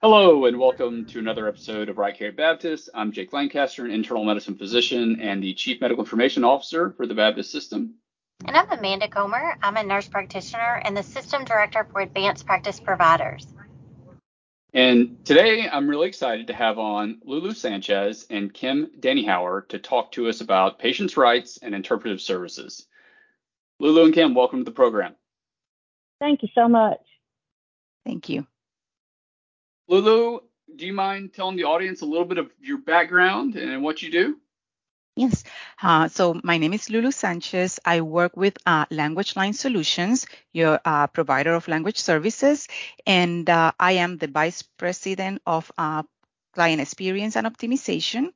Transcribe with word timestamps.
Hello, 0.00 0.44
and 0.46 0.60
welcome 0.60 1.06
to 1.06 1.18
another 1.18 1.48
episode 1.48 1.88
of 1.88 1.98
Right 1.98 2.16
Care 2.16 2.30
Baptist. 2.30 2.88
I'm 2.94 3.10
Jake 3.10 3.32
Lancaster, 3.32 3.84
an 3.84 3.90
internal 3.90 4.24
medicine 4.24 4.56
physician 4.56 5.18
and 5.20 5.42
the 5.42 5.54
Chief 5.54 5.80
Medical 5.80 6.04
Information 6.04 6.44
Officer 6.44 6.92
for 6.92 7.06
the 7.06 7.14
Baptist 7.14 7.50
System. 7.50 7.94
And 8.46 8.56
I'm 8.56 8.70
Amanda 8.70 9.08
Comer. 9.08 9.58
I'm 9.60 9.76
a 9.76 9.82
nurse 9.82 10.06
practitioner 10.06 10.80
and 10.84 10.96
the 10.96 11.02
System 11.02 11.44
Director 11.44 11.84
for 11.90 12.00
Advanced 12.00 12.46
Practice 12.46 12.78
Providers. 12.78 13.46
And 14.72 15.24
today 15.24 15.68
I'm 15.68 15.88
really 15.88 16.06
excited 16.06 16.46
to 16.46 16.52
have 16.52 16.78
on 16.78 17.18
Lulu 17.24 17.52
Sanchez 17.52 18.26
and 18.30 18.54
Kim 18.54 18.90
Danehower 19.00 19.66
to 19.70 19.78
talk 19.80 20.12
to 20.12 20.28
us 20.28 20.40
about 20.40 20.78
patients' 20.78 21.16
rights 21.16 21.58
and 21.60 21.74
interpretive 21.74 22.20
services. 22.20 22.86
Lulu 23.80 24.04
and 24.04 24.14
Kim, 24.14 24.34
welcome 24.34 24.60
to 24.60 24.64
the 24.64 24.70
program. 24.70 25.16
Thank 26.20 26.42
you 26.42 26.48
so 26.54 26.68
much. 26.68 27.00
Thank 28.04 28.28
you. 28.28 28.46
Lulu, 29.88 30.40
do 30.76 30.86
you 30.86 30.92
mind 30.92 31.32
telling 31.32 31.56
the 31.56 31.64
audience 31.64 32.02
a 32.02 32.06
little 32.06 32.26
bit 32.26 32.38
of 32.38 32.50
your 32.60 32.78
background 32.78 33.56
and 33.56 33.82
what 33.82 34.02
you 34.02 34.10
do? 34.10 34.36
Yes. 35.16 35.42
Uh, 35.82 36.06
so 36.06 36.40
my 36.44 36.58
name 36.58 36.72
is 36.72 36.90
Lulu 36.90 37.10
Sanchez. 37.10 37.80
I 37.84 38.02
work 38.02 38.36
with 38.36 38.56
uh, 38.66 38.84
Language 38.90 39.34
Line 39.34 39.52
Solutions, 39.52 40.26
your 40.52 40.78
uh, 40.84 41.08
provider 41.08 41.54
of 41.54 41.66
language 41.66 41.98
services, 41.98 42.68
and 43.04 43.50
uh, 43.50 43.72
I 43.80 43.92
am 43.92 44.18
the 44.18 44.28
vice 44.28 44.62
president 44.62 45.42
of 45.44 45.72
uh, 45.76 46.04
client 46.58 46.80
experience 46.80 47.36
and 47.36 47.46
optimization. 47.46 48.32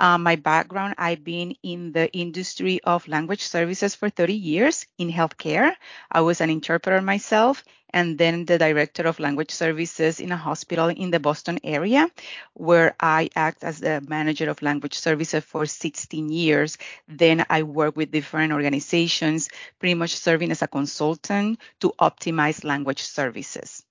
Uh, 0.00 0.18
my 0.18 0.34
background, 0.34 0.92
I've 0.98 1.22
been 1.22 1.54
in 1.62 1.92
the 1.92 2.10
industry 2.12 2.80
of 2.82 3.06
language 3.06 3.44
services 3.44 3.94
for 3.94 4.10
30 4.10 4.34
years 4.34 4.86
in 4.98 5.08
healthcare. 5.08 5.74
I 6.10 6.22
was 6.22 6.40
an 6.40 6.50
interpreter 6.50 7.00
myself 7.00 7.62
and 7.90 8.18
then 8.18 8.44
the 8.44 8.58
director 8.58 9.04
of 9.04 9.20
language 9.20 9.52
services 9.52 10.18
in 10.18 10.32
a 10.32 10.36
hospital 10.36 10.88
in 10.88 11.12
the 11.12 11.20
Boston 11.20 11.60
area, 11.62 12.08
where 12.54 12.96
I 12.98 13.30
act 13.36 13.62
as 13.62 13.78
the 13.78 14.00
manager 14.00 14.50
of 14.50 14.62
language 14.62 14.98
services 14.98 15.44
for 15.44 15.64
16 15.64 16.28
years. 16.28 16.76
Then 17.06 17.46
I 17.48 17.62
work 17.62 17.96
with 17.96 18.10
different 18.10 18.52
organizations, 18.52 19.48
pretty 19.78 19.94
much 19.94 20.16
serving 20.16 20.50
as 20.50 20.62
a 20.62 20.66
consultant 20.66 21.60
to 21.82 21.92
optimize 22.00 22.64
language 22.64 23.02
services. 23.02 23.84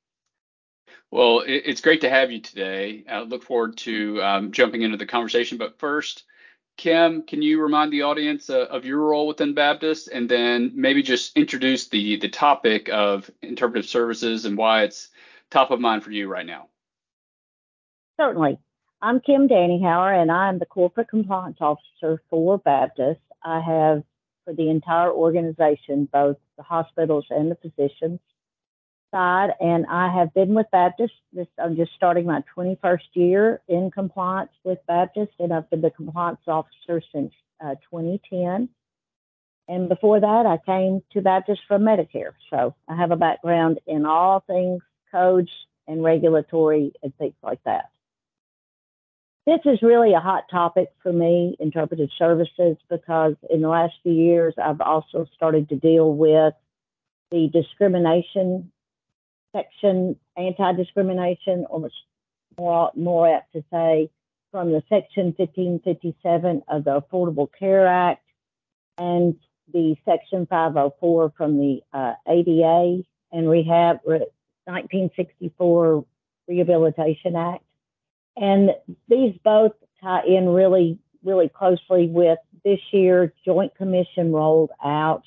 Well, 1.12 1.44
it's 1.46 1.82
great 1.82 2.02
to 2.02 2.10
have 2.10 2.32
you 2.32 2.40
today. 2.40 3.04
I 3.10 3.22
look 3.22 3.44
forward 3.44 3.78
to 3.78 4.22
um, 4.22 4.52
jumping 4.52 4.84
into 4.84 4.98
the 4.98 5.08
conversation. 5.08 5.58
But 5.58 5.80
first, 5.80 6.24
Kim, 6.78 7.24
can 7.24 7.42
you 7.42 7.62
remind 7.62 7.92
the 7.92 8.04
audience 8.04 8.50
uh, 8.50 8.68
of 8.70 8.86
your 8.86 9.00
role 9.00 9.28
within 9.28 9.56
Baptist, 9.56 10.10
and 10.10 10.30
then 10.30 10.72
maybe 10.76 11.02
just 11.02 11.36
introduce 11.36 11.88
the 11.88 12.18
the 12.18 12.30
topic 12.30 12.90
of 12.90 13.30
interpretive 13.42 13.90
services 13.90 14.46
and 14.46 14.56
why 14.56 14.84
it's 14.84 15.10
top 15.50 15.72
of 15.72 15.80
mind 15.80 16.04
for 16.04 16.12
you 16.12 16.28
right 16.28 16.46
now? 16.46 16.68
Certainly. 18.20 18.60
I'm 19.02 19.20
Kim 19.20 19.48
Danehower, 19.48 20.22
and 20.22 20.32
I'm 20.32 20.60
the 20.60 20.66
corporate 20.66 21.10
compliance 21.10 21.58
officer 21.60 22.22
for 22.30 22.60
Baptist. 22.60 23.22
I 23.44 23.62
have 23.62 24.04
for 24.46 24.54
the 24.54 24.70
entire 24.70 25.12
organization, 25.12 26.08
both 26.12 26.38
the 26.58 26.64
hospitals 26.64 27.26
and 27.30 27.50
the 27.50 27.56
physicians 27.56 28.20
side, 29.12 29.52
and 29.60 29.86
I 29.90 30.12
have 30.14 30.34
been 30.34 30.54
with 30.54 30.68
Baptist. 30.72 31.14
This, 31.34 31.48
I'm 31.58 31.76
just 31.76 31.94
starting 31.96 32.26
my 32.26 32.44
21st 32.56 33.00
year 33.14 33.62
in 33.68 33.92
compliance 33.92 34.52
with 34.64 34.80
Baptist, 34.88 35.32
and 35.40 35.54
I've 35.54 35.70
been 35.70 35.82
the 35.82 35.92
compliance 35.92 36.42
officer 36.48 37.02
since 37.14 37.34
uh, 37.64 37.76
2010. 37.92 38.70
And 39.68 39.88
before 39.88 40.20
that, 40.20 40.46
I 40.46 40.58
came 40.66 41.04
to 41.12 41.22
Baptist 41.22 41.62
from 41.68 41.84
Medicare. 41.84 42.34
So 42.50 42.76
I 42.88 42.96
have 42.96 43.12
a 43.12 43.16
background 43.16 43.80
in 43.86 44.06
all 44.06 44.44
things 44.48 44.82
codes 45.12 45.52
and 45.88 46.04
regulatory 46.04 46.94
and 47.04 47.16
things 47.18 47.36
like 47.44 47.60
that. 47.66 47.90
This 49.46 49.62
is 49.66 49.82
really 49.82 50.14
a 50.14 50.20
hot 50.20 50.44
topic 50.52 50.90
for 51.02 51.12
me, 51.12 51.56
interpretive 51.60 52.10
services, 52.18 52.78
because 52.90 53.36
in 53.50 53.62
the 53.62 53.70
last 53.70 53.94
few 54.04 54.14
years, 54.14 54.54
I've 54.64 54.82
also 54.82 55.26
started 55.36 55.70
to 55.70 55.76
deal 55.76 56.14
with 56.14 56.54
the 57.32 57.50
discrimination 57.52 58.72
section 59.56 60.16
anti-discrimination, 60.38 61.66
or 61.70 61.90
more, 62.58 62.92
more 62.96 63.36
apt 63.36 63.54
to 63.54 63.64
say, 63.72 64.10
from 64.52 64.72
the 64.72 64.82
Section 64.90 65.34
1557 65.38 66.64
of 66.68 66.84
the 66.84 67.02
Affordable 67.02 67.48
Care 67.58 67.88
Act 67.88 68.24
and 68.98 69.36
the 69.72 69.96
Section 70.06 70.48
504 70.48 71.34
from 71.38 71.58
the 71.58 71.82
uh, 71.94 72.14
ADA 72.28 73.04
and 73.32 73.50
Rehab 73.50 74.00
1964 74.04 76.06
Rehabilitation 76.48 77.36
Act. 77.36 77.64
And 78.36 78.72
these 79.08 79.36
both 79.44 79.74
tie 80.02 80.26
in 80.26 80.50
really, 80.50 80.98
really 81.24 81.50
closely 81.50 82.08
with 82.08 82.40
this 82.64 82.80
year 82.92 83.34
Joint 83.46 83.76
Commission 83.76 84.32
rolled 84.32 84.72
out 84.84 85.24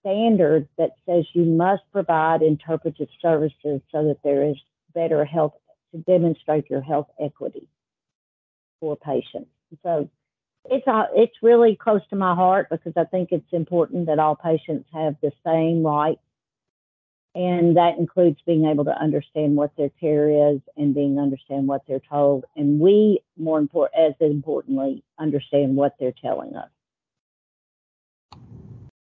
standard 0.00 0.68
that 0.78 0.90
says 1.06 1.24
you 1.32 1.44
must 1.44 1.82
provide 1.92 2.42
interpretive 2.42 3.08
services 3.20 3.80
so 3.92 4.04
that 4.04 4.18
there 4.24 4.42
is 4.48 4.56
better 4.94 5.24
health 5.24 5.54
to 5.92 5.98
demonstrate 5.98 6.68
your 6.70 6.82
health 6.82 7.08
equity 7.20 7.68
for 8.80 8.96
patients. 8.96 9.50
So 9.82 10.08
it's 10.66 10.86
uh, 10.86 11.06
it's 11.14 11.36
really 11.42 11.76
close 11.76 12.02
to 12.10 12.16
my 12.16 12.34
heart 12.34 12.68
because 12.70 12.92
I 12.96 13.04
think 13.04 13.30
it's 13.32 13.52
important 13.52 14.06
that 14.06 14.18
all 14.18 14.36
patients 14.36 14.88
have 14.92 15.16
the 15.22 15.32
same 15.44 15.84
rights, 15.84 16.20
and 17.34 17.76
that 17.76 17.98
includes 17.98 18.38
being 18.46 18.66
able 18.66 18.84
to 18.84 18.96
understand 18.96 19.56
what 19.56 19.72
their 19.76 19.90
care 20.00 20.52
is 20.52 20.60
and 20.76 20.94
being 20.94 21.18
understand 21.18 21.66
what 21.66 21.82
they're 21.86 22.02
told, 22.10 22.44
and 22.56 22.80
we 22.80 23.20
more 23.38 23.58
important 23.58 24.06
as 24.06 24.14
importantly 24.20 25.02
understand 25.18 25.76
what 25.76 25.94
they're 25.98 26.12
telling 26.22 26.56
us. 26.56 26.68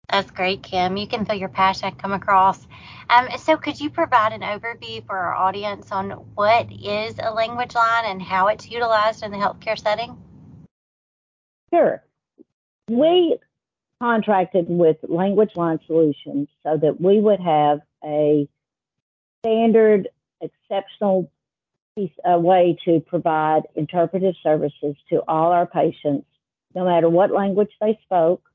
That's 0.10 0.32
great, 0.32 0.64
Kim. 0.64 0.96
You 0.96 1.06
can 1.06 1.26
feel 1.26 1.36
your 1.36 1.50
passion 1.50 1.92
come 1.96 2.14
across. 2.14 2.66
Um, 3.10 3.28
so, 3.40 3.58
could 3.58 3.80
you 3.80 3.90
provide 3.90 4.32
an 4.32 4.42
overview 4.42 5.06
for 5.06 5.18
our 5.18 5.36
audience 5.36 5.92
on 5.92 6.12
what 6.36 6.72
is 6.72 7.16
a 7.22 7.34
language 7.34 7.76
line 7.76 8.06
and 8.06 8.22
how 8.22 8.48
it's 8.48 8.70
utilized 8.70 9.22
in 9.22 9.32
the 9.32 9.38
healthcare 9.38 9.78
setting? 9.78 10.18
Sure. 11.74 12.02
We 12.90 13.38
contracted 14.02 14.68
with 14.70 14.96
Language 15.04 15.52
Line 15.58 15.80
Solutions 15.88 16.48
so 16.64 16.78
that 16.78 17.02
we 17.02 17.20
would 17.20 17.42
have 17.42 17.82
a 18.06 18.48
standard, 19.44 20.08
exceptional 20.40 21.30
piece, 21.98 22.12
a 22.24 22.40
way 22.40 22.78
to 22.86 23.02
provide 23.02 23.64
interpretive 23.76 24.36
services 24.42 24.96
to 25.10 25.22
all 25.28 25.52
our 25.52 25.66
patients, 25.66 26.28
no 26.74 26.86
matter 26.86 27.10
what 27.10 27.32
language 27.32 27.72
they 27.82 28.00
spoke 28.04 28.48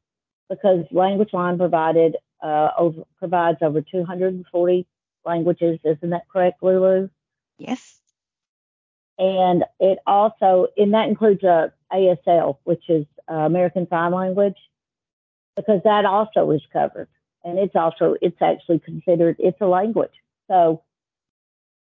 because 0.52 0.84
Language 0.90 1.32
Line 1.32 1.56
provided 1.56 2.16
uh, 2.42 2.68
over, 2.78 3.04
provides 3.18 3.58
over 3.62 3.80
240 3.80 4.86
languages. 5.24 5.78
Isn't 5.82 6.10
that 6.10 6.28
correct, 6.30 6.62
Lulu? 6.62 7.08
Yes. 7.56 7.98
And 9.18 9.64
it 9.80 9.98
also, 10.06 10.66
and 10.76 10.92
that 10.92 11.08
includes 11.08 11.42
uh, 11.42 11.68
ASL, 11.90 12.58
which 12.64 12.82
is 12.90 13.06
uh, 13.30 13.34
American 13.34 13.86
Sign 13.88 14.12
Language, 14.12 14.56
because 15.56 15.80
that 15.84 16.04
also 16.04 16.50
is 16.50 16.62
covered. 16.70 17.08
And 17.44 17.58
it's 17.58 17.74
also, 17.74 18.16
it's 18.20 18.40
actually 18.42 18.80
considered, 18.80 19.36
it's 19.38 19.60
a 19.62 19.66
language. 19.66 20.12
So 20.48 20.82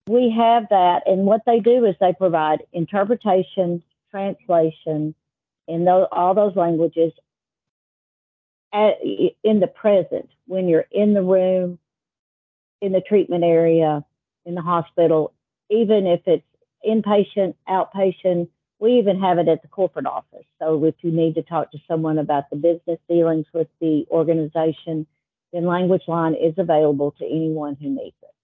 we 0.07 0.35
have 0.37 0.65
that. 0.69 1.05
And 1.07 1.25
what 1.25 1.43
they 1.47 1.61
do 1.61 1.87
is 1.87 1.95
they 2.01 2.13
provide 2.13 2.65
interpretation, 2.73 3.83
translation 4.11 5.15
in 5.69 5.85
those, 5.87 6.07
all 6.13 6.35
those 6.35 6.55
languages 6.55 7.13
at, 8.73 8.95
in 9.03 9.61
the 9.61 9.67
present 9.67 10.29
when 10.47 10.69
you're 10.69 10.87
in 10.91 11.15
the 11.15 11.23
room, 11.23 11.79
in 12.81 12.93
the 12.93 13.01
treatment 13.01 13.45
area, 13.45 14.05
in 14.45 14.55
the 14.55 14.63
hospital, 14.63 15.33
even 15.71 16.07
if 16.07 16.21
it's 16.27 16.45
inpatient, 16.87 17.55
outpatient. 17.69 18.49
We 18.79 18.99
even 18.99 19.21
have 19.21 19.39
it 19.39 19.47
at 19.47 19.63
the 19.63 19.69
corporate 19.69 20.07
office. 20.07 20.45
So 20.59 20.85
if 20.85 20.97
you 21.03 21.13
need 21.13 21.37
to 21.37 21.43
talk 21.43 21.71
to 21.71 21.79
someone 21.87 22.19
about 22.19 22.51
the 22.51 22.57
business 22.57 22.99
dealings 23.09 23.47
with 23.55 23.69
the 23.81 24.05
organization, 24.11 25.07
then 25.53 25.67
Language 25.67 26.03
Line 26.09 26.35
is 26.35 26.55
available 26.59 27.13
to 27.19 27.25
anyone 27.25 27.77
who 27.77 27.91
needs 27.91 28.17
it. 28.23 28.35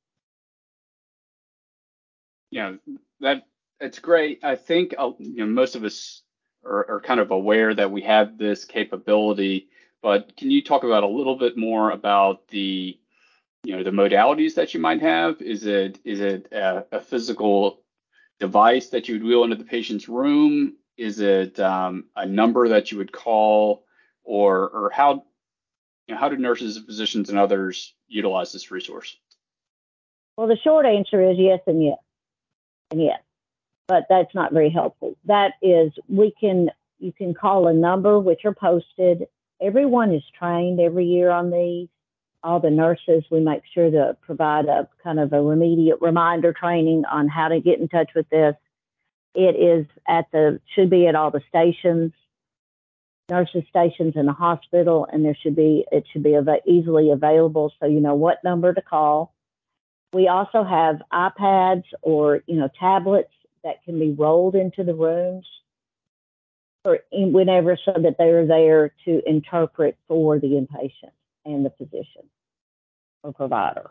Yeah, 2.50 2.74
that 3.20 3.42
that's 3.80 3.98
great. 3.98 4.40
I 4.44 4.56
think 4.56 4.94
uh, 4.96 5.10
you 5.18 5.38
know 5.38 5.46
most 5.46 5.74
of 5.74 5.84
us 5.84 6.22
are, 6.64 6.88
are 6.88 7.00
kind 7.00 7.20
of 7.20 7.30
aware 7.30 7.74
that 7.74 7.90
we 7.90 8.02
have 8.02 8.38
this 8.38 8.64
capability 8.64 9.68
but 10.02 10.36
can 10.36 10.50
you 10.50 10.62
talk 10.62 10.84
about 10.84 11.02
a 11.02 11.08
little 11.08 11.36
bit 11.36 11.56
more 11.56 11.90
about 11.90 12.48
the 12.48 12.98
you 13.64 13.76
know 13.76 13.82
the 13.82 13.90
modalities 13.90 14.54
that 14.54 14.74
you 14.74 14.80
might 14.80 15.00
have? 15.00 15.40
Is 15.42 15.66
it 15.66 15.98
is 16.04 16.20
it 16.20 16.52
a, 16.52 16.84
a 16.92 17.00
physical 17.00 17.82
device 18.38 18.88
that 18.90 19.08
you 19.08 19.14
would 19.16 19.24
wheel 19.24 19.44
into 19.44 19.56
the 19.56 19.64
patient's 19.64 20.08
room? 20.08 20.74
Is 20.96 21.20
it 21.20 21.58
um, 21.60 22.04
a 22.16 22.26
number 22.26 22.68
that 22.68 22.90
you 22.90 22.98
would 22.98 23.12
call, 23.12 23.84
or 24.24 24.68
or 24.68 24.90
how 24.90 25.24
you 26.06 26.14
know, 26.14 26.20
how 26.20 26.28
do 26.28 26.36
nurses, 26.36 26.76
and 26.76 26.86
physicians, 26.86 27.28
and 27.28 27.38
others 27.38 27.94
utilize 28.08 28.52
this 28.52 28.70
resource? 28.70 29.16
Well, 30.36 30.46
the 30.46 30.56
short 30.56 30.86
answer 30.86 31.20
is 31.30 31.36
yes 31.38 31.60
and 31.66 31.84
yes. 31.84 31.98
And 32.90 33.02
yes, 33.02 33.20
but 33.86 34.06
that's 34.08 34.34
not 34.34 34.52
very 34.52 34.70
helpful. 34.70 35.16
That 35.26 35.52
is, 35.60 35.92
we 36.08 36.32
can, 36.40 36.70
you 36.98 37.12
can 37.12 37.34
call 37.34 37.66
a 37.66 37.74
number 37.74 38.18
which 38.18 38.44
are 38.44 38.54
posted. 38.54 39.26
Everyone 39.60 40.14
is 40.14 40.22
trained 40.38 40.80
every 40.80 41.06
year 41.06 41.30
on 41.30 41.50
these. 41.50 41.88
All 42.42 42.60
the 42.60 42.70
nurses, 42.70 43.24
we 43.30 43.40
make 43.40 43.62
sure 43.74 43.90
to 43.90 44.16
provide 44.22 44.66
a 44.66 44.88
kind 45.02 45.18
of 45.18 45.32
a 45.32 45.36
remediate 45.36 46.00
reminder 46.00 46.52
training 46.52 47.04
on 47.10 47.28
how 47.28 47.48
to 47.48 47.60
get 47.60 47.80
in 47.80 47.88
touch 47.88 48.10
with 48.14 48.28
this. 48.28 48.54
It 49.34 49.56
is 49.56 49.86
at 50.06 50.26
the, 50.32 50.60
should 50.74 50.88
be 50.88 51.08
at 51.08 51.16
all 51.16 51.30
the 51.30 51.42
stations 51.48 52.12
nurses 53.28 53.64
stations 53.68 54.14
in 54.16 54.26
the 54.26 54.32
hospital, 54.32 55.06
and 55.10 55.24
there 55.24 55.36
should 55.42 55.56
be 55.56 55.84
it 55.92 56.04
should 56.12 56.22
be 56.22 56.36
av- 56.36 56.48
easily 56.66 57.10
available 57.10 57.72
so 57.78 57.86
you 57.86 58.00
know 58.00 58.14
what 58.14 58.42
number 58.44 58.72
to 58.72 58.82
call. 58.82 59.34
We 60.12 60.28
also 60.28 60.64
have 60.64 61.02
iPads 61.12 61.84
or 62.02 62.42
you 62.46 62.56
know 62.56 62.68
tablets 62.80 63.32
that 63.64 63.84
can 63.84 63.98
be 63.98 64.12
rolled 64.12 64.54
into 64.54 64.84
the 64.84 64.94
rooms 64.94 65.46
for 66.82 67.00
whenever 67.12 67.78
so 67.84 67.92
that 67.92 68.16
they 68.18 68.30
are 68.30 68.46
there 68.46 68.92
to 69.04 69.22
interpret 69.26 69.96
for 70.06 70.38
the 70.38 70.48
inpatient 70.48 71.12
and 71.44 71.64
the 71.64 71.70
physician 71.70 72.28
or 73.22 73.32
provider. 73.32 73.90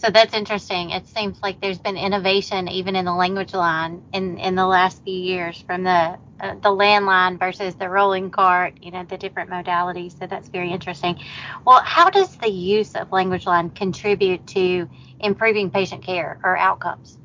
So 0.00 0.08
that's 0.08 0.32
interesting. 0.32 0.90
It 0.90 1.06
seems 1.06 1.42
like 1.42 1.60
there's 1.60 1.78
been 1.78 1.98
innovation 1.98 2.68
even 2.68 2.96
in 2.96 3.04
the 3.04 3.12
language 3.12 3.52
line 3.52 4.02
in, 4.14 4.38
in 4.38 4.54
the 4.54 4.66
last 4.66 5.04
few 5.04 5.12
years 5.12 5.62
from 5.66 5.82
the 5.82 6.18
uh, 6.40 6.54
the 6.54 6.70
landline 6.70 7.38
versus 7.38 7.74
the 7.74 7.86
rolling 7.86 8.30
cart, 8.30 8.72
you 8.80 8.90
know, 8.90 9.04
the 9.04 9.18
different 9.18 9.50
modalities. 9.50 10.18
So 10.18 10.26
that's 10.26 10.48
very 10.48 10.72
interesting. 10.72 11.20
Well, 11.66 11.82
how 11.84 12.08
does 12.08 12.34
the 12.38 12.48
use 12.48 12.94
of 12.94 13.12
language 13.12 13.44
line 13.44 13.68
contribute 13.68 14.46
to 14.48 14.88
improving 15.20 15.70
patient 15.70 16.02
care 16.02 16.40
or 16.42 16.56
outcomes? 16.56 17.19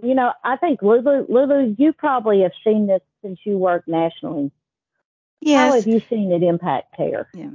You 0.00 0.14
know, 0.14 0.32
I 0.44 0.56
think 0.56 0.80
Lulu, 0.82 1.26
Lulu, 1.28 1.74
you 1.78 1.92
probably 1.92 2.42
have 2.42 2.52
seen 2.64 2.86
this 2.86 3.02
since 3.22 3.38
you 3.44 3.58
work 3.58 3.86
nationally. 3.86 4.50
Yes. 5.40 5.70
How 5.70 5.76
have 5.76 5.86
you 5.86 6.00
seen 6.08 6.32
it 6.32 6.42
impact 6.42 6.96
care? 6.96 7.28
Yeah. 7.34 7.50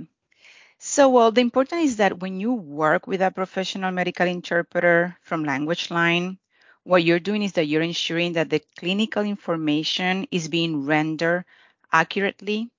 So, 0.78 1.10
well, 1.10 1.32
the 1.32 1.42
important 1.42 1.82
is 1.82 1.96
that 1.98 2.20
when 2.20 2.40
you 2.40 2.54
work 2.54 3.08
with 3.08 3.22
a 3.22 3.32
professional 3.32 3.92
medical 3.92 4.28
interpreter 4.28 5.18
from 5.22 5.44
Language 5.44 5.90
Line, 5.90 6.38
what 6.84 7.04
you're 7.04 7.20
doing 7.20 7.42
is 7.42 7.54
that 7.54 7.66
you're 7.66 7.82
ensuring 7.82 8.34
that 8.34 8.50
the 8.50 8.62
clinical 8.78 9.24
information 9.24 10.28
is 10.32 10.48
being 10.48 10.86
rendered 10.86 11.46
accurately, 11.92 12.70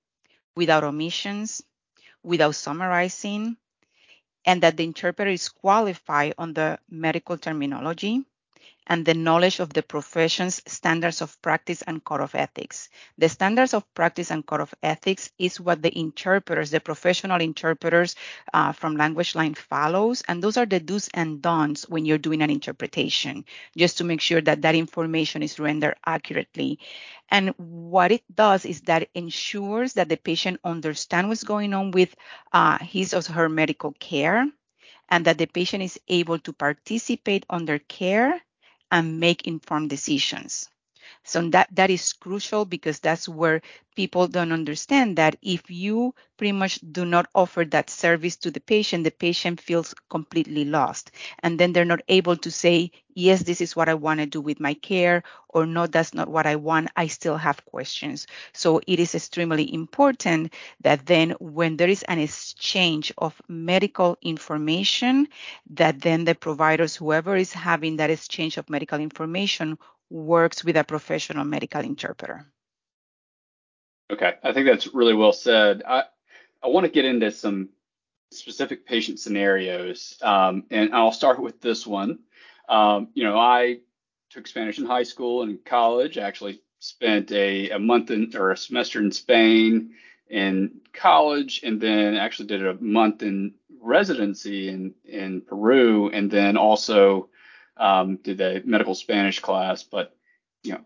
without 0.55 0.83
omissions, 0.83 1.61
without 2.23 2.55
summarizing, 2.55 3.57
and 4.45 4.63
that 4.63 4.77
the 4.77 4.83
interpreter 4.83 5.31
is 5.31 5.49
qualified 5.49 6.33
on 6.37 6.53
the 6.53 6.79
medical 6.89 7.37
terminology 7.37 8.23
and 8.89 9.05
the 9.05 9.13
knowledge 9.13 9.59
of 9.59 9.71
the 9.73 9.83
profession's 9.83 10.61
standards 10.65 11.21
of 11.21 11.41
practice 11.41 11.83
and 11.83 12.03
code 12.03 12.21
of 12.21 12.35
ethics. 12.35 12.89
The 13.17 13.29
standards 13.29 13.73
of 13.73 13.85
practice 13.93 14.31
and 14.31 14.45
code 14.45 14.61
of 14.61 14.73
ethics 14.83 15.31
is 15.37 15.59
what 15.59 15.81
the 15.81 15.97
interpreters, 15.97 16.71
the 16.71 16.81
professional 16.81 17.39
interpreters 17.39 18.15
uh, 18.53 18.73
from 18.73 18.97
Language 18.97 19.35
Line 19.35 19.53
follows, 19.53 20.23
and 20.27 20.43
those 20.43 20.57
are 20.57 20.65
the 20.65 20.79
do's 20.79 21.09
and 21.13 21.41
don'ts 21.41 21.87
when 21.87 22.05
you're 22.05 22.17
doing 22.17 22.41
an 22.41 22.49
interpretation, 22.49 23.45
just 23.77 23.99
to 23.99 24.03
make 24.03 24.21
sure 24.21 24.41
that 24.41 24.63
that 24.63 24.75
information 24.75 25.43
is 25.43 25.59
rendered 25.59 25.95
accurately. 26.05 26.79
And 27.29 27.53
what 27.57 28.11
it 28.11 28.23
does 28.33 28.65
is 28.65 28.81
that 28.81 29.03
it 29.03 29.11
ensures 29.13 29.93
that 29.93 30.09
the 30.09 30.17
patient 30.17 30.59
understands 30.63 31.29
what's 31.29 31.43
going 31.43 31.73
on 31.73 31.91
with 31.91 32.15
uh, 32.53 32.79
his 32.79 33.13
or 33.13 33.21
her 33.33 33.49
medical 33.49 33.93
care 33.93 34.47
and 35.09 35.25
that 35.25 35.37
the 35.37 35.45
patient 35.47 35.83
is 35.83 35.99
able 36.07 36.39
to 36.39 36.53
participate 36.53 37.45
under 37.49 37.79
care 37.79 38.41
and 38.91 39.19
make 39.19 39.47
informed 39.47 39.89
decisions. 39.89 40.69
So 41.23 41.49
that 41.49 41.67
that 41.75 41.89
is 41.89 42.13
crucial 42.13 42.65
because 42.65 42.99
that's 42.99 43.27
where 43.29 43.61
people 43.95 44.27
don't 44.27 44.53
understand 44.53 45.17
that 45.17 45.35
if 45.41 45.69
you 45.69 46.15
pretty 46.37 46.53
much 46.53 46.79
do 46.91 47.03
not 47.03 47.27
offer 47.35 47.65
that 47.65 47.89
service 47.89 48.37
to 48.37 48.49
the 48.49 48.61
patient, 48.61 49.03
the 49.03 49.11
patient 49.11 49.59
feels 49.59 49.93
completely 50.09 50.63
lost. 50.63 51.11
And 51.43 51.59
then 51.59 51.73
they're 51.73 51.83
not 51.83 52.01
able 52.07 52.37
to 52.37 52.49
say, 52.49 52.91
yes, 53.13 53.43
this 53.43 53.59
is 53.59 53.75
what 53.75 53.89
I 53.89 53.95
want 53.95 54.21
to 54.21 54.25
do 54.25 54.39
with 54.39 54.59
my 54.61 54.73
care, 54.73 55.23
or 55.49 55.65
no, 55.65 55.85
that's 55.85 56.13
not 56.13 56.29
what 56.29 56.45
I 56.45 56.55
want. 56.55 56.89
I 56.95 57.07
still 57.07 57.35
have 57.35 57.65
questions. 57.65 58.25
So 58.53 58.79
it 58.87 58.99
is 58.99 59.15
extremely 59.15 59.73
important 59.73 60.53
that 60.81 61.05
then 61.05 61.31
when 61.39 61.75
there 61.75 61.89
is 61.89 62.03
an 62.03 62.19
exchange 62.19 63.11
of 63.17 63.41
medical 63.49 64.17
information, 64.21 65.27
that 65.71 65.99
then 66.01 66.23
the 66.23 66.35
providers, 66.35 66.95
whoever 66.95 67.35
is 67.35 67.51
having 67.51 67.97
that 67.97 68.09
exchange 68.09 68.57
of 68.57 68.69
medical 68.69 68.99
information, 68.99 69.77
works 70.09 70.63
with 70.63 70.77
a 70.77 70.83
professional 70.83 71.45
medical 71.45 71.81
interpreter. 71.81 72.45
Okay, 74.11 74.35
I 74.43 74.53
think 74.53 74.65
that's 74.65 74.93
really 74.93 75.13
well 75.13 75.33
said. 75.33 75.83
I, 75.87 76.03
I 76.63 76.67
want 76.67 76.85
to 76.85 76.91
get 76.91 77.05
into 77.05 77.31
some 77.31 77.69
specific 78.31 78.85
patient 78.85 79.19
scenarios, 79.19 80.17
um, 80.21 80.63
and 80.71 80.93
I'll 80.93 81.11
start 81.11 81.39
with 81.39 81.61
this 81.61 81.85
one. 81.85 82.19
Um, 82.67 83.09
you 83.13 83.23
know, 83.23 83.37
I 83.37 83.79
took 84.29 84.47
Spanish 84.47 84.79
in 84.79 84.85
high 84.85 85.03
school 85.03 85.43
and 85.43 85.63
college. 85.63 86.17
I 86.17 86.21
actually 86.21 86.61
spent 86.79 87.31
a, 87.31 87.71
a 87.71 87.79
month 87.79 88.09
in, 88.11 88.31
or 88.35 88.51
a 88.51 88.57
semester 88.57 88.99
in 88.99 89.11
Spain 89.11 89.93
in 90.27 90.81
college, 90.93 91.61
and 91.63 91.79
then 91.79 92.15
actually 92.15 92.47
did 92.47 92.65
a 92.65 92.75
month 92.75 93.21
in 93.21 93.53
residency 93.81 94.69
in 94.69 94.93
in 95.05 95.41
Peru, 95.41 96.09
and 96.09 96.29
then 96.29 96.57
also 96.57 97.28
um, 97.79 98.17
did 98.17 98.41
a 98.41 98.61
medical 98.65 98.95
Spanish 98.95 99.39
class. 99.39 99.83
But 99.83 100.15
you 100.63 100.73
know, 100.73 100.81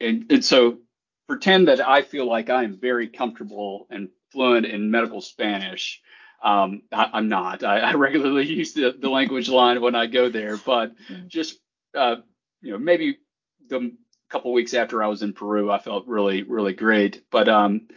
and, 0.00 0.30
and 0.30 0.44
so 0.44 0.78
pretend 1.26 1.68
that 1.68 1.86
I 1.86 2.02
feel 2.02 2.28
like 2.28 2.50
I 2.50 2.64
am 2.64 2.78
very 2.78 3.08
comfortable 3.08 3.86
and 3.90 4.10
fluent 4.30 4.66
in 4.66 4.90
medical 4.90 5.20
Spanish. 5.20 6.00
Um, 6.42 6.82
I, 6.92 7.18
am 7.18 7.28
not. 7.28 7.64
I, 7.64 7.78
I, 7.78 7.94
regularly 7.94 8.46
use 8.54 8.74
the, 8.74 8.94
the 8.96 9.08
language 9.08 9.48
line 9.48 9.80
when 9.80 9.94
I 9.94 10.06
go 10.06 10.28
there, 10.28 10.58
but 10.58 10.94
mm-hmm. 11.08 11.28
just 11.28 11.58
uh, 11.94 12.16
you 12.60 12.72
know, 12.72 12.78
maybe 12.78 13.18
the 13.68 13.92
couple 14.28 14.52
weeks 14.52 14.74
after 14.74 15.02
I 15.02 15.06
was 15.06 15.22
in 15.22 15.32
Peru, 15.32 15.70
I 15.70 15.78
felt 15.78 16.06
really, 16.06 16.42
really 16.42 16.72
great. 16.72 17.22
But 17.30 17.48
um, 17.48 17.88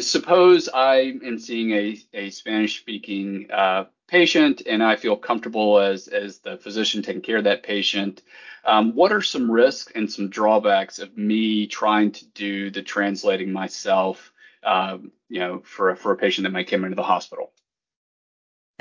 suppose 0.00 0.68
I 0.68 1.18
am 1.24 1.38
seeing 1.38 1.72
a, 1.72 1.98
a 2.14 2.30
Spanish 2.30 2.80
speaking 2.80 3.50
uh, 3.50 3.84
patient 4.06 4.62
and 4.66 4.82
I 4.82 4.96
feel 4.96 5.16
comfortable 5.16 5.78
as, 5.78 6.08
as 6.08 6.38
the 6.38 6.56
physician 6.56 7.02
taking 7.02 7.22
care 7.22 7.36
of 7.36 7.44
that 7.44 7.62
patient. 7.62 8.22
Um, 8.64 8.94
what 8.94 9.12
are 9.12 9.22
some 9.22 9.50
risks 9.50 9.92
and 9.94 10.10
some 10.10 10.28
drawbacks 10.28 10.98
of 10.98 11.16
me 11.16 11.66
trying 11.66 12.12
to 12.12 12.26
do 12.26 12.70
the 12.70 12.82
translating 12.82 13.52
myself, 13.52 14.32
uh, 14.62 14.98
you 15.28 15.40
know, 15.40 15.60
for, 15.64 15.94
for 15.96 16.12
a 16.12 16.16
patient 16.16 16.44
that 16.44 16.52
might 16.52 16.70
come 16.70 16.84
into 16.84 16.96
the 16.96 17.02
hospital? 17.02 17.52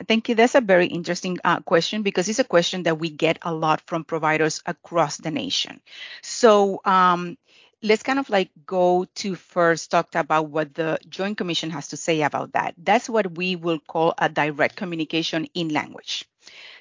Thank 0.08 0.30
you. 0.30 0.36
That's 0.36 0.56
a 0.56 0.62
very 0.62 0.86
interesting 0.86 1.40
uh, 1.44 1.60
question 1.62 2.04
because 2.04 2.30
it's 2.30 2.40
a 2.40 2.44
question 2.44 2.84
that 2.84 3.00
we 3.00 3.10
get 3.10 3.40
a 3.42 3.54
lot 3.54 3.82
from 3.88 4.04
providers 4.04 4.62
across 4.66 5.18
the 5.18 5.32
nation. 5.32 5.82
So, 6.22 6.82
um, 6.86 7.38
let's 7.84 8.04
kind 8.04 8.18
of 8.18 8.30
like 8.30 8.50
go 8.66 9.06
to 9.16 9.36
first 9.36 9.92
talk 9.92 10.16
about 10.16 10.50
what 10.50 10.74
the 10.74 10.98
Joint 11.08 11.38
Commission 11.38 11.70
has 11.70 11.90
to 11.90 11.98
say 11.98 12.22
about 12.24 12.54
that. 12.54 12.74
That's 12.78 13.10
what 13.10 13.38
we 13.38 13.56
will 13.56 13.80
call 13.80 14.14
a 14.18 14.30
direct 14.30 14.76
communication 14.76 15.46
in 15.54 15.70
language. 15.70 16.26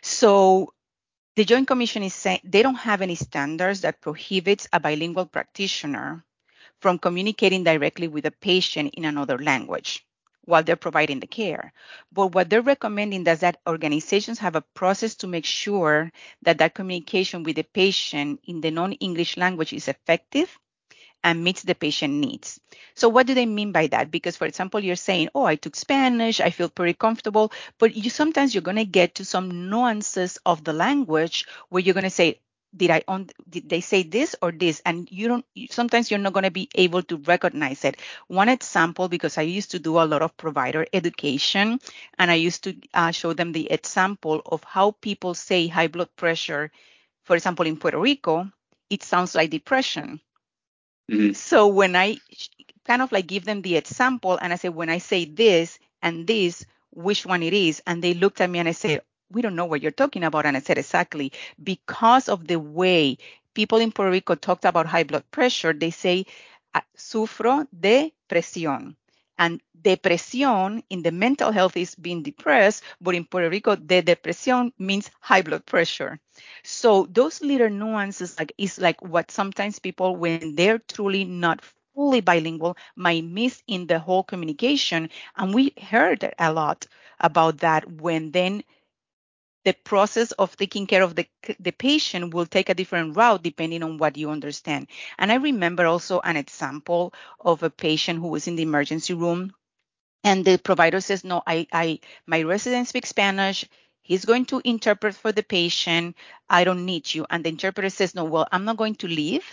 So 0.03 0.73
the 1.37 1.45
Joint 1.45 1.69
Commission 1.69 2.03
is 2.03 2.15
saying 2.15 2.41
they 2.45 2.63
don't 2.63 2.77
have 2.77 3.03
any 3.03 3.15
standards 3.15 3.83
that 3.83 4.01
prohibits 4.01 4.69
a 4.73 4.81
bilingual 4.81 5.27
practitioner 5.27 6.25
from 6.81 6.99
communicating 6.99 7.63
directly 7.65 8.09
with 8.09 8.25
a 8.25 8.31
patient 8.31 8.95
in 8.95 9.05
another 9.05 9.39
language 9.39 10.07
while 10.47 10.63
they're 10.63 10.77
providing 10.77 11.21
the 11.21 11.27
care. 11.27 11.73
But 12.13 12.29
what 12.29 12.49
they're 12.49 12.63
recommending 12.63 13.27
is 13.27 13.41
that 13.41 13.61
organizations 13.67 14.39
have 14.39 14.57
a 14.57 14.65
process 14.75 15.17
to 15.17 15.27
make 15.27 15.45
sure 15.45 16.11
that 16.43 16.59
that 16.59 16.75
communication 16.75 17.43
with 17.43 17.57
the 17.57 17.65
patient 17.65 18.41
in 18.45 18.61
the 18.61 18.71
non-English 18.71 19.37
language 19.37 19.73
is 19.73 19.89
effective 19.89 20.57
and 21.27 21.45
meets 21.45 21.63
the 21.65 21.75
patient 21.75 22.15
needs. 22.15 22.61
So 22.95 23.11
what 23.11 23.27
do 23.27 23.35
they 23.35 23.47
mean 23.47 23.73
by 23.73 23.89
that? 23.89 24.11
Because 24.11 24.37
for 24.37 24.47
example, 24.47 24.81
you're 24.81 24.97
saying, 24.97 25.31
"Oh, 25.35 25.45
I 25.45 25.57
took 25.57 25.77
Spanish, 25.77 26.41
I 26.41 26.51
feel 26.51 26.71
pretty 26.71 26.95
comfortable," 26.95 27.53
but 27.79 27.97
you 27.97 28.11
sometimes 28.11 28.55
you're 28.55 28.63
going 28.71 28.79
to 28.81 28.87
get 28.87 29.17
to 29.17 29.25
some 29.27 29.71
nuances 29.71 30.39
of 30.47 30.65
the 30.65 30.73
language 30.73 31.47
where 31.69 31.83
you're 31.83 31.95
going 31.99 32.05
to 32.11 32.11
say, 32.23 32.41
did 32.77 32.91
I 32.91 33.03
on 33.09 33.29
did 33.49 33.69
they 33.69 33.81
say 33.81 34.03
this 34.05 34.37
or 34.43 34.53
this? 34.53 34.83
And 34.87 35.09
you 35.11 35.29
don't 35.29 35.45
sometimes 35.71 36.11
you're 36.11 36.21
not 36.21 36.33
going 36.35 36.45
to 36.45 36.51
be 36.51 36.69
able 36.75 37.03
to 37.05 37.17
recognize 37.19 37.85
it. 37.85 38.01
One 38.29 38.49
example, 38.49 39.09
because 39.09 39.39
I 39.39 39.43
used 39.43 39.71
to 39.73 39.79
do 39.79 39.99
a 39.99 40.07
lot 40.09 40.23
of 40.23 40.37
provider 40.37 40.87
education, 40.93 41.81
and 42.19 42.31
I 42.31 42.35
used 42.35 42.65
to 42.65 42.77
uh, 42.95 43.11
show 43.13 43.33
them 43.33 43.53
the 43.53 43.71
example 43.73 44.43
of 44.47 44.65
how 44.65 44.93
people 44.93 45.35
say 45.35 45.67
high 45.69 45.89
blood 45.89 46.15
pressure. 46.17 46.71
For 47.25 47.37
example, 47.37 47.67
in 47.67 47.77
Puerto 47.79 48.01
Rico, 48.01 48.51
it 48.91 49.03
sounds 49.05 49.35
like 49.35 49.51
depression. 49.51 50.21
Mm-hmm. 51.11 51.33
So 51.33 51.69
when 51.69 51.95
I 51.97 52.19
kind 52.85 53.03
of 53.03 53.13
like 53.13 53.27
give 53.27 53.45
them 53.45 53.63
the 53.63 53.77
example 53.77 54.39
and 54.41 54.53
I 54.53 54.57
say, 54.57 54.69
when 54.69 54.89
I 54.91 54.99
say 54.99 55.25
this 55.25 55.79
and 56.03 56.27
this, 56.27 56.65
which 56.91 57.27
one 57.27 57.43
it 57.43 57.53
is, 57.53 57.83
and 57.87 58.03
they 58.03 58.15
looked 58.15 58.41
at 58.41 58.51
me 58.51 58.59
and 58.59 58.69
I 58.69 58.73
said, 58.73 59.03
we 59.31 59.43
don't 59.43 59.57
know 59.57 59.67
what 59.67 59.83
you're 59.83 59.91
talking 59.93 60.25
about. 60.25 60.47
And 60.47 60.57
I 60.57 60.61
said, 60.61 60.79
exactly. 60.79 61.33
Because 61.63 62.29
of 62.29 62.47
the 62.47 62.59
way 62.59 63.19
people 63.55 63.79
in 63.79 63.93
Puerto 63.93 64.11
Rico 64.11 64.35
talked 64.35 64.65
about 64.65 64.87
high 64.87 65.05
blood 65.05 65.25
pressure, 65.31 65.73
they 65.73 65.91
say, 65.91 66.27
ah, 66.75 66.85
sufro 66.97 67.67
de 67.79 68.13
presión. 68.29 68.97
And 69.39 69.61
depresión 69.81 70.83
in 70.91 71.03
the 71.03 71.11
mental 71.13 71.51
health 71.53 71.77
is 71.77 71.95
being 71.95 72.23
depressed, 72.23 72.83
but 73.01 73.15
in 73.15 73.25
Puerto 73.25 73.49
Rico, 73.51 73.77
de 73.77 74.03
depresión 74.03 74.73
means 74.79 75.11
high 75.21 75.43
blood 75.43 75.65
pressure. 75.67 76.21
So 76.65 77.07
those 77.11 77.41
little 77.43 77.71
nuances 77.71 78.39
like 78.39 78.53
is 78.59 78.79
like 78.79 79.01
what 79.03 79.31
sometimes 79.31 79.79
people, 79.79 80.17
when 80.17 80.49
they're 80.49 80.73
truly 80.75 81.25
not 81.25 81.57
fully 81.95 82.21
bilingual, 82.21 82.77
might 82.95 83.25
miss 83.25 83.63
in 83.67 83.87
the 83.87 83.99
whole 83.99 84.23
communication. 84.23 85.09
And 85.37 85.55
we 85.55 85.73
heard 85.81 86.33
a 86.39 86.53
lot 86.53 86.87
about 87.21 87.59
that 87.59 87.91
when 87.91 88.33
then 88.33 88.63
the 89.67 89.75
process 89.75 90.31
of 90.31 90.57
taking 90.57 90.87
care 90.87 91.03
of 91.03 91.17
the, 91.17 91.27
the 91.59 91.73
patient 91.73 92.33
will 92.33 92.47
take 92.47 92.69
a 92.69 92.75
different 92.75 93.17
route 93.17 93.43
depending 93.43 93.83
on 93.83 93.99
what 93.99 94.17
you 94.17 94.31
understand. 94.31 94.87
And 95.19 95.33
I 95.33 95.35
remember 95.35 95.87
also 95.87 96.21
an 96.21 96.37
example 96.37 97.13
of 97.41 97.65
a 97.65 97.69
patient 97.71 98.21
who 98.21 98.29
was 98.29 98.47
in 98.47 98.55
the 98.55 98.63
emergency 98.63 99.13
room 99.13 99.53
and 100.23 100.45
the 100.45 100.57
provider 100.57 101.01
says, 101.01 101.25
no, 101.25 101.43
I, 101.45 101.67
I, 101.73 101.99
my 102.29 102.43
resident 102.43 102.87
speaks 102.87 103.09
Spanish. 103.09 103.65
He's 104.03 104.25
going 104.25 104.45
to 104.47 104.63
interpret 104.65 105.17
for 105.17 105.33
the 105.33 105.43
patient. 105.43 106.17
I 106.49 106.63
don't 106.63 106.87
need 106.87 107.13
you. 107.13 107.27
And 107.29 107.45
the 107.45 107.49
interpreter 107.49 107.91
says, 107.91 108.15
no, 108.15 108.25
well, 108.25 108.47
I'm 108.53 108.65
not 108.65 108.77
going 108.77 108.95
to 108.97 109.09
leave. 109.09 109.45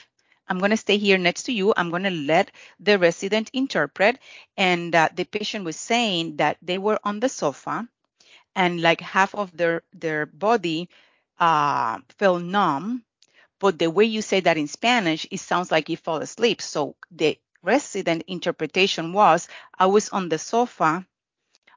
I'm 0.47 0.59
going 0.59 0.71
to 0.71 0.77
stay 0.77 0.97
here 0.97 1.17
next 1.17 1.43
to 1.43 1.53
you. 1.53 1.73
I'm 1.75 1.89
going 1.89 2.03
to 2.03 2.11
let 2.11 2.51
the 2.79 2.99
resident 2.99 3.49
interpret. 3.53 4.19
And 4.57 4.93
uh, 4.93 5.09
the 5.15 5.23
patient 5.23 5.65
was 5.65 5.75
saying 5.75 6.37
that 6.37 6.57
they 6.61 6.77
were 6.77 6.99
on 7.03 7.19
the 7.19 7.29
sofa 7.29 7.87
and 8.55 8.81
like 8.81 9.01
half 9.01 9.35
of 9.35 9.55
their 9.55 9.83
their 9.93 10.25
body 10.25 10.89
uh, 11.39 11.99
felt 12.19 12.41
numb. 12.43 13.03
But 13.59 13.79
the 13.79 13.89
way 13.89 14.05
you 14.05 14.21
say 14.21 14.41
that 14.41 14.57
in 14.57 14.67
Spanish, 14.67 15.25
it 15.31 15.39
sounds 15.39 15.71
like 15.71 15.89
you 15.89 15.97
fall 15.97 16.17
asleep. 16.17 16.61
So 16.61 16.95
the 17.11 17.39
resident 17.61 18.23
interpretation 18.27 19.13
was, 19.13 19.47
I 19.77 19.87
was 19.87 20.09
on 20.09 20.29
the 20.29 20.37
sofa 20.37 21.05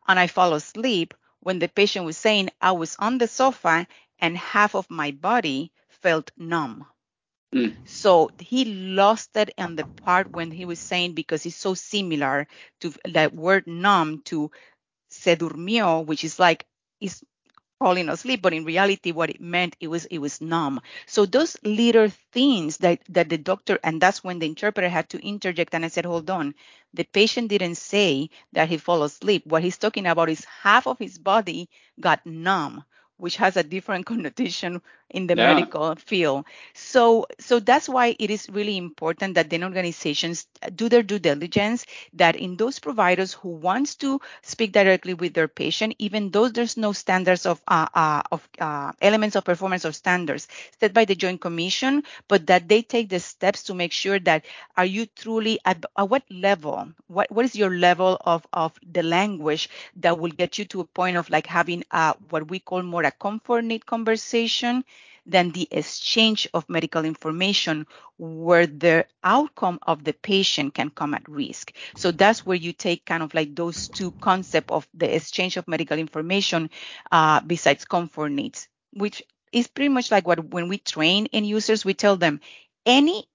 and 0.08 0.18
I 0.18 0.26
fall 0.26 0.54
asleep 0.54 1.14
when 1.40 1.58
the 1.60 1.68
patient 1.68 2.04
was 2.04 2.16
saying 2.16 2.50
I 2.60 2.72
was 2.72 2.96
on 2.98 3.18
the 3.18 3.28
sofa 3.28 3.86
and 4.18 4.36
half 4.36 4.74
of 4.74 4.90
my 4.90 5.12
body 5.12 5.72
felt 5.88 6.30
numb. 6.36 6.86
Mm. 7.54 7.76
So 7.88 8.30
he 8.38 8.64
lost 8.64 9.36
it 9.36 9.50
on 9.56 9.76
the 9.76 9.84
part 9.84 10.30
when 10.30 10.50
he 10.50 10.64
was 10.64 10.78
saying 10.78 11.14
because 11.14 11.46
it's 11.46 11.56
so 11.56 11.74
similar 11.74 12.48
to 12.80 12.92
that 13.12 13.34
word 13.34 13.66
numb 13.66 14.22
to 14.26 14.50
se 15.16 15.36
durmió, 15.36 16.04
which 16.06 16.24
is 16.24 16.38
like 16.38 16.66
is 17.00 17.24
falling 17.78 18.08
asleep, 18.08 18.42
but 18.42 18.52
in 18.54 18.64
reality, 18.64 19.12
what 19.12 19.30
it 19.30 19.40
meant 19.40 19.76
it 19.80 19.88
was 19.88 20.04
it 20.06 20.18
was 20.18 20.40
numb. 20.40 20.80
So 21.06 21.26
those 21.26 21.56
little 21.62 22.10
things 22.32 22.78
that 22.78 23.00
that 23.10 23.28
the 23.28 23.38
doctor 23.38 23.78
and 23.84 24.00
that's 24.00 24.24
when 24.24 24.38
the 24.38 24.46
interpreter 24.46 24.88
had 24.88 25.08
to 25.10 25.26
interject 25.26 25.74
and 25.74 25.84
I 25.84 25.88
said, 25.88 26.04
hold 26.06 26.30
on, 26.30 26.54
the 26.94 27.04
patient 27.04 27.48
didn't 27.48 27.76
say 27.76 28.30
that 28.52 28.68
he 28.68 28.78
fell 28.78 29.02
asleep. 29.04 29.46
What 29.46 29.62
he's 29.62 29.78
talking 29.78 30.06
about 30.06 30.30
is 30.30 30.44
half 30.44 30.86
of 30.86 30.98
his 30.98 31.18
body 31.18 31.68
got 32.00 32.24
numb 32.26 32.84
which 33.18 33.36
has 33.36 33.56
a 33.56 33.62
different 33.62 34.04
connotation 34.12 34.82
in 35.10 35.26
the 35.26 35.36
yeah. 35.36 35.36
medical 35.36 35.94
field. 35.96 36.44
So, 36.74 37.26
so 37.38 37.58
that's 37.60 37.88
why 37.88 38.16
it 38.18 38.30
is 38.30 38.48
really 38.50 38.76
important 38.76 39.34
that 39.34 39.50
then 39.50 39.64
organizations 39.64 40.46
do 40.74 40.88
their 40.88 41.02
due 41.02 41.18
diligence. 41.18 41.86
That 42.14 42.36
in 42.36 42.56
those 42.56 42.78
providers 42.78 43.32
who 43.34 43.50
wants 43.50 43.94
to 43.96 44.20
speak 44.42 44.72
directly 44.72 45.14
with 45.14 45.34
their 45.34 45.48
patient, 45.48 45.94
even 45.98 46.30
though 46.30 46.48
there's 46.48 46.76
no 46.76 46.92
standards 46.92 47.46
of 47.46 47.60
uh, 47.66 47.86
uh, 47.94 48.22
of 48.30 48.48
uh, 48.58 48.92
elements 49.00 49.36
of 49.36 49.44
performance 49.44 49.84
or 49.84 49.92
standards 49.92 50.48
set 50.80 50.92
by 50.92 51.04
the 51.04 51.14
Joint 51.14 51.40
Commission, 51.40 52.02
but 52.28 52.46
that 52.46 52.68
they 52.68 52.82
take 52.82 53.08
the 53.08 53.20
steps 53.20 53.64
to 53.64 53.74
make 53.74 53.92
sure 53.92 54.18
that 54.20 54.44
are 54.76 54.84
you 54.86 55.06
truly 55.06 55.58
at, 55.64 55.84
at 55.96 56.08
what 56.08 56.22
level, 56.30 56.88
what 57.08 57.30
what 57.30 57.44
is 57.44 57.54
your 57.56 57.70
level 57.70 58.16
of 58.24 58.46
of 58.52 58.72
the 58.92 59.02
language 59.02 59.68
that 59.96 60.18
will 60.18 60.30
get 60.30 60.58
you 60.58 60.64
to 60.64 60.80
a 60.80 60.84
point 60.84 61.16
of 61.16 61.28
like 61.30 61.46
having 61.46 61.84
uh, 61.90 62.14
what 62.30 62.48
we 62.50 62.58
call 62.58 62.82
more 62.82 63.02
a 63.04 63.10
comfort 63.10 63.62
need 63.64 63.84
conversation 63.86 64.84
than 65.26 65.50
the 65.52 65.68
exchange 65.70 66.48
of 66.54 66.68
medical 66.68 67.04
information 67.04 67.86
where 68.18 68.66
the 68.66 69.06
outcome 69.24 69.78
of 69.82 70.04
the 70.04 70.12
patient 70.12 70.74
can 70.74 70.90
come 70.90 71.14
at 71.14 71.28
risk. 71.28 71.72
So 71.96 72.10
that's 72.12 72.46
where 72.46 72.56
you 72.56 72.72
take 72.72 73.04
kind 73.04 73.22
of 73.22 73.34
like 73.34 73.54
those 73.54 73.88
two 73.88 74.12
concepts 74.20 74.72
of 74.72 74.88
the 74.94 75.14
exchange 75.14 75.56
of 75.56 75.68
medical 75.68 75.98
information 75.98 76.70
uh, 77.12 77.40
besides 77.40 77.84
comfort 77.84 78.30
needs, 78.30 78.68
which 78.92 79.22
is 79.52 79.66
pretty 79.68 79.88
much 79.88 80.10
like 80.10 80.26
what 80.26 80.44
when 80.52 80.68
we 80.68 80.78
train 80.78 81.28
end 81.32 81.46
users, 81.46 81.84
we 81.84 81.94
tell 81.94 82.16
them 82.16 82.40
any 82.84 83.26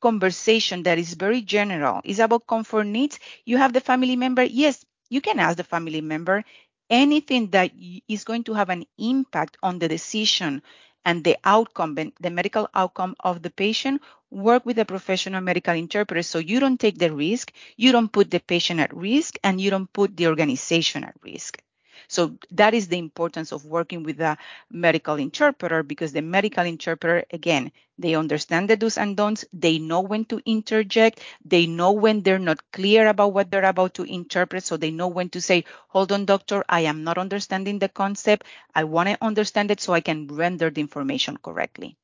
conversation 0.00 0.82
that 0.84 0.98
is 0.98 1.14
very 1.14 1.42
general 1.42 2.00
is 2.04 2.18
about 2.18 2.46
comfort 2.46 2.84
needs. 2.84 3.18
You 3.44 3.58
have 3.58 3.72
the 3.72 3.80
family 3.80 4.16
member. 4.16 4.42
Yes, 4.42 4.84
you 5.10 5.20
can 5.20 5.38
ask 5.38 5.56
the 5.56 5.64
family 5.64 6.00
member 6.00 6.44
anything 6.88 7.50
that 7.50 7.70
is 8.08 8.24
going 8.24 8.44
to 8.44 8.54
have 8.54 8.68
an 8.70 8.84
impact 8.98 9.56
on 9.62 9.78
the 9.78 9.88
decision 9.88 10.62
and 11.04 11.24
the 11.24 11.36
outcome, 11.44 11.94
the 12.20 12.30
medical 12.30 12.68
outcome 12.74 13.14
of 13.20 13.42
the 13.42 13.50
patient, 13.50 14.02
work 14.30 14.64
with 14.66 14.78
a 14.78 14.84
professional 14.84 15.40
medical 15.40 15.74
interpreter 15.74 16.22
so 16.22 16.38
you 16.38 16.60
don't 16.60 16.80
take 16.80 16.98
the 16.98 17.12
risk, 17.12 17.52
you 17.76 17.92
don't 17.92 18.12
put 18.12 18.30
the 18.30 18.40
patient 18.40 18.80
at 18.80 18.94
risk, 18.96 19.36
and 19.44 19.60
you 19.60 19.70
don't 19.70 19.92
put 19.92 20.16
the 20.16 20.26
organization 20.28 21.04
at 21.04 21.16
risk. 21.22 21.62
So 22.10 22.36
that 22.50 22.74
is 22.74 22.88
the 22.88 22.98
importance 22.98 23.52
of 23.52 23.64
working 23.64 24.02
with 24.02 24.20
a 24.20 24.36
medical 24.70 25.14
interpreter 25.16 25.82
because 25.82 26.12
the 26.12 26.20
medical 26.22 26.64
interpreter, 26.66 27.24
again, 27.32 27.72
they 27.98 28.14
understand 28.16 28.68
the 28.68 28.76
do's 28.76 28.98
and 28.98 29.16
don'ts. 29.16 29.44
They 29.52 29.78
know 29.78 30.00
when 30.00 30.24
to 30.26 30.42
interject. 30.44 31.20
They 31.44 31.66
know 31.66 31.92
when 31.92 32.22
they're 32.22 32.38
not 32.50 32.58
clear 32.72 33.06
about 33.08 33.32
what 33.32 33.50
they're 33.50 33.64
about 33.64 33.94
to 33.94 34.02
interpret. 34.04 34.64
So 34.64 34.76
they 34.76 34.90
know 34.90 35.08
when 35.08 35.30
to 35.30 35.40
say, 35.40 35.64
hold 35.88 36.12
on, 36.12 36.24
doctor, 36.26 36.64
I 36.68 36.80
am 36.80 37.04
not 37.04 37.18
understanding 37.18 37.78
the 37.78 37.88
concept. 37.88 38.46
I 38.74 38.84
want 38.84 39.08
to 39.08 39.18
understand 39.24 39.70
it 39.70 39.80
so 39.80 39.92
I 39.94 40.00
can 40.00 40.26
render 40.26 40.70
the 40.70 40.80
information 40.82 41.36
correctly. 41.38 41.96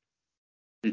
Hmm. 0.84 0.90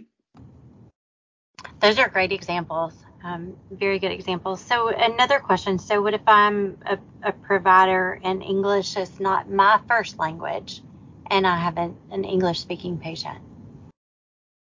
Those 1.80 2.00
are 2.00 2.10
great 2.10 2.32
examples. 2.32 2.94
Um, 3.24 3.56
very 3.72 4.00
good 4.00 4.12
examples. 4.12 4.62
So 4.62 4.90
another 4.90 5.40
question. 5.40 5.80
So 5.80 6.02
what 6.02 6.14
if 6.14 6.28
I'm 6.28 6.78
a, 6.86 6.98
a, 7.24 7.32
provider 7.32 8.20
and 8.22 8.44
English 8.44 8.98
is 8.98 9.18
not 9.20 9.50
my 9.50 9.80
first 9.88 10.20
language 10.20 10.82
and 11.28 11.48
I 11.48 11.58
have 11.58 11.78
an, 11.78 11.96
an 12.12 12.26
English 12.26 12.60
speaking 12.60 12.98
patient? 12.98 13.40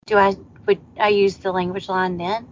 Do 0.08 0.18
I, 0.18 0.36
would 0.66 0.80
I 1.00 1.10
use 1.10 1.38
the 1.38 1.52
language 1.52 1.88
line 1.88 2.18
then? 2.18 2.48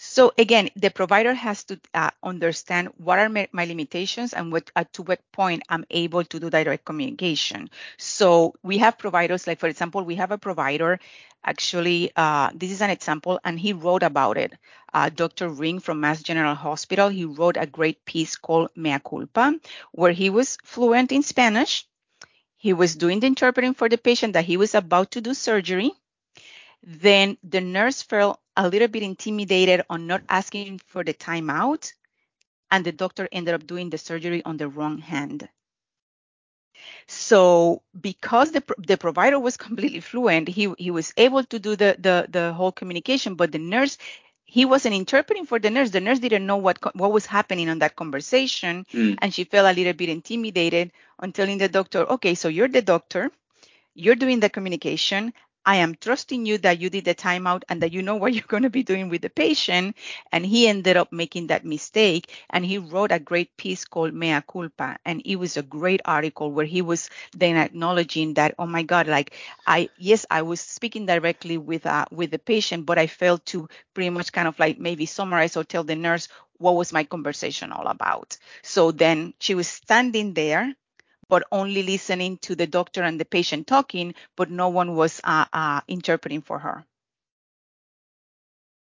So 0.00 0.32
again, 0.38 0.70
the 0.76 0.90
provider 0.90 1.34
has 1.34 1.64
to 1.64 1.80
uh, 1.92 2.10
understand 2.22 2.88
what 2.98 3.18
are 3.18 3.28
my, 3.28 3.48
my 3.52 3.64
limitations 3.64 4.32
and 4.32 4.52
what 4.52 4.70
uh, 4.76 4.84
to 4.92 5.02
what 5.02 5.20
point 5.32 5.64
I'm 5.68 5.84
able 5.90 6.24
to 6.24 6.38
do 6.40 6.48
direct 6.50 6.84
communication. 6.84 7.68
So 7.98 8.54
we 8.62 8.78
have 8.78 8.96
providers, 8.96 9.46
like 9.46 9.58
for 9.58 9.66
example, 9.68 10.02
we 10.04 10.14
have 10.14 10.30
a 10.30 10.38
provider. 10.38 11.00
Actually, 11.44 12.12
uh, 12.16 12.50
this 12.54 12.70
is 12.70 12.80
an 12.80 12.90
example, 12.90 13.40
and 13.44 13.58
he 13.58 13.72
wrote 13.72 14.02
about 14.04 14.38
it. 14.38 14.54
Uh, 14.94 15.10
Dr. 15.10 15.48
Ring 15.48 15.80
from 15.80 16.00
Mass 16.00 16.22
General 16.22 16.54
Hospital, 16.54 17.08
he 17.08 17.24
wrote 17.24 17.56
a 17.56 17.66
great 17.66 18.04
piece 18.04 18.36
called 18.36 18.70
Mea 18.76 19.00
Culpa, 19.00 19.54
where 19.92 20.12
he 20.12 20.30
was 20.30 20.58
fluent 20.64 21.10
in 21.12 21.22
Spanish. 21.22 21.86
He 22.56 22.72
was 22.72 22.96
doing 22.96 23.20
the 23.20 23.26
interpreting 23.28 23.74
for 23.74 23.88
the 23.88 23.98
patient 23.98 24.34
that 24.34 24.44
he 24.46 24.56
was 24.56 24.74
about 24.74 25.12
to 25.12 25.20
do 25.20 25.34
surgery. 25.34 25.92
Then 26.82 27.38
the 27.44 27.60
nurse 27.60 28.02
felt 28.02 28.40
a 28.58 28.68
little 28.68 28.88
bit 28.88 29.04
intimidated 29.04 29.82
on 29.90 30.06
not 30.06 30.22
asking 30.28 30.80
for 30.86 31.04
the 31.04 31.14
timeout, 31.14 31.94
and 32.70 32.84
the 32.84 32.92
doctor 32.92 33.28
ended 33.32 33.54
up 33.54 33.66
doing 33.66 33.90
the 33.90 33.98
surgery 33.98 34.44
on 34.44 34.58
the 34.58 34.68
wrong 34.68 34.98
hand. 34.98 35.48
So 37.06 37.82
because 38.00 38.52
the 38.52 38.62
the 38.78 38.96
provider 38.98 39.38
was 39.38 39.56
completely 39.66 40.00
fluent, 40.00 40.48
he 40.48 40.74
he 40.78 40.90
was 40.90 41.12
able 41.16 41.44
to 41.44 41.58
do 41.58 41.76
the 41.76 41.96
the 41.98 42.26
the 42.28 42.52
whole 42.52 42.72
communication, 42.72 43.34
but 43.36 43.52
the 43.52 43.58
nurse 43.58 43.98
he 44.44 44.64
wasn't 44.64 44.94
interpreting 44.94 45.46
for 45.46 45.58
the 45.58 45.70
nurse. 45.70 45.90
The 45.90 46.00
nurse 46.00 46.20
didn't 46.20 46.46
know 46.46 46.56
what 46.56 46.78
what 46.96 47.12
was 47.12 47.26
happening 47.26 47.68
on 47.70 47.78
that 47.80 47.96
conversation, 47.96 48.86
mm. 48.92 49.16
and 49.22 49.32
she 49.34 49.44
felt 49.44 49.70
a 49.70 49.76
little 49.78 49.92
bit 49.94 50.08
intimidated 50.10 50.92
on 51.20 51.32
telling 51.32 51.58
the 51.58 51.68
doctor, 51.68 52.00
"Okay, 52.16 52.34
so 52.34 52.48
you're 52.48 52.68
the 52.68 52.82
doctor, 52.82 53.30
you're 53.94 54.16
doing 54.16 54.40
the 54.40 54.50
communication. 54.50 55.32
I 55.68 55.76
am 55.76 55.94
trusting 55.94 56.46
you 56.46 56.56
that 56.58 56.80
you 56.80 56.88
did 56.88 57.04
the 57.04 57.14
timeout 57.14 57.62
and 57.68 57.82
that 57.82 57.92
you 57.92 58.02
know 58.02 58.16
what 58.16 58.32
you're 58.34 58.48
going 58.48 58.62
to 58.62 58.70
be 58.70 58.82
doing 58.82 59.10
with 59.10 59.20
the 59.22 59.28
patient. 59.30 59.96
And 60.32 60.44
he 60.46 60.66
ended 60.66 60.96
up 60.96 61.12
making 61.12 61.48
that 61.48 61.64
mistake. 61.64 62.32
And 62.50 62.64
he 62.64 62.78
wrote 62.78 63.12
a 63.12 63.18
great 63.20 63.56
piece 63.58 63.84
called 63.84 64.14
Mea 64.14 64.40
Culpa. 64.50 64.98
And 65.04 65.20
it 65.26 65.36
was 65.36 65.56
a 65.58 65.62
great 65.62 66.00
article 66.06 66.50
where 66.52 66.64
he 66.64 66.80
was 66.82 67.10
then 67.36 67.56
acknowledging 67.56 68.34
that, 68.34 68.54
oh 68.58 68.66
my 68.66 68.82
God, 68.82 69.06
like 69.08 69.34
I, 69.66 69.90
yes, 69.98 70.24
I 70.30 70.42
was 70.42 70.60
speaking 70.62 71.04
directly 71.06 71.58
with, 71.58 71.86
uh, 71.86 72.06
with 72.10 72.30
the 72.30 72.38
patient, 72.38 72.86
but 72.86 72.98
I 72.98 73.06
failed 73.06 73.44
to 73.46 73.68
pretty 73.94 74.10
much 74.10 74.32
kind 74.32 74.48
of 74.48 74.58
like 74.58 74.78
maybe 74.78 75.06
summarize 75.06 75.56
or 75.56 75.64
tell 75.64 75.84
the 75.84 75.96
nurse 75.96 76.28
what 76.56 76.76
was 76.76 76.92
my 76.92 77.04
conversation 77.04 77.72
all 77.72 77.86
about. 77.88 78.38
So 78.62 78.90
then 78.90 79.34
she 79.38 79.54
was 79.54 79.68
standing 79.68 80.34
there 80.34 80.74
but 81.28 81.44
only 81.52 81.82
listening 81.82 82.38
to 82.38 82.54
the 82.54 82.66
doctor 82.66 83.02
and 83.02 83.20
the 83.20 83.24
patient 83.24 83.66
talking, 83.66 84.14
but 84.36 84.50
no 84.50 84.68
one 84.68 84.94
was 84.94 85.20
uh, 85.24 85.44
uh, 85.52 85.80
interpreting 85.88 86.42
for 86.42 86.58
her. 86.58 86.84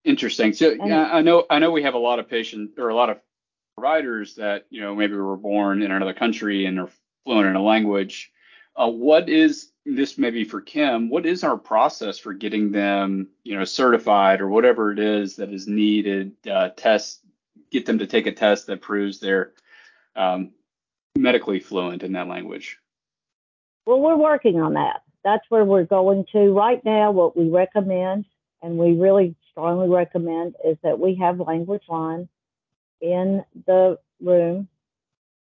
Interesting. 0.04 0.54
So 0.54 0.72
yeah, 0.72 1.10
I 1.12 1.22
know 1.22 1.46
I 1.50 1.60
know 1.60 1.72
we 1.72 1.84
have 1.84 1.94
a 1.94 2.00
lot 2.00 2.20
of 2.20 2.30
patients 2.30 2.78
or 2.78 2.88
a 2.88 2.96
lot 2.96 3.10
of 3.10 3.20
providers 3.76 4.36
that 4.36 4.66
you 4.70 4.82
know 4.82 4.96
maybe 4.96 5.16
were 5.16 5.36
born 5.36 5.82
in 5.82 5.92
another 5.92 6.14
country 6.14 6.66
and 6.66 6.80
are 6.80 6.90
fluent 7.26 7.48
in 7.48 7.56
a 7.58 7.62
language. 7.62 8.32
Uh, 8.74 8.88
what 8.88 9.28
is 9.28 9.72
this 9.86 10.18
maybe 10.18 10.46
for 10.46 10.62
Kim? 10.62 11.10
What 11.10 11.26
is 11.26 11.44
our 11.44 11.58
process 11.58 12.20
for 12.20 12.34
getting 12.34 12.72
them 12.72 13.28
you 13.44 13.58
know 13.58 13.66
certified 13.66 14.40
or 14.40 14.48
whatever 14.48 14.94
it 14.94 15.00
is 15.00 15.36
that 15.38 15.52
is 15.52 15.68
needed? 15.68 16.34
Uh, 16.50 16.70
test 16.70 17.20
get 17.70 17.86
them 17.86 18.00
to 18.00 18.08
take 18.08 18.28
a 18.28 18.32
test 18.32 18.68
that 18.68 18.82
proves 18.82 19.20
they're 19.20 19.52
um, 20.16 20.52
medically 21.18 21.60
fluent 21.60 22.04
in 22.04 22.14
that 22.14 22.28
language. 22.28 22.78
Well, 23.86 24.00
we're 24.00 24.18
working 24.18 24.60
on 24.62 24.74
that. 24.74 25.02
That's 25.24 25.44
where 25.50 25.66
we're 25.66 25.86
going 25.86 26.26
to 26.34 26.52
right 26.54 26.84
now. 26.84 27.12
What 27.12 27.36
we 27.38 27.50
recommend, 27.50 28.26
and 28.62 28.78
we 28.78 28.94
really 28.94 29.36
strongly 29.52 29.90
recommend, 29.90 30.56
is 30.66 30.78
that 30.84 31.00
we 31.00 31.16
have 31.16 31.40
language 31.40 31.84
line 31.90 32.30
in 33.02 33.44
the 33.66 34.00
room. 34.22 34.68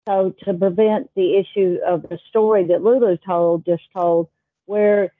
So 0.08 0.34
to 0.43 0.53
prevent 0.53 1.10
the 1.15 1.38
issue 1.38 1.79
of 1.86 2.03
the 2.03 2.20
story 2.29 2.65
that 2.65 2.84
Lulu 2.84 3.17
told, 3.17 3.65
just 3.65 3.84
told, 3.96 4.27
where 4.65 5.13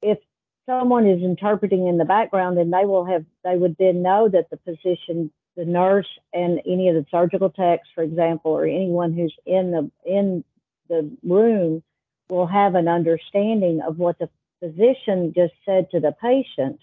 if 0.00 0.18
someone 0.66 1.06
is 1.06 1.22
interpreting 1.22 1.86
in 1.86 1.98
the 1.98 2.04
background, 2.04 2.56
then 2.56 2.70
they 2.70 2.84
will 2.84 3.04
have, 3.04 3.24
they 3.44 3.56
would 3.56 3.76
then 3.78 4.02
know 4.02 4.28
that 4.28 4.48
the 4.50 4.58
physician, 4.64 5.30
the 5.56 5.64
nurse, 5.64 6.08
and 6.32 6.60
any 6.66 6.88
of 6.88 6.94
the 6.94 7.06
surgical 7.10 7.50
techs, 7.50 7.88
for 7.94 8.02
example, 8.02 8.52
or 8.52 8.64
anyone 8.64 9.12
who's 9.12 9.34
in 9.44 9.70
the 9.70 9.90
in 10.04 10.44
the 10.88 11.10
room 11.22 11.82
will 12.28 12.46
have 12.46 12.74
an 12.74 12.88
understanding 12.88 13.80
of 13.86 13.98
what 13.98 14.18
the 14.18 14.28
physician 14.60 15.32
just 15.34 15.52
said 15.64 15.90
to 15.90 16.00
the 16.00 16.12
patient. 16.12 16.80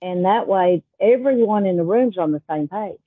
And 0.00 0.24
that 0.24 0.46
way, 0.46 0.84
everyone 1.00 1.66
in 1.66 1.76
the 1.76 1.84
room's 1.84 2.18
on 2.18 2.32
the 2.32 2.42
same 2.48 2.68
page. 2.68 3.00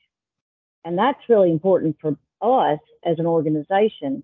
And 0.84 0.98
that's 0.98 1.30
really 1.30 1.52
important 1.52 1.98
for 2.02 2.18
us 2.42 2.80
as 3.06 3.20
an 3.20 3.26
organization 3.26 4.24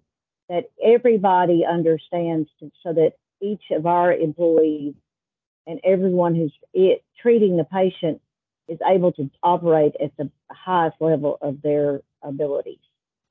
that 0.49 0.69
everybody 0.83 1.65
understands 1.65 2.49
so 2.83 2.93
that 2.93 3.13
each 3.41 3.63
of 3.71 3.85
our 3.85 4.11
employees 4.11 4.95
and 5.67 5.79
everyone 5.83 6.33
who's 6.35 6.53
it, 6.73 7.03
treating 7.21 7.57
the 7.57 7.63
patient 7.63 8.21
is 8.67 8.79
able 8.85 9.11
to 9.13 9.29
operate 9.43 9.95
at 10.01 10.15
the 10.17 10.29
highest 10.51 10.97
level 10.99 11.37
of 11.41 11.61
their 11.61 12.01
abilities. 12.21 12.79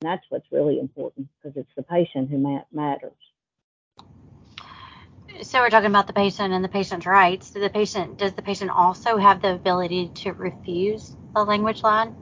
And 0.01 0.11
that's 0.11 0.25
what's 0.29 0.47
really 0.51 0.79
important 0.79 1.29
because 1.43 1.57
it's 1.57 1.71
the 1.77 1.83
patient 1.83 2.31
who 2.31 2.39
ma- 2.39 2.65
matters. 2.73 3.13
So 5.43 5.61
we're 5.61 5.71
talking 5.71 5.91
about 5.91 6.07
the 6.07 6.13
patient 6.13 6.55
and 6.55 6.65
the 6.65 6.69
patient's 6.69 7.07
rights. 7.07 7.51
Do 7.51 7.61
the 7.61 7.71
patient 7.71 8.19
does 8.19 8.33
the 8.33 8.43
patient 8.43 8.71
also 8.71 9.17
have 9.17 9.43
the 9.43 9.55
ability 9.55 10.11
to 10.17 10.33
refuse 10.33 11.15
the 11.35 11.45
language 11.45 11.83
line? 11.83 12.15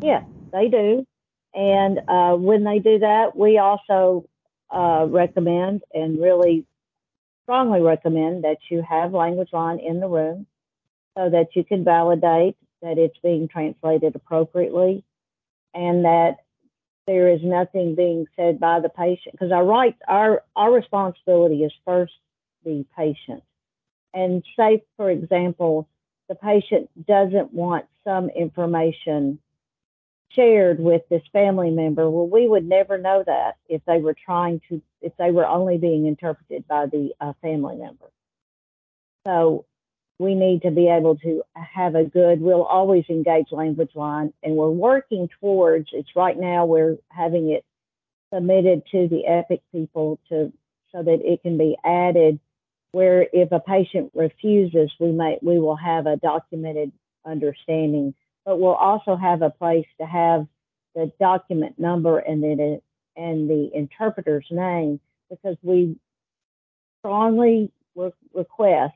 Yes, 0.00 0.24
they 0.52 0.68
do. 0.68 1.06
And 1.54 2.00
uh, 2.08 2.34
when 2.34 2.64
they 2.64 2.78
do 2.78 3.00
that, 3.00 3.36
we 3.36 3.58
also 3.58 4.26
uh, 4.70 5.06
recommend 5.08 5.82
and 5.92 6.20
really 6.20 6.66
strongly 7.44 7.80
recommend 7.80 8.44
that 8.44 8.58
you 8.70 8.82
have 8.82 9.12
language 9.12 9.52
line 9.52 9.78
in 9.78 10.00
the 10.00 10.08
room 10.08 10.46
so 11.16 11.30
that 11.30 11.48
you 11.54 11.64
can 11.64 11.84
validate 11.84 12.56
that 12.80 12.98
it's 12.98 13.18
being 13.22 13.48
translated 13.48 14.14
appropriately 14.16 15.04
and 15.74 16.04
that 16.04 16.38
there 17.06 17.28
is 17.28 17.40
nothing 17.42 17.94
being 17.94 18.26
said 18.36 18.60
by 18.60 18.80
the 18.80 18.88
patient. 18.88 19.32
Because 19.32 19.52
our 19.52 19.64
right 19.64 19.96
our 20.08 20.42
our 20.56 20.72
responsibility 20.72 21.64
is 21.64 21.72
first 21.84 22.12
the 22.64 22.84
patient. 22.96 23.42
And 24.14 24.42
say 24.56 24.84
for 24.96 25.10
example 25.10 25.88
the 26.28 26.34
patient 26.34 26.88
doesn't 27.06 27.52
want 27.52 27.86
some 28.04 28.30
information 28.30 29.38
shared 30.30 30.80
with 30.80 31.02
this 31.10 31.22
family 31.30 31.70
member 31.70 32.08
well 32.08 32.26
we 32.26 32.48
would 32.48 32.66
never 32.66 32.96
know 32.96 33.22
that 33.26 33.56
if 33.68 33.82
they 33.86 33.98
were 33.98 34.14
trying 34.24 34.62
to 34.66 34.80
if 35.02 35.12
they 35.18 35.30
were 35.30 35.46
only 35.46 35.76
being 35.76 36.06
interpreted 36.06 36.66
by 36.66 36.86
the 36.86 37.10
uh, 37.20 37.32
family 37.42 37.76
member. 37.76 38.10
So 39.26 39.66
we 40.18 40.34
need 40.34 40.62
to 40.62 40.70
be 40.70 40.88
able 40.88 41.16
to 41.16 41.42
have 41.54 41.94
a 41.94 42.04
good, 42.04 42.40
we'll 42.40 42.62
always 42.62 43.04
engage 43.08 43.46
language 43.50 43.90
line 43.94 44.32
and 44.42 44.54
we're 44.54 44.70
working 44.70 45.28
towards, 45.40 45.88
it's 45.92 46.14
right 46.14 46.38
now 46.38 46.64
we're 46.64 46.96
having 47.08 47.50
it 47.50 47.64
submitted 48.32 48.82
to 48.92 49.08
the 49.08 49.26
EPIC 49.26 49.62
people 49.72 50.18
to, 50.28 50.52
so 50.92 51.02
that 51.02 51.18
it 51.22 51.42
can 51.42 51.58
be 51.58 51.76
added 51.84 52.38
where 52.92 53.26
if 53.32 53.50
a 53.52 53.60
patient 53.60 54.12
refuses, 54.14 54.92
we 55.00 55.10
may, 55.10 55.38
we 55.42 55.58
will 55.58 55.76
have 55.76 56.06
a 56.06 56.16
documented 56.16 56.92
understanding, 57.26 58.14
but 58.44 58.58
we'll 58.58 58.74
also 58.74 59.16
have 59.16 59.42
a 59.42 59.50
place 59.50 59.86
to 59.98 60.06
have 60.06 60.46
the 60.94 61.10
document 61.18 61.78
number 61.78 62.18
and 62.18 62.42
then 62.42 62.60
it, 62.60 62.84
and 63.16 63.48
the 63.48 63.70
interpreter's 63.74 64.46
name 64.50 65.00
because 65.30 65.56
we 65.62 65.96
strongly 67.00 67.72
re- 67.96 68.12
request 68.34 68.94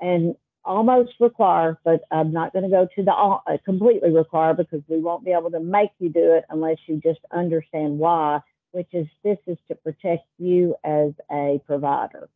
and 0.00 0.36
almost 0.64 1.12
require, 1.18 1.78
but 1.82 2.02
I'm 2.10 2.32
not 2.32 2.52
going 2.52 2.64
to 2.64 2.70
go 2.70 2.86
to 2.94 3.02
the 3.02 3.12
uh, 3.12 3.56
completely 3.64 4.12
require 4.12 4.54
because 4.54 4.82
we 4.86 5.00
won't 5.00 5.24
be 5.24 5.32
able 5.32 5.50
to 5.50 5.60
make 5.60 5.90
you 5.98 6.10
do 6.10 6.34
it 6.34 6.44
unless 6.50 6.76
you 6.86 7.00
just 7.02 7.20
understand 7.32 7.98
why, 7.98 8.40
which 8.72 8.88
is 8.92 9.06
this 9.24 9.38
is 9.46 9.56
to 9.68 9.74
protect 9.76 10.26
you 10.38 10.76
as 10.84 11.12
a 11.32 11.60
provider. 11.66 12.28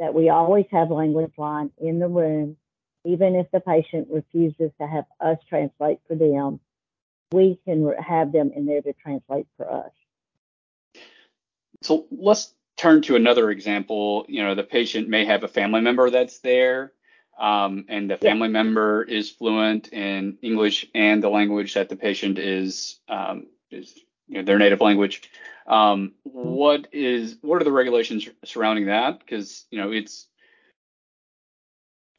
That 0.00 0.14
we 0.14 0.28
always 0.28 0.64
have 0.72 0.90
language 0.90 1.34
line 1.36 1.70
in 1.78 1.98
the 1.98 2.08
room, 2.08 2.56
even 3.04 3.36
if 3.36 3.50
the 3.52 3.60
patient 3.60 4.08
refuses 4.10 4.70
to 4.80 4.86
have 4.86 5.04
us 5.20 5.38
translate 5.48 5.98
for 6.08 6.16
them, 6.16 6.58
we 7.32 7.60
can 7.64 7.92
have 7.98 8.32
them 8.32 8.50
in 8.56 8.66
there 8.66 8.82
to 8.82 8.92
translate 8.94 9.46
for 9.56 9.70
us. 9.70 9.90
So 11.82 12.06
let's 12.10 12.54
turn 12.76 13.02
to 13.02 13.14
another 13.14 13.50
example. 13.50 14.24
You 14.28 14.42
know, 14.42 14.54
the 14.54 14.64
patient 14.64 15.08
may 15.08 15.26
have 15.26 15.44
a 15.44 15.48
family 15.48 15.82
member 15.82 16.10
that's 16.10 16.38
there 16.38 16.92
um, 17.38 17.84
and 17.88 18.10
the 18.10 18.16
family 18.16 18.48
yeah. 18.48 18.62
member 18.62 19.02
is 19.02 19.30
fluent 19.30 19.92
in 19.92 20.38
English 20.42 20.86
and 20.94 21.22
the 21.22 21.28
language 21.28 21.74
that 21.74 21.88
the 21.88 21.96
patient 21.96 22.38
is 22.38 23.00
um, 23.08 23.46
is 23.70 23.94
you 24.28 24.38
know, 24.38 24.42
their 24.42 24.58
native 24.58 24.80
language. 24.80 25.30
Um, 25.66 26.12
what 26.22 26.88
is 26.92 27.36
what 27.40 27.60
are 27.60 27.64
the 27.64 27.72
regulations 27.72 28.28
surrounding 28.44 28.86
that? 28.86 29.18
Because 29.18 29.66
you 29.70 29.80
know 29.80 29.90
it's 29.92 30.26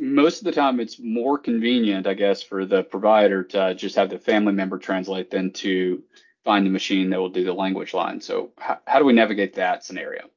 most 0.01 0.39
of 0.39 0.45
the 0.45 0.51
time 0.51 0.79
it's 0.79 0.99
more 0.99 1.37
convenient, 1.37 2.07
I 2.07 2.13
guess, 2.13 2.43
for 2.43 2.65
the 2.65 2.83
provider 2.83 3.43
to 3.43 3.75
just 3.75 3.95
have 3.95 4.09
the 4.09 4.19
family 4.19 4.53
member 4.53 4.77
translate 4.77 5.31
than 5.31 5.51
to 5.53 6.03
find 6.43 6.65
the 6.65 6.69
machine 6.69 7.09
that 7.09 7.19
will 7.19 7.29
do 7.29 7.43
the 7.43 7.53
language 7.53 7.93
line. 7.93 8.21
So 8.21 8.51
how, 8.57 8.79
how 8.85 8.99
do 8.99 9.05
we 9.05 9.13
navigate 9.13 9.55
that 9.55 9.83
scenario? 9.83 10.29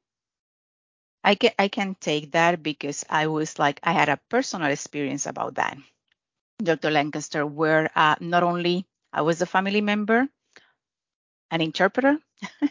I 1.22 1.36
can 1.36 1.52
I 1.58 1.68
can 1.68 1.94
take 1.94 2.32
that 2.32 2.60
because 2.62 3.04
I 3.08 3.28
was 3.28 3.58
like 3.58 3.78
I 3.84 3.92
had 3.92 4.08
a 4.08 4.18
personal 4.28 4.68
experience 4.70 5.26
about 5.26 5.54
that, 5.56 5.78
Dr. 6.58 6.90
Lancaster, 6.90 7.46
where 7.46 7.90
uh, 7.96 8.16
not 8.20 8.42
only 8.42 8.86
I 9.12 9.22
was 9.22 9.40
a 9.42 9.46
family 9.46 9.80
member, 9.80 10.28
an 11.50 11.60
interpreter 11.60 12.18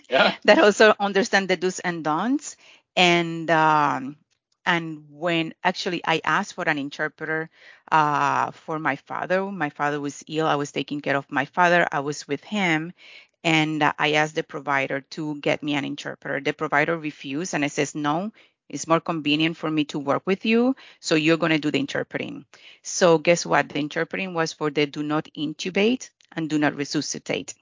yeah. 0.09 0.35
that 0.45 0.59
also 0.59 0.93
understand 0.99 1.49
the 1.49 1.57
do's 1.57 1.79
and 1.79 2.03
don'ts, 2.03 2.55
and 2.95 3.49
um, 3.51 4.17
and 4.65 5.05
when 5.09 5.53
actually 5.63 6.01
I 6.05 6.21
asked 6.25 6.53
for 6.55 6.67
an 6.69 6.77
interpreter 6.77 7.49
uh, 7.91 8.51
for 8.51 8.79
my 8.79 8.97
father, 8.97 9.45
my 9.51 9.69
father 9.69 9.99
was 10.01 10.23
ill. 10.27 10.47
I 10.47 10.55
was 10.55 10.71
taking 10.71 11.01
care 11.01 11.17
of 11.17 11.31
my 11.31 11.45
father. 11.45 11.87
I 11.91 12.01
was 12.01 12.27
with 12.27 12.43
him, 12.43 12.93
and 13.43 13.83
I 13.97 14.13
asked 14.13 14.35
the 14.35 14.43
provider 14.43 15.01
to 15.11 15.39
get 15.39 15.63
me 15.63 15.75
an 15.75 15.85
interpreter. 15.85 16.39
The 16.39 16.53
provider 16.53 16.97
refused, 16.97 17.53
and 17.53 17.63
I 17.63 17.67
says, 17.67 17.95
no, 17.95 18.31
it's 18.69 18.87
more 18.87 18.99
convenient 18.99 19.57
for 19.57 19.71
me 19.71 19.85
to 19.85 19.99
work 19.99 20.23
with 20.25 20.45
you. 20.45 20.75
So 20.99 21.15
you're 21.15 21.37
going 21.37 21.51
to 21.51 21.59
do 21.59 21.71
the 21.71 21.79
interpreting. 21.79 22.45
So 22.83 23.17
guess 23.17 23.45
what? 23.45 23.69
The 23.69 23.79
interpreting 23.79 24.33
was 24.33 24.53
for 24.53 24.69
the 24.69 24.85
do 24.85 25.03
not 25.03 25.29
intubate 25.37 26.09
and 26.35 26.49
do 26.49 26.57
not 26.57 26.75
resuscitate. 26.75 27.53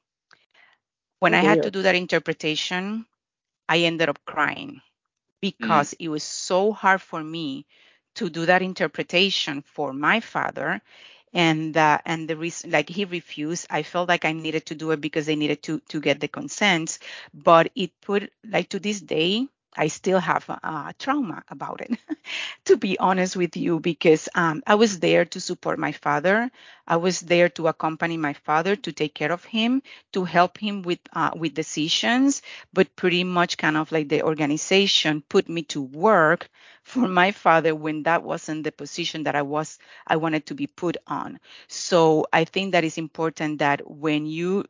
When 1.20 1.34
oh, 1.34 1.38
I 1.38 1.42
had 1.42 1.64
to 1.64 1.72
do 1.72 1.84
that 1.84 1.96
interpretation, 1.96 3.06
I 3.70 3.80
ended 3.80 4.10
up 4.10 4.20
crying 4.26 4.82
because 5.42 5.92
mm. 5.92 5.98
it 6.00 6.10
was 6.10 6.24
so 6.24 6.72
hard 6.72 7.02
for 7.02 7.24
me 7.24 7.66
to 8.16 8.30
do 8.30 8.46
that 8.46 8.62
interpretation 8.62 9.62
for 9.62 9.94
my 9.94 10.20
father 10.20 10.82
and 11.36 11.78
uh, 11.78 12.00
and 12.06 12.28
the 12.30 12.38
reason 12.38 12.72
like 12.72 12.90
he 12.90 13.06
refused. 13.06 13.68
I 13.70 13.84
felt 13.84 14.10
like 14.10 14.26
i 14.26 14.34
needed 14.34 14.66
to 14.68 14.76
do 14.76 14.92
it 14.92 15.02
because 15.02 15.28
they 15.28 15.36
needed 15.38 15.64
to 15.64 15.80
to 15.90 16.02
get 16.02 16.20
the 16.22 16.30
consent 16.30 17.00
but 17.34 17.72
it 17.76 17.92
put 18.02 18.32
like 18.50 18.70
to 18.70 18.80
this 18.80 19.02
day 19.02 19.48
I 19.78 19.88
still 19.88 20.20
have 20.20 20.48
a, 20.50 20.94
trauma 21.00 21.44
about 21.50 21.82
it, 21.82 21.98
to 22.66 22.78
be 22.78 22.98
honest 23.00 23.36
with 23.36 23.58
you, 23.58 23.80
because 23.80 24.30
um, 24.36 24.64
I 24.66 24.76
was 24.76 25.00
there 25.00 25.26
to 25.26 25.40
support 25.40 25.80
my 25.80 25.92
father. 25.92 26.50
I 26.88 26.98
was 26.98 27.20
there 27.22 27.50
to 27.50 27.68
accompany 27.68 28.18
my 28.18 28.34
father 28.34 28.76
to 28.76 28.92
take 28.92 29.14
care 29.16 29.32
of 29.32 29.44
him, 29.44 29.82
to 30.14 30.24
help 30.24 30.58
him 30.58 30.82
with 30.82 31.00
uh, 31.14 31.32
with 31.36 31.54
decisions. 31.54 32.42
But 32.74 32.96
pretty 32.96 33.24
much, 33.24 33.58
kind 33.58 33.78
of 33.78 33.92
like 33.92 34.10
the 34.10 34.24
organization 34.24 35.24
put 35.28 35.50
me 35.50 35.64
to 35.64 35.82
work 35.82 36.50
for 36.84 37.08
my 37.08 37.32
father 37.32 37.74
when 37.74 38.04
that 38.04 38.24
wasn't 38.24 38.64
the 38.64 38.72
position 38.72 39.24
that 39.24 39.36
I 39.36 39.42
was 39.42 39.80
I 40.08 40.18
wanted 40.18 40.46
to 40.48 40.56
be 40.56 40.68
put 40.68 40.98
on. 41.08 41.40
So 41.68 42.28
I 42.32 42.46
think 42.46 42.72
that 42.72 42.84
is 42.84 42.98
important 42.98 43.60
that 43.60 43.90
when 43.90 44.26
you 44.26 44.66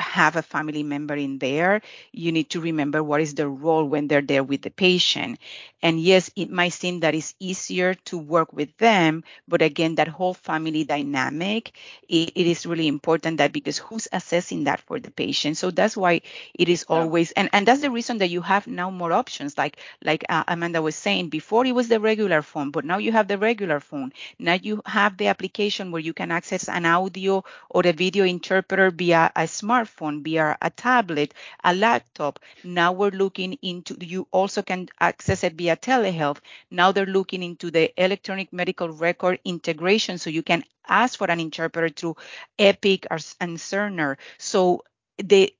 have 0.00 0.36
a 0.36 0.42
family 0.42 0.82
member 0.82 1.14
in 1.14 1.38
there, 1.38 1.82
you 2.12 2.32
need 2.32 2.50
to 2.50 2.60
remember 2.60 3.02
what 3.02 3.20
is 3.20 3.34
the 3.34 3.48
role 3.48 3.84
when 3.86 4.08
they're 4.08 4.22
there 4.22 4.42
with 4.44 4.62
the 4.62 4.70
patient. 4.70 5.38
And 5.82 6.00
yes, 6.00 6.30
it 6.36 6.50
might 6.50 6.70
seem 6.72 7.00
that 7.00 7.14
it's 7.14 7.34
easier 7.38 7.94
to 8.06 8.18
work 8.18 8.52
with 8.52 8.76
them, 8.78 9.24
but 9.48 9.62
again, 9.62 9.96
that 9.96 10.08
whole 10.08 10.34
family 10.34 10.84
dynamic, 10.84 11.72
it, 12.08 12.32
it 12.34 12.46
is 12.46 12.66
really 12.66 12.88
important 12.88 13.38
that 13.38 13.52
because 13.52 13.78
who's 13.78 14.08
assessing 14.12 14.64
that 14.64 14.80
for 14.80 14.98
the 15.00 15.10
patient? 15.10 15.56
So 15.56 15.70
that's 15.70 15.96
why 15.96 16.22
it 16.54 16.68
is 16.68 16.84
yeah. 16.88 17.06
always, 17.06 17.32
and, 17.32 17.48
and 17.52 17.66
that's 17.66 17.80
the 17.80 17.90
reason 17.90 18.18
that 18.18 18.30
you 18.30 18.40
have 18.42 18.66
now 18.66 18.90
more 18.90 19.12
options. 19.12 19.56
Like 19.58 19.78
like 20.04 20.24
uh, 20.28 20.44
Amanda 20.48 20.82
was 20.82 20.96
saying, 20.96 21.28
before 21.28 21.64
it 21.66 21.74
was 21.74 21.88
the 21.88 22.00
regular 22.00 22.42
phone, 22.42 22.70
but 22.70 22.84
now 22.84 22.98
you 22.98 23.12
have 23.12 23.28
the 23.28 23.38
regular 23.38 23.80
phone. 23.80 24.12
Now 24.38 24.54
you 24.54 24.82
have 24.86 25.16
the 25.16 25.26
application 25.28 25.90
where 25.90 26.00
you 26.00 26.12
can 26.12 26.30
access 26.30 26.68
an 26.68 26.84
audio 26.86 27.44
or 27.68 27.82
a 27.86 27.92
video 27.92 28.24
interpreter 28.24 28.90
via 28.90 29.30
a 29.34 29.42
smartphone, 29.42 29.89
via 29.98 30.34
a 30.40 30.50
tablet, 30.50 31.10
a 31.40 31.50
laptop. 31.56 32.38
Now 32.46 32.70
we're 32.70 32.94
looking 32.94 33.52
into, 33.62 33.96
you 34.00 34.26
also 34.30 34.62
can 34.62 34.88
access 34.98 35.42
it 35.42 35.54
via 35.54 35.76
telehealth. 35.76 36.38
Now 36.70 36.92
they're 36.92 37.06
looking 37.06 37.42
into 37.42 37.70
the 37.70 37.92
electronic 37.96 38.52
medical 38.52 38.88
record 38.88 39.38
integration 39.44 40.18
so 40.18 40.30
you 40.30 40.42
can 40.42 40.64
ask 40.88 41.18
for 41.18 41.30
an 41.30 41.40
interpreter 41.40 41.88
through 41.88 42.16
Epic 42.58 43.06
and 43.10 43.56
Cerner. 43.58 44.16
So 44.38 44.82
the 45.18 45.52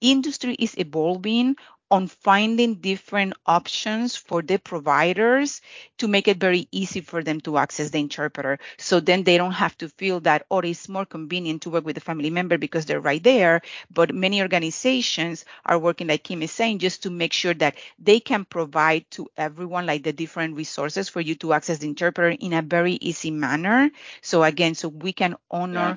industry 0.00 0.54
is 0.58 0.76
evolving 0.78 1.56
on 1.92 2.08
finding 2.08 2.76
different 2.76 3.34
options 3.46 4.16
for 4.16 4.42
the 4.42 4.58
providers 4.58 5.62
to 5.98 6.08
make 6.08 6.28
it 6.28 6.38
very 6.38 6.68
easy 6.72 7.00
for 7.02 7.22
them 7.22 7.40
to 7.42 7.58
access 7.58 7.90
the 7.90 8.00
interpreter. 8.00 8.58
So 8.78 9.00
then 9.00 9.24
they 9.24 9.36
don't 9.38 9.52
have 9.52 9.76
to 9.78 9.88
feel 9.90 10.20
that, 10.22 10.46
or 10.50 10.64
oh, 10.64 10.68
it's 10.68 10.88
more 10.88 11.06
convenient 11.06 11.62
to 11.62 11.70
work 11.70 11.84
with 11.86 11.98
a 11.98 12.00
family 12.00 12.30
member 12.30 12.58
because 12.58 12.86
they're 12.86 13.00
right 13.00 13.22
there. 13.22 13.62
But 13.90 14.14
many 14.14 14.42
organizations 14.42 15.44
are 15.66 15.78
working, 15.78 16.08
like 16.08 16.24
Kim 16.24 16.42
is 16.42 16.52
saying, 16.52 16.80
just 16.80 17.04
to 17.04 17.10
make 17.10 17.32
sure 17.32 17.54
that 17.54 17.76
they 17.98 18.20
can 18.20 18.44
provide 18.44 19.10
to 19.12 19.28
everyone 19.36 19.86
like 19.86 20.02
the 20.04 20.12
different 20.12 20.56
resources 20.56 21.08
for 21.08 21.20
you 21.20 21.34
to 21.36 21.52
access 21.52 21.78
the 21.78 21.88
interpreter 21.88 22.36
in 22.40 22.54
a 22.54 22.62
very 22.62 22.94
easy 22.94 23.30
manner. 23.30 23.90
So 24.22 24.42
again, 24.42 24.74
so 24.74 24.88
we 24.88 25.12
can 25.12 25.36
honor 25.50 25.96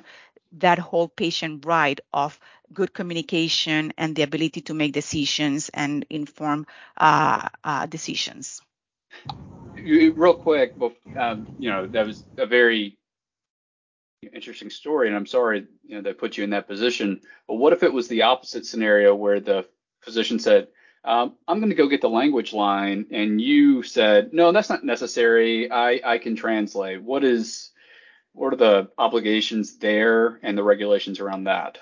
that 0.52 0.78
whole 0.78 1.08
patient 1.08 1.64
right 1.66 2.00
of 2.12 2.38
good 2.72 2.92
communication 2.92 3.92
and 3.96 4.14
the 4.16 4.22
ability 4.22 4.60
to 4.62 4.74
make 4.74 4.92
decisions 4.92 5.70
and 5.70 6.06
inform 6.10 6.66
uh, 6.96 7.48
uh, 7.64 7.86
decisions. 7.86 8.60
Real 9.74 10.34
quick, 10.34 10.74
um, 11.16 11.46
you 11.58 11.70
know, 11.70 11.86
that 11.86 12.06
was 12.06 12.24
a 12.38 12.46
very 12.46 12.98
interesting 14.32 14.70
story, 14.70 15.08
and 15.08 15.16
I'm 15.16 15.26
sorry, 15.26 15.66
you 15.84 15.96
know, 15.96 16.02
they 16.02 16.12
put 16.12 16.36
you 16.36 16.44
in 16.44 16.50
that 16.50 16.66
position. 16.66 17.20
But 17.46 17.54
what 17.54 17.72
if 17.72 17.82
it 17.82 17.92
was 17.92 18.08
the 18.08 18.22
opposite 18.22 18.66
scenario 18.66 19.14
where 19.14 19.40
the 19.40 19.66
physician 20.00 20.38
said, 20.38 20.68
um, 21.04 21.34
"I'm 21.46 21.60
going 21.60 21.70
to 21.70 21.76
go 21.76 21.88
get 21.88 22.00
the 22.00 22.08
language 22.08 22.52
line," 22.52 23.06
and 23.10 23.40
you 23.40 23.82
said, 23.82 24.32
"No, 24.32 24.50
that's 24.50 24.70
not 24.70 24.84
necessary. 24.84 25.70
I 25.70 26.00
I 26.04 26.18
can 26.18 26.36
translate." 26.36 27.02
What 27.02 27.22
is 27.22 27.70
what 28.32 28.52
are 28.52 28.56
the 28.56 28.90
obligations 28.98 29.78
there 29.78 30.38
and 30.42 30.58
the 30.58 30.64
regulations 30.64 31.20
around 31.20 31.44
that? 31.44 31.78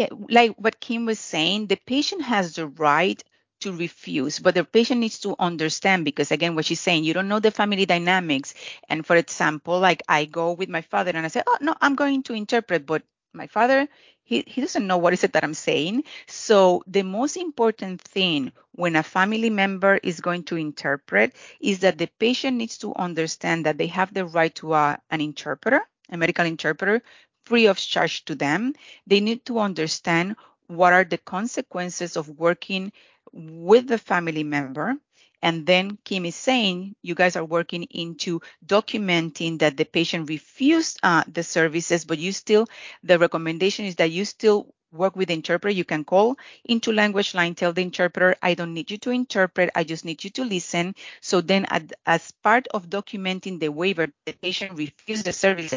Yeah, 0.00 0.08
like 0.30 0.52
what 0.56 0.80
Kim 0.80 1.04
was 1.06 1.18
saying, 1.18 1.66
the 1.66 1.76
patient 1.76 2.22
has 2.22 2.54
the 2.54 2.66
right 2.66 3.22
to 3.60 3.72
refuse, 3.76 4.38
but 4.38 4.54
the 4.54 4.64
patient 4.64 5.00
needs 5.00 5.18
to 5.20 5.36
understand 5.38 6.04
because 6.04 6.30
again, 6.32 6.54
what 6.54 6.64
she's 6.64 6.80
saying, 6.80 7.04
you 7.04 7.12
don't 7.12 7.28
know 7.28 7.40
the 7.40 7.50
family 7.50 7.84
dynamics. 7.86 8.54
And 8.88 9.04
for 9.04 9.16
example, 9.16 9.78
like 9.78 10.02
I 10.08 10.24
go 10.24 10.52
with 10.52 10.68
my 10.70 10.80
father 10.80 11.10
and 11.14 11.24
I 11.24 11.28
say, 11.28 11.42
oh 11.46 11.58
no, 11.60 11.74
I'm 11.80 11.94
going 11.96 12.22
to 12.24 12.32
interpret, 12.34 12.86
but 12.86 13.02
my 13.34 13.46
father, 13.46 13.88
he, 14.22 14.42
he 14.46 14.60
doesn't 14.62 14.86
know 14.86 14.96
what 14.98 15.12
is 15.12 15.24
it 15.24 15.32
that 15.34 15.44
I'm 15.44 15.54
saying. 15.54 16.04
So 16.26 16.82
the 16.86 17.02
most 17.02 17.36
important 17.36 18.00
thing 18.00 18.52
when 18.72 18.96
a 18.96 19.02
family 19.02 19.50
member 19.50 19.96
is 20.02 20.20
going 20.20 20.44
to 20.44 20.56
interpret 20.56 21.34
is 21.60 21.80
that 21.80 21.98
the 21.98 22.08
patient 22.18 22.56
needs 22.56 22.78
to 22.78 22.94
understand 22.94 23.66
that 23.66 23.76
they 23.76 23.88
have 23.88 24.14
the 24.14 24.24
right 24.24 24.54
to 24.56 24.72
a, 24.74 24.98
an 25.10 25.20
interpreter, 25.20 25.82
a 26.08 26.16
medical 26.16 26.46
interpreter, 26.46 27.02
free 27.50 27.66
of 27.66 27.78
charge 27.78 28.24
to 28.26 28.36
them. 28.36 28.74
They 29.08 29.18
need 29.18 29.44
to 29.46 29.58
understand 29.58 30.36
what 30.68 30.92
are 30.92 31.02
the 31.02 31.18
consequences 31.18 32.16
of 32.16 32.28
working 32.38 32.92
with 33.32 33.88
the 33.88 33.98
family 33.98 34.44
member. 34.44 34.94
And 35.42 35.66
then 35.66 35.98
Kim 36.04 36.26
is 36.26 36.36
saying 36.36 36.94
you 37.02 37.16
guys 37.16 37.34
are 37.34 37.44
working 37.44 37.82
into 37.90 38.40
documenting 38.64 39.58
that 39.58 39.76
the 39.76 39.84
patient 39.84 40.28
refused 40.28 41.00
uh, 41.02 41.24
the 41.26 41.42
services, 41.42 42.04
but 42.04 42.18
you 42.18 42.30
still, 42.30 42.68
the 43.02 43.18
recommendation 43.18 43.84
is 43.84 43.96
that 43.96 44.12
you 44.12 44.24
still 44.24 44.72
work 44.92 45.16
with 45.16 45.26
the 45.26 45.34
interpreter. 45.34 45.74
You 45.74 45.84
can 45.84 46.04
call 46.04 46.36
into 46.64 46.92
language 46.92 47.34
line, 47.34 47.56
tell 47.56 47.72
the 47.72 47.82
interpreter, 47.82 48.36
I 48.42 48.54
don't 48.54 48.74
need 48.74 48.92
you 48.92 48.98
to 48.98 49.10
interpret, 49.10 49.70
I 49.74 49.82
just 49.82 50.04
need 50.04 50.22
you 50.22 50.30
to 50.30 50.44
listen. 50.44 50.94
So 51.20 51.40
then 51.40 51.66
as 52.06 52.30
part 52.44 52.68
of 52.68 52.88
documenting 52.88 53.58
the 53.58 53.70
waiver, 53.70 54.06
the 54.24 54.34
patient 54.34 54.78
refused 54.78 55.24
the 55.24 55.32
service 55.32 55.74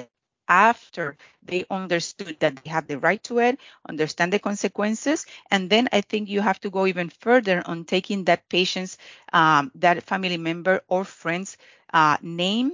after 0.48 1.18
they 1.44 1.66
understood 1.70 2.38
that 2.40 2.56
they 2.58 2.70
have 2.70 2.88
the 2.88 2.98
right 3.00 3.24
to 3.24 3.40
it, 3.40 3.60
understand 3.88 4.34
the 4.34 4.40
consequences, 4.40 5.26
and 5.52 5.70
then 5.70 5.88
I 5.92 6.02
think 6.02 6.30
you 6.30 6.42
have 6.42 6.60
to 6.62 6.70
go 6.70 6.86
even 6.86 7.10
further 7.10 7.62
on 7.66 7.86
taking 7.86 8.26
that 8.26 8.50
patient's, 8.50 8.98
um, 9.34 9.72
that 9.76 10.04
family 10.04 10.38
member 10.38 10.82
or 10.88 11.04
friend's 11.06 11.58
uh, 11.94 12.18
name 12.22 12.74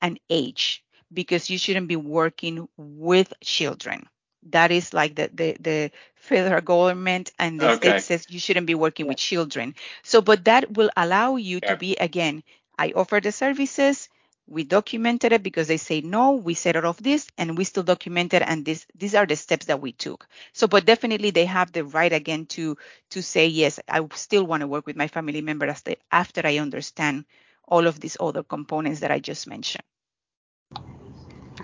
and 0.00 0.18
age, 0.28 0.84
because 1.12 1.50
you 1.50 1.58
shouldn't 1.58 1.88
be 1.88 1.96
working 1.96 2.68
with 2.76 3.32
children. 3.42 4.06
That 4.50 4.70
is 4.70 4.92
like 4.92 5.14
the 5.16 5.30
the, 5.32 5.56
the 5.60 5.90
federal 6.14 6.60
government 6.62 7.32
and 7.38 7.60
the 7.60 7.70
okay. 7.70 7.98
state 7.98 8.00
says 8.00 8.26
you 8.28 8.38
shouldn't 8.38 8.66
be 8.66 8.74
working 8.74 9.06
with 9.06 9.18
children. 9.18 9.74
So, 10.02 10.20
but 10.20 10.44
that 10.44 10.72
will 10.76 10.90
allow 10.96 11.36
you 11.36 11.60
yeah. 11.62 11.68
to 11.68 11.76
be 11.76 11.96
again. 11.96 12.42
I 12.78 12.92
offer 12.94 13.20
the 13.20 13.32
services 13.32 14.08
we 14.48 14.64
documented 14.64 15.32
it 15.32 15.42
because 15.42 15.68
they 15.68 15.76
say 15.76 16.00
no 16.00 16.32
we 16.32 16.54
said 16.54 16.76
it 16.76 16.84
of 16.84 17.02
this 17.02 17.28
and 17.38 17.58
we 17.58 17.64
still 17.64 17.82
documented 17.82 18.42
and 18.42 18.64
this 18.64 18.86
these 18.96 19.14
are 19.14 19.26
the 19.26 19.36
steps 19.36 19.66
that 19.66 19.80
we 19.80 19.92
took 19.92 20.26
so 20.52 20.66
but 20.66 20.86
definitely 20.86 21.30
they 21.30 21.44
have 21.46 21.72
the 21.72 21.84
right 21.84 22.12
again 22.12 22.46
to 22.46 22.76
to 23.10 23.22
say 23.22 23.46
yes 23.46 23.78
i 23.88 24.06
still 24.14 24.44
want 24.44 24.60
to 24.62 24.66
work 24.68 24.86
with 24.86 24.96
my 24.96 25.08
family 25.08 25.40
member 25.42 25.68
after, 26.12 26.46
i 26.46 26.58
understand 26.58 27.24
all 27.66 27.86
of 27.86 28.00
these 28.00 28.16
other 28.20 28.42
components 28.42 29.00
that 29.00 29.10
i 29.10 29.18
just 29.18 29.46
mentioned 29.48 29.84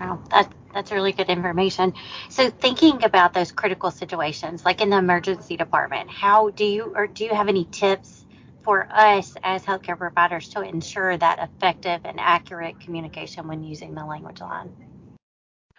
Oh, 0.01 0.21
that, 0.31 0.51
that's 0.73 0.91
really 0.91 1.13
good 1.13 1.29
information. 1.29 1.93
So, 2.29 2.49
thinking 2.49 3.03
about 3.03 3.33
those 3.33 3.51
critical 3.51 3.91
situations, 3.91 4.65
like 4.65 4.81
in 4.81 4.89
the 4.89 4.97
emergency 4.97 5.55
department, 5.55 6.09
how 6.09 6.49
do 6.49 6.65
you 6.65 6.93
or 6.95 7.07
do 7.07 7.23
you 7.23 7.33
have 7.33 7.47
any 7.47 7.65
tips 7.65 8.24
for 8.65 8.87
us 8.91 9.35
as 9.43 9.63
healthcare 9.63 9.97
providers 9.97 10.49
to 10.49 10.61
ensure 10.61 11.15
that 11.17 11.39
effective 11.39 12.01
and 12.03 12.19
accurate 12.19 12.79
communication 12.81 13.47
when 13.47 13.63
using 13.63 13.95
the 13.95 14.05
language 14.05 14.41
line? 14.41 14.73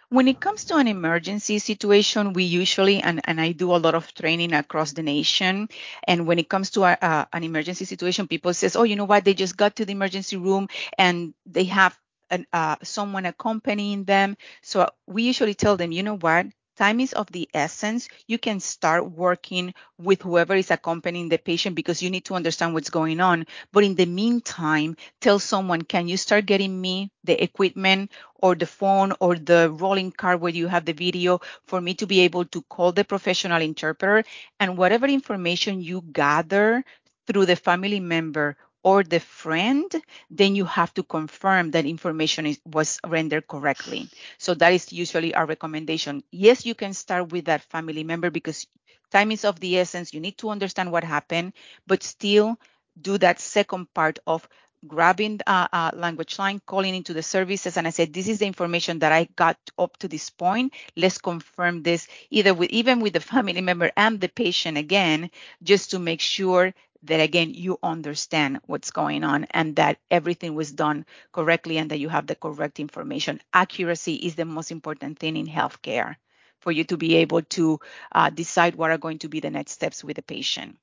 When 0.09 0.29
it 0.29 0.40
comes 0.40 0.64
to 0.66 0.77
an 0.77 0.87
emergency 0.87 1.59
situation, 1.59 2.33
we 2.33 2.44
usually, 2.44 3.03
and, 3.03 3.20
and 3.25 3.40
I 3.40 3.53
do 3.53 3.75
a 3.75 3.83
lot 3.83 3.96
of 3.96 4.14
training 4.14 4.53
across 4.53 4.92
the 4.92 5.03
nation. 5.03 5.68
And 6.05 6.29
when 6.29 6.38
it 6.38 6.49
comes 6.49 6.70
to 6.70 6.85
a, 6.85 6.96
a, 7.03 7.27
an 7.33 7.42
emergency 7.42 7.85
situation, 7.85 8.29
people 8.29 8.55
says, 8.55 8.77
oh, 8.77 8.85
you 8.85 8.94
know 8.94 9.05
what? 9.05 9.25
They 9.25 9.35
just 9.35 9.57
got 9.57 9.77
to 9.77 9.85
the 9.85 9.92
emergency 9.92 10.37
room 10.37 10.68
and 10.96 11.35
they 11.44 11.64
have 11.64 11.99
an, 12.31 12.46
uh, 12.53 12.77
someone 12.85 13.27
accompanying 13.27 14.05
them. 14.05 14.37
So 14.62 14.88
we 15.09 15.25
usually 15.25 15.55
tell 15.55 15.77
them, 15.77 15.90
you 15.90 16.05
know 16.05 16.16
what? 16.18 16.46
Time 16.77 17.01
is 17.01 17.12
of 17.12 17.27
the 17.33 17.49
essence. 17.55 18.09
You 18.27 18.39
can 18.39 18.61
start 18.61 19.11
working 19.11 19.75
with 19.99 20.23
whoever 20.23 20.55
is 20.55 20.71
accompanying 20.71 21.29
the 21.29 21.39
patient 21.39 21.75
because 21.77 22.03
you 22.03 22.11
need 22.11 22.25
to 22.27 22.35
understand 22.35 22.75
what's 22.75 22.91
going 22.91 23.21
on. 23.21 23.47
But 23.73 23.85
in 23.85 23.95
the 23.95 24.07
meantime, 24.07 24.97
tell 25.21 25.39
someone, 25.39 25.83
can 25.83 26.09
you 26.09 26.17
start 26.17 26.47
getting 26.47 26.81
me 26.81 27.11
the 27.25 27.43
equipment 27.43 28.12
or 28.37 28.55
the 28.55 28.67
phone 28.67 29.12
or 29.21 29.37
the 29.37 29.71
rolling 29.71 30.12
cart 30.12 30.41
where 30.41 30.53
you 30.53 30.69
have 30.69 30.85
the 30.85 30.93
video 30.93 31.41
for 31.67 31.81
me 31.81 31.95
to 31.95 32.07
be 32.07 32.21
able 32.21 32.45
to 32.47 32.62
call 32.62 32.93
the 32.93 33.05
professional 33.05 33.61
interpreter 33.62 34.25
and 34.61 34.77
whatever 34.77 35.07
information 35.07 35.81
you 35.81 36.03
gather 36.12 36.85
through 37.27 37.47
the 37.47 37.57
family 37.57 38.01
member 38.01 38.57
or 38.87 39.03
the 39.03 39.20
friend, 39.20 39.90
then 40.31 40.55
you 40.55 40.64
have 40.64 40.94
to 40.94 41.03
confirm 41.03 41.72
that 41.72 41.87
information 41.87 42.46
is, 42.46 42.61
was 42.64 43.01
rendered 43.07 43.49
correctly. 43.49 44.09
So 44.38 44.55
that 44.55 44.72
is 44.72 44.92
usually 44.92 45.35
our 45.35 45.46
recommendation. 45.46 46.22
Yes, 46.31 46.64
you 46.66 46.75
can 46.77 46.94
start 46.94 47.33
with 47.33 47.46
that 47.46 47.62
family 47.64 48.05
member 48.05 48.31
because 48.31 48.66
time 49.11 49.33
is 49.33 49.44
of 49.44 49.61
the 49.61 49.79
essence. 49.79 50.14
You 50.14 50.20
need 50.20 50.38
to 50.38 50.51
understand 50.51 50.92
what 50.92 51.05
happened, 51.05 51.55
but 51.87 52.03
still 52.03 52.59
do 53.01 53.18
that 53.18 53.40
second 53.40 53.92
part 53.94 54.18
of 54.27 54.49
grabbing 54.87 55.40
uh, 55.46 55.66
uh, 55.72 55.90
language 55.94 56.38
line, 56.38 56.61
calling 56.66 56.94
into 56.94 57.12
the 57.14 57.22
services, 57.22 57.77
and 57.77 57.87
I 57.87 57.90
said, 57.90 58.12
"This 58.12 58.29
is 58.29 58.38
the 58.38 58.46
information 58.46 59.01
that 59.01 59.12
I 59.12 59.25
got 59.37 59.59
up 59.79 59.96
to 59.99 60.09
this 60.09 60.31
point. 60.31 60.75
Let's 60.96 61.18
confirm 61.18 61.83
this 61.83 62.07
either 62.31 62.55
with 62.55 62.70
even 62.70 63.01
with 63.01 63.14
the 63.14 63.20
family 63.20 63.61
member 63.61 63.90
and 63.96 64.20
the 64.20 64.29
patient 64.29 64.79
again, 64.79 65.31
just 65.62 65.90
to 65.90 65.99
make 65.99 66.20
sure 66.20 66.72
that 67.03 67.21
again 67.21 67.55
you 67.55 67.79
understand 67.83 68.61
what's 68.67 68.91
going 68.91 69.25
on 69.25 69.45
and 69.51 69.77
that 69.77 69.99
everything 70.11 70.55
was 70.55 70.73
done 70.73 71.05
correctly 71.33 71.79
and 71.79 71.91
that 71.91 71.99
you 71.99 72.09
have 72.09 72.27
the 72.27 72.35
correct 72.35 72.81
information. 72.81 73.41
Accuracy 73.53 74.15
is 74.15 74.35
the 74.35 74.45
most 74.45 74.71
important 74.71 75.19
thing 75.19 75.37
in 75.37 75.47
healthcare 75.47 76.17
for 76.61 76.73
you 76.73 76.85
to 76.85 76.97
be 76.97 77.17
able 77.17 77.43
to 77.43 77.79
uh, 78.13 78.31
decide 78.31 78.75
what 78.75 78.91
are 78.91 78.99
going 78.99 79.19
to 79.19 79.29
be 79.29 79.41
the 79.41 79.51
next 79.51 79.73
steps 79.73 80.03
with 80.03 80.17
the 80.17 80.23
patient. 80.23 80.77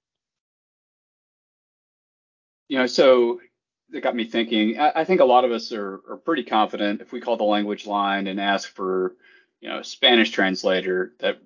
You 2.69 2.79
know, 2.79 2.87
so 2.87 3.41
it 3.91 4.01
got 4.01 4.15
me 4.15 4.25
thinking. 4.25 4.79
I, 4.79 5.01
I 5.01 5.03
think 5.03 5.21
a 5.21 5.25
lot 5.25 5.45
of 5.45 5.51
us 5.51 5.71
are, 5.71 6.01
are 6.09 6.17
pretty 6.17 6.43
confident 6.43 7.01
if 7.01 7.11
we 7.11 7.21
call 7.21 7.37
the 7.37 7.43
language 7.43 7.85
line 7.85 8.27
and 8.27 8.39
ask 8.39 8.69
for, 8.69 9.15
you 9.59 9.69
know, 9.69 9.79
a 9.79 9.83
Spanish 9.83 10.31
translator 10.31 11.13
that 11.19 11.39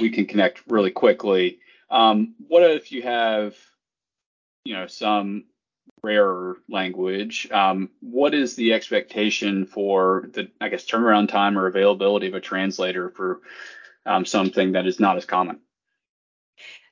we 0.00 0.10
can 0.10 0.26
connect 0.26 0.62
really 0.68 0.90
quickly. 0.90 1.58
Um, 1.90 2.34
what 2.46 2.62
if 2.62 2.92
you 2.92 3.02
have, 3.02 3.56
you 4.64 4.74
know, 4.74 4.86
some 4.86 5.44
rarer 6.02 6.56
language? 6.68 7.50
Um, 7.50 7.90
what 8.00 8.34
is 8.34 8.54
the 8.54 8.72
expectation 8.72 9.66
for 9.66 10.28
the, 10.32 10.50
I 10.60 10.68
guess, 10.68 10.86
turnaround 10.86 11.28
time 11.28 11.58
or 11.58 11.66
availability 11.66 12.28
of 12.28 12.34
a 12.34 12.40
translator 12.40 13.10
for 13.10 13.40
um, 14.06 14.24
something 14.24 14.72
that 14.72 14.86
is 14.86 15.00
not 15.00 15.16
as 15.16 15.24
common? 15.24 15.60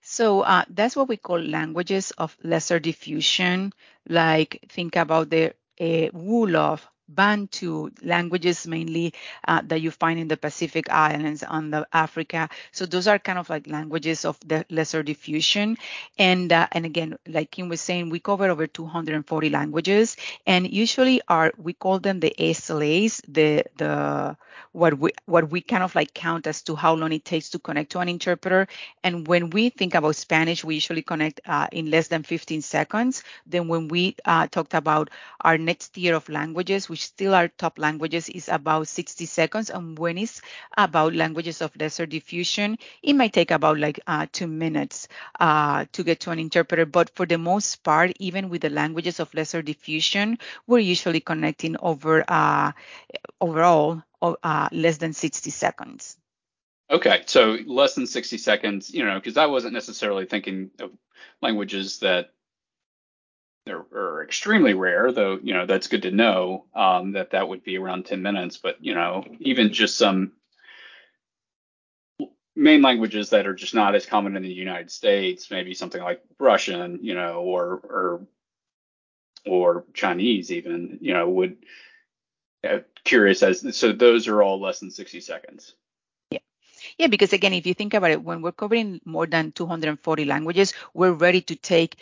So 0.03 0.43
uh, 0.43 0.65
that's 0.71 0.95
what 0.95 1.09
we 1.09 1.17
call 1.17 1.41
languages 1.41 2.13
of 2.13 2.37
lesser 2.45 2.79
diffusion. 2.79 3.73
Like 4.09 4.65
think 4.69 4.95
about 4.97 5.31
the 5.31 5.55
uh, 5.81 6.11
Wolof, 6.15 6.81
Bantu 7.09 7.91
languages 8.03 8.67
mainly 8.67 9.15
uh, 9.47 9.63
that 9.67 9.81
you 9.81 9.91
find 9.91 10.19
in 10.19 10.29
the 10.29 10.37
Pacific 10.37 10.91
Islands 10.91 11.43
on 11.43 11.71
the 11.71 11.87
Africa. 11.93 12.49
So 12.73 12.87
those 12.87 13.07
are 13.09 13.19
kind 13.19 13.39
of 13.39 13.49
like 13.51 13.67
languages 13.67 14.25
of 14.25 14.39
the 14.47 14.65
lesser 14.71 15.03
diffusion. 15.03 15.77
And 16.19 16.53
uh, 16.53 16.69
and 16.73 16.85
again, 16.87 17.17
like 17.27 17.51
Kim 17.51 17.69
was 17.69 17.81
saying, 17.81 18.11
we 18.11 18.21
cover 18.21 18.49
over 18.51 18.67
240 18.67 19.51
languages, 19.51 20.17
and 20.47 20.71
usually 20.71 21.21
are 21.29 21.53
we 21.57 21.73
call 21.73 21.99
them 21.99 22.21
the 22.21 22.35
SLAs, 22.39 23.21
the 23.29 23.65
the 23.77 24.37
what 24.77 24.99
we 24.99 25.11
what 25.25 25.51
we 25.51 25.61
kind 25.63 25.83
of 25.83 25.95
like 25.95 26.13
count 26.15 26.47
as 26.47 26.63
to 26.63 26.75
how 26.77 26.95
long 26.95 27.13
it 27.13 27.25
takes 27.25 27.51
to 27.51 27.59
connect 27.59 27.93
to 27.93 27.99
an 28.01 28.09
interpreter. 28.09 28.69
And 29.03 29.27
when 29.27 29.51
we 29.51 29.71
think 29.71 29.95
about 29.95 30.17
Spanish, 30.17 30.65
we 30.65 30.75
usually 30.75 31.03
connect 31.03 31.41
uh, 31.47 31.69
in 31.73 31.91
less 31.91 32.09
than 32.09 32.23
15 32.23 32.61
seconds. 32.63 33.23
Then 33.47 33.69
when 33.69 33.89
we 33.89 34.17
uh, 34.25 34.47
talked 34.49 34.75
about 34.75 35.11
our 35.41 35.57
next 35.59 35.89
tier 35.95 36.15
of 36.15 36.29
languages, 36.29 36.89
which 36.89 37.07
still 37.07 37.35
are 37.35 37.49
top 37.49 37.79
languages, 37.79 38.29
is 38.29 38.49
about 38.49 38.89
60 38.89 39.27
seconds. 39.27 39.71
And 39.71 39.99
when 39.99 40.19
it's 40.19 40.43
about 40.77 41.15
languages 41.15 41.63
of 41.63 41.75
lesser 41.77 42.07
diffusion, 42.07 42.79
it 43.03 43.15
might 43.15 43.33
take 43.33 43.51
about 43.51 43.79
like 43.79 44.01
uh, 44.07 44.27
two 44.31 44.47
minutes 44.47 45.09
uh, 45.41 45.87
to 45.93 46.05
get 46.05 46.21
to 46.21 46.31
an 46.31 46.39
interpreter. 46.39 46.85
But 46.87 47.11
for 47.15 47.27
the 47.27 47.39
most 47.39 47.83
part, 47.83 48.13
even 48.21 48.49
with 48.51 48.63
the 48.63 48.71
languages 48.71 49.21
of 49.21 49.33
lesser 49.35 49.63
diffusion, 49.63 50.39
we're 50.67 50.79
usually 50.81 51.21
connecting 51.21 51.77
over 51.81 52.25
uh, 52.29 52.73
uh, 54.23 54.69
less 54.73 54.99
than 54.99 55.13
60 55.13 55.51
seconds. 55.51 56.17
Okay, 56.91 57.23
so 57.27 57.59
less 57.67 57.95
than 57.95 58.07
60 58.07 58.39
seconds, 58.39 58.95
you 58.95 59.05
know, 59.05 59.19
because 59.19 59.37
I 59.37 59.47
wasn't 59.47 59.75
necessarily 59.75 60.25
thinking 60.25 60.71
of 60.81 60.91
languages 61.43 61.99
that 62.01 62.31
are, 63.69 63.85
are, 63.93 64.23
extremely 64.23 64.75
rare, 64.75 65.11
though, 65.11 65.39
you 65.43 65.53
know, 65.53 65.67
that's 65.67 65.89
good 65.89 66.03
to 66.03 66.13
know 66.13 66.67
um, 66.75 67.13
that 67.13 67.31
that 67.31 67.49
would 67.49 67.65
be 67.65 67.77
around 67.77 68.07
10 68.07 68.23
minutes. 68.23 68.57
But, 68.57 68.77
you 68.85 68.95
know, 68.95 69.25
even 69.41 69.73
just 69.73 69.99
some 69.99 70.33
main 72.57 72.83
languages 72.83 73.31
that 73.31 73.47
are 73.47 73.55
just 73.55 73.75
not 73.75 73.95
as 73.95 74.07
common 74.07 74.37
in 74.37 74.43
the 74.43 74.53
United 74.53 74.91
States, 74.91 75.51
maybe 75.51 75.75
something 75.75 76.03
like 76.03 76.23
Russian, 76.39 77.01
you 77.03 77.15
know, 77.15 77.41
or 77.43 77.81
or 77.85 78.27
or 79.45 79.85
Chinese 79.93 80.51
even, 80.51 80.99
you 81.01 81.13
know, 81.13 81.29
would 81.29 81.59
uh, 82.67 82.81
curious 83.05 83.43
as 83.43 83.77
so 83.77 83.93
those 83.93 84.29
are 84.29 84.43
all 84.43 84.61
less 84.61 84.81
than 84.81 84.91
60 84.91 85.21
seconds. 85.21 85.75
Yeah. 86.31 86.41
Yeah, 86.99 87.07
because 87.09 87.33
again, 87.33 87.53
if 87.53 87.67
you 87.67 87.75
think 87.75 87.95
about 87.95 88.11
it, 88.11 88.23
when 88.23 88.43
we're 88.43 88.53
covering 88.53 89.01
more 89.05 89.27
than 89.27 89.53
240 89.53 90.25
languages, 90.25 90.75
we're 90.95 91.13
ready 91.13 91.41
to 91.43 91.57
take 91.57 91.97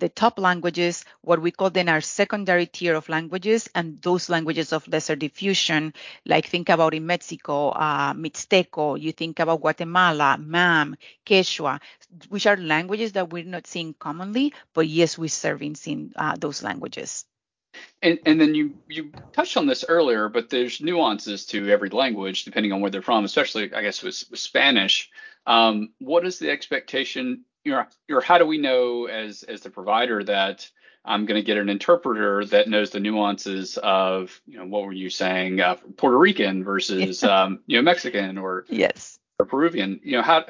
the 0.00 0.08
top 0.08 0.38
languages, 0.38 1.04
what 1.20 1.40
we 1.40 1.50
call 1.50 1.70
then 1.70 1.88
our 1.88 2.00
secondary 2.00 2.66
tier 2.66 2.94
of 2.94 3.08
languages, 3.08 3.68
and 3.74 4.00
those 4.02 4.28
languages 4.28 4.72
of 4.72 4.88
lesser 4.88 5.14
diffusion, 5.14 5.92
like 6.26 6.46
think 6.46 6.68
about 6.70 6.94
in 6.94 7.06
Mexico, 7.06 7.68
uh, 7.68 8.12
Mixteco, 8.14 9.00
you 9.00 9.12
think 9.12 9.38
about 9.38 9.60
Guatemala, 9.60 10.36
Mam, 10.38 10.96
Quechua, 11.24 11.80
which 12.30 12.46
are 12.46 12.56
languages 12.56 13.12
that 13.12 13.30
we're 13.30 13.44
not 13.44 13.66
seeing 13.66 13.94
commonly, 13.94 14.52
but 14.74 14.88
yes, 14.88 15.18
we're 15.18 15.28
serving 15.28 15.76
in 15.84 16.12
uh, 16.16 16.34
those 16.38 16.62
languages. 16.62 17.26
And, 18.02 18.18
and 18.26 18.40
then 18.40 18.54
you 18.54 18.74
you 18.88 19.12
touched 19.32 19.56
on 19.56 19.66
this 19.66 19.84
earlier, 19.88 20.28
but 20.28 20.50
there's 20.50 20.80
nuances 20.80 21.46
to 21.46 21.68
every 21.68 21.90
language 21.90 22.44
depending 22.44 22.72
on 22.72 22.80
where 22.80 22.90
they're 22.90 23.02
from, 23.02 23.24
especially 23.24 23.72
I 23.74 23.82
guess 23.82 24.02
with, 24.02 24.24
with 24.30 24.40
Spanish. 24.40 25.10
Um, 25.46 25.90
what 25.98 26.26
is 26.26 26.38
the 26.38 26.50
expectation? 26.50 27.44
You 27.64 27.72
know, 27.72 27.84
or 28.10 28.20
how 28.20 28.38
do 28.38 28.46
we 28.46 28.58
know 28.58 29.06
as 29.06 29.42
as 29.42 29.60
the 29.60 29.70
provider 29.70 30.24
that 30.24 30.68
I'm 31.04 31.26
going 31.26 31.40
to 31.40 31.46
get 31.46 31.58
an 31.58 31.68
interpreter 31.68 32.44
that 32.46 32.68
knows 32.68 32.90
the 32.90 33.00
nuances 33.00 33.78
of 33.78 34.40
you 34.46 34.58
know 34.58 34.66
what 34.66 34.84
were 34.84 34.92
you 34.92 35.10
saying 35.10 35.60
uh, 35.60 35.76
Puerto 35.96 36.18
Rican 36.18 36.64
versus 36.64 37.22
um, 37.24 37.60
you 37.66 37.76
know 37.76 37.82
Mexican 37.82 38.38
or 38.38 38.64
yes 38.68 39.18
or 39.38 39.46
Peruvian? 39.46 40.00
You 40.02 40.18
know 40.18 40.22
how 40.22 40.44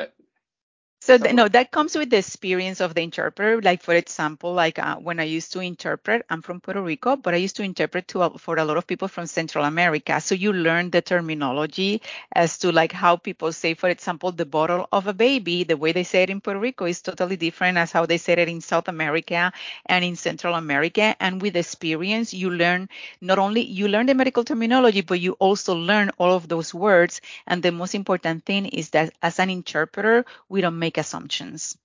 so 1.10 1.18
the, 1.18 1.32
no, 1.32 1.48
that 1.48 1.72
comes 1.72 1.96
with 1.96 2.10
the 2.10 2.18
experience 2.18 2.80
of 2.80 2.94
the 2.94 3.02
interpreter. 3.02 3.60
Like 3.60 3.82
for 3.82 3.94
example, 3.94 4.52
like 4.54 4.78
uh, 4.78 4.94
when 4.96 5.18
I 5.18 5.24
used 5.24 5.52
to 5.54 5.60
interpret, 5.60 6.24
I'm 6.30 6.40
from 6.40 6.60
Puerto 6.60 6.80
Rico, 6.80 7.16
but 7.16 7.34
I 7.34 7.38
used 7.38 7.56
to 7.56 7.64
interpret 7.64 8.06
to 8.08 8.22
uh, 8.22 8.38
for 8.38 8.56
a 8.58 8.64
lot 8.64 8.76
of 8.76 8.86
people 8.86 9.08
from 9.08 9.26
Central 9.26 9.64
America. 9.64 10.20
So 10.20 10.36
you 10.36 10.52
learn 10.52 10.90
the 10.90 11.02
terminology 11.02 12.00
as 12.32 12.58
to 12.58 12.70
like 12.70 12.92
how 12.92 13.16
people 13.16 13.52
say, 13.52 13.74
for 13.74 13.88
example, 13.88 14.30
the 14.30 14.46
bottle 14.46 14.88
of 14.92 15.08
a 15.08 15.12
baby. 15.12 15.64
The 15.64 15.76
way 15.76 15.90
they 15.90 16.04
say 16.04 16.22
it 16.22 16.30
in 16.30 16.40
Puerto 16.40 16.60
Rico 16.60 16.84
is 16.84 17.02
totally 17.02 17.36
different 17.36 17.76
as 17.76 17.90
how 17.90 18.06
they 18.06 18.18
say 18.18 18.34
it 18.34 18.48
in 18.48 18.60
South 18.60 18.86
America 18.86 19.52
and 19.86 20.04
in 20.04 20.14
Central 20.14 20.54
America. 20.54 21.16
And 21.18 21.42
with 21.42 21.56
experience, 21.56 22.32
you 22.32 22.50
learn 22.50 22.88
not 23.20 23.38
only 23.38 23.62
you 23.62 23.88
learn 23.88 24.06
the 24.06 24.14
medical 24.14 24.44
terminology, 24.44 25.00
but 25.00 25.20
you 25.20 25.32
also 25.40 25.74
learn 25.74 26.10
all 26.18 26.32
of 26.34 26.48
those 26.48 26.72
words. 26.72 27.20
And 27.48 27.62
the 27.62 27.72
most 27.72 27.94
important 27.96 28.44
thing 28.44 28.66
is 28.66 28.90
that 28.90 29.12
as 29.22 29.40
an 29.40 29.50
interpreter, 29.50 30.24
we 30.48 30.60
don't 30.60 30.78
make 30.78 30.98
assumptions. 31.00 31.76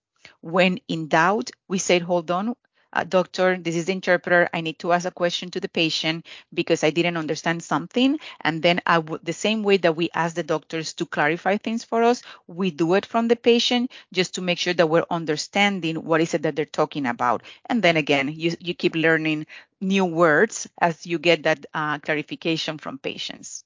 When 0.41 0.79
in 0.87 1.07
doubt, 1.07 1.51
we 1.67 1.77
say, 1.77 1.99
hold 1.99 2.29
on, 2.31 2.55
uh, 2.95 3.03
doctor, 3.03 3.57
this 3.57 3.75
is 3.75 3.85
the 3.85 3.91
interpreter. 3.91 4.49
I 4.53 4.61
need 4.61 4.79
to 4.79 4.93
ask 4.93 5.05
a 5.05 5.11
question 5.11 5.51
to 5.51 5.59
the 5.59 5.67
patient 5.67 6.25
because 6.53 6.83
I 6.83 6.91
didn't 6.91 7.17
understand 7.17 7.61
something. 7.61 8.17
And 8.41 8.63
then 8.63 8.79
I 8.85 8.99
would, 8.99 9.25
the 9.25 9.33
same 9.33 9.63
way 9.63 9.77
that 9.77 9.95
we 9.95 10.09
ask 10.13 10.35
the 10.35 10.43
doctors 10.43 10.93
to 10.93 11.05
clarify 11.05 11.57
things 11.57 11.83
for 11.83 12.03
us, 12.03 12.23
we 12.47 12.71
do 12.71 12.93
it 12.93 13.05
from 13.05 13.27
the 13.27 13.35
patient 13.35 13.91
just 14.13 14.35
to 14.35 14.41
make 14.41 14.57
sure 14.57 14.73
that 14.73 14.89
we're 14.89 15.05
understanding 15.09 16.05
what 16.05 16.21
is 16.21 16.33
it 16.33 16.43
that 16.43 16.55
they're 16.55 16.65
talking 16.65 17.05
about. 17.05 17.43
And 17.65 17.83
then 17.83 17.97
again, 17.97 18.31
you, 18.33 18.55
you 18.59 18.73
keep 18.73 18.95
learning 18.95 19.45
new 19.81 20.05
words 20.05 20.67
as 20.79 21.05
you 21.05 21.19
get 21.19 21.43
that 21.43 21.65
uh, 21.73 21.99
clarification 21.99 22.77
from 22.77 22.97
patients. 22.97 23.65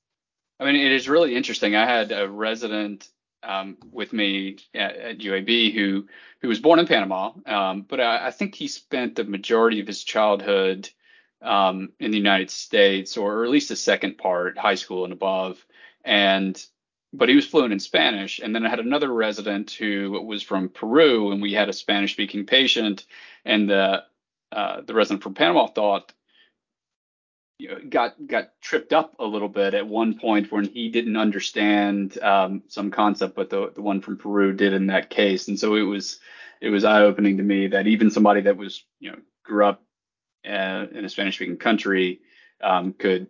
I 0.60 0.66
mean, 0.66 0.76
it 0.76 0.92
is 0.92 1.08
really 1.08 1.36
interesting. 1.36 1.76
I 1.76 1.86
had 1.86 2.12
a 2.12 2.28
resident 2.28 3.08
um, 3.43 3.78
with 3.91 4.13
me 4.13 4.58
at, 4.73 4.95
at, 4.95 5.17
UAB 5.19 5.73
who 5.73 6.08
who 6.41 6.47
was 6.47 6.60
born 6.60 6.80
in 6.80 6.88
Panama, 6.88 7.32
um, 7.45 7.82
but 7.82 7.99
I, 7.99 8.28
I, 8.28 8.32
think 8.32 8.56
he 8.56 8.67
spent 8.67 9.15
the 9.15 9.23
majority 9.23 9.80
of 9.80 9.88
his 9.88 10.04
childhood 10.04 10.89
um, 11.41 11.91
in 11.99 12.12
the 12.12 12.17
United 12.17 12.49
States, 12.49 13.17
or 13.17 13.43
at 13.43 13.49
least 13.49 13.69
the 13.69 13.75
second 13.75 14.17
part, 14.17 14.58
high 14.58 14.75
school 14.75 15.04
and 15.04 15.13
above, 15.13 15.65
and 16.04 16.63
but 17.12 17.30
he 17.30 17.36
was 17.36 17.47
fluent 17.47 17.73
in 17.73 17.80
Spanish. 17.80 18.39
And 18.39 18.54
then 18.54 18.65
I 18.65 18.69
had 18.69 18.80
another 18.80 19.12
resident 19.12 19.71
who 19.71 20.12
was 20.25 20.43
from 20.43 20.69
Peru, 20.69 21.32
and 21.32 21.41
we 21.41 21.54
had 21.54 21.69
a 21.69 21.73
Spanish-speaking 21.73 22.45
patient, 22.45 23.06
and 23.45 23.69
the 23.69 24.04
uh, 24.52 24.82
the 24.82 24.93
resident 24.93 25.23
from 25.23 25.34
Panama 25.34 25.67
thought 25.67 26.13
got 27.89 28.15
got 28.28 28.50
tripped 28.62 28.93
up 28.93 29.15
a 29.19 29.26
little 29.26 29.50
bit 29.50 29.74
at 29.74 29.88
one 29.88 30.17
point 30.17 30.52
when 30.52 30.65
he 30.65 30.89
didn't 30.89 31.17
understand 31.17 32.17
um, 32.22 32.63
some 32.67 32.91
concept, 32.91 33.36
but 33.36 33.50
the 33.50 33.72
the 33.74 33.82
one 33.82 34.02
from 34.02 34.17
Peru 34.17 34.54
did 34.54 34.74
in 34.74 34.88
that 34.88 35.10
case, 35.10 35.48
and 35.48 35.60
so 35.60 35.76
it 35.76 35.82
was 35.84 36.19
it 36.62 36.69
was 36.69 36.84
eye 36.84 37.04
opening 37.04 37.38
to 37.38 37.43
me 37.43 37.67
that 37.67 37.88
even 37.88 38.12
somebody 38.12 38.41
that 38.41 38.58
was 38.58 38.84
you 39.00 39.12
know 39.12 39.17
grew 39.43 39.65
up 39.65 39.84
uh, 40.48 40.86
in 40.91 41.06
a 41.06 41.10
Spanish 41.10 41.36
speaking 41.36 41.58
country 41.58 42.22
um, 42.62 42.93
could, 42.93 43.28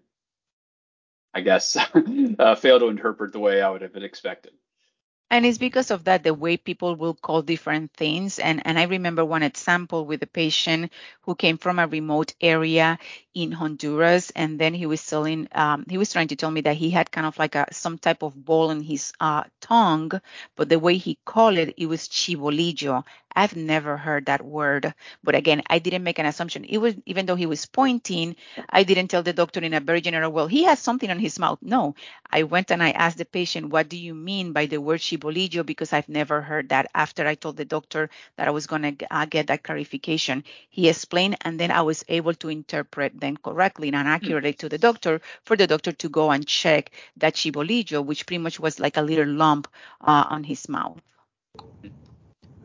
I 1.34 1.42
guess, 1.42 1.78
uh, 2.40 2.56
fail 2.56 2.80
to 2.80 2.88
interpret 2.88 3.32
the 3.32 3.40
way 3.40 3.62
I 3.62 3.70
would 3.70 3.82
have 3.82 3.96
expected. 3.96 4.54
And 5.32 5.46
it's 5.46 5.60
because 5.60 5.92
of 5.92 6.06
that, 6.06 6.24
the 6.24 6.34
way 6.34 6.58
people 6.58 6.96
will 6.96 7.14
call 7.14 7.42
different 7.44 7.94
things. 7.94 8.40
And, 8.40 8.62
and 8.66 8.80
I 8.80 8.84
remember 8.84 9.24
one 9.24 9.44
example 9.44 10.06
with 10.06 10.24
a 10.24 10.28
patient 10.28 10.92
who 11.22 11.36
came 11.36 11.58
from 11.60 11.78
a 11.78 11.86
remote 11.88 12.34
area 12.42 12.98
in 13.36 13.52
Honduras, 13.52 14.32
and 14.32 14.60
then 14.60 14.74
he 14.74 14.88
was 14.88 15.02
selling, 15.02 15.48
um, 15.52 15.86
he 15.88 16.00
was 16.00 16.12
trying 16.12 16.30
to 16.30 16.36
tell 16.36 16.50
me 16.50 16.62
that 16.62 16.78
he 16.78 16.90
had 16.90 17.12
kind 17.12 17.28
of 17.28 17.38
like 17.38 17.54
a 17.56 17.68
some 17.72 18.00
type 18.00 18.24
of 18.24 18.44
ball 18.44 18.72
in 18.72 18.82
his 18.82 19.14
uh, 19.20 19.44
tongue, 19.62 20.12
but 20.56 20.68
the 20.68 20.80
way 20.80 20.98
he 20.98 21.20
called 21.26 21.58
it, 21.60 21.76
it 21.78 21.86
was 21.86 22.08
chibolillo. 22.08 23.04
I've 23.40 23.56
never 23.56 23.96
heard 23.98 24.26
that 24.26 24.44
word, 24.44 24.94
but 25.24 25.36
again, 25.36 25.62
I 25.70 25.80
didn't 25.80 26.04
make 26.04 26.20
an 26.20 26.26
assumption. 26.26 26.66
It 26.66 26.78
was 26.78 26.96
even 27.06 27.26
though 27.26 27.36
he 27.36 27.46
was 27.46 27.66
pointing, 27.66 28.36
I 28.70 28.84
didn't 28.84 29.08
tell 29.08 29.24
the 29.24 29.34
doctor 29.34 29.62
in 29.62 29.74
a 29.74 29.80
very 29.80 30.02
general, 30.02 30.32
well, 30.32 30.48
he 30.48 30.64
has 30.66 30.80
something 30.80 31.10
on 31.10 31.20
his 31.20 31.40
mouth. 31.40 31.60
No, 31.62 31.96
I 32.30 32.44
went 32.44 32.72
and 32.72 32.84
I 32.84 32.92
asked 32.92 33.18
the 33.18 33.26
patient, 33.26 33.70
what 33.70 33.90
do 33.90 33.98
you 33.98 34.14
mean 34.14 34.52
by 34.52 34.66
the 34.66 34.80
word 34.80 35.00
chibolillo? 35.00 35.66
Because 35.66 35.94
I've 35.94 36.10
never 36.10 36.42
heard 36.42 36.70
that. 36.70 36.88
After 36.94 37.26
I 37.28 37.36
told 37.36 37.58
the 37.58 37.66
doctor 37.66 38.10
that 38.36 38.48
I 38.48 38.52
was 38.52 38.68
going 38.68 38.98
to 38.98 39.16
uh, 39.16 39.26
get 39.26 39.48
that 39.48 39.64
clarification, 39.64 40.44
he 40.70 40.90
explained, 40.90 41.38
and 41.42 41.60
then 41.60 41.72
I 41.72 41.82
was 41.82 42.04
able 42.10 42.34
to 42.36 42.50
interpret 42.50 43.20
then 43.20 43.38
correctly 43.38 43.88
and 43.88 44.08
accurately 44.08 44.54
to 44.54 44.70
the 44.70 44.78
doctor 44.78 45.22
for 45.46 45.56
the 45.56 45.68
doctor 45.68 45.94
to 45.94 46.10
go 46.10 46.32
and 46.32 46.46
check 46.46 46.92
that 47.18 47.36
chibolillo, 47.36 48.04
which 48.04 48.26
pretty 48.26 48.44
much 48.44 48.60
was 48.60 48.80
like 48.80 48.98
a 48.98 49.02
little 49.02 49.28
lump 49.28 49.68
uh, 50.02 50.26
on 50.30 50.44
his 50.44 50.68
mouth. 50.68 51.02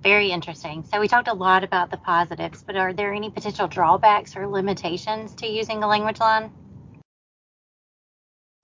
Very 0.04 0.30
interesting. 0.30 0.84
So 0.92 1.00
we 1.00 1.08
talked 1.08 1.28
a 1.28 1.32
lot 1.32 1.64
about 1.64 1.90
the 1.90 1.96
positives, 1.96 2.62
but 2.62 2.76
are 2.76 2.92
there 2.92 3.14
any 3.14 3.30
potential 3.30 3.66
drawbacks 3.66 4.36
or 4.36 4.46
limitations 4.46 5.34
to 5.36 5.46
using 5.46 5.82
a 5.82 5.86
LanguageLine? 5.86 6.50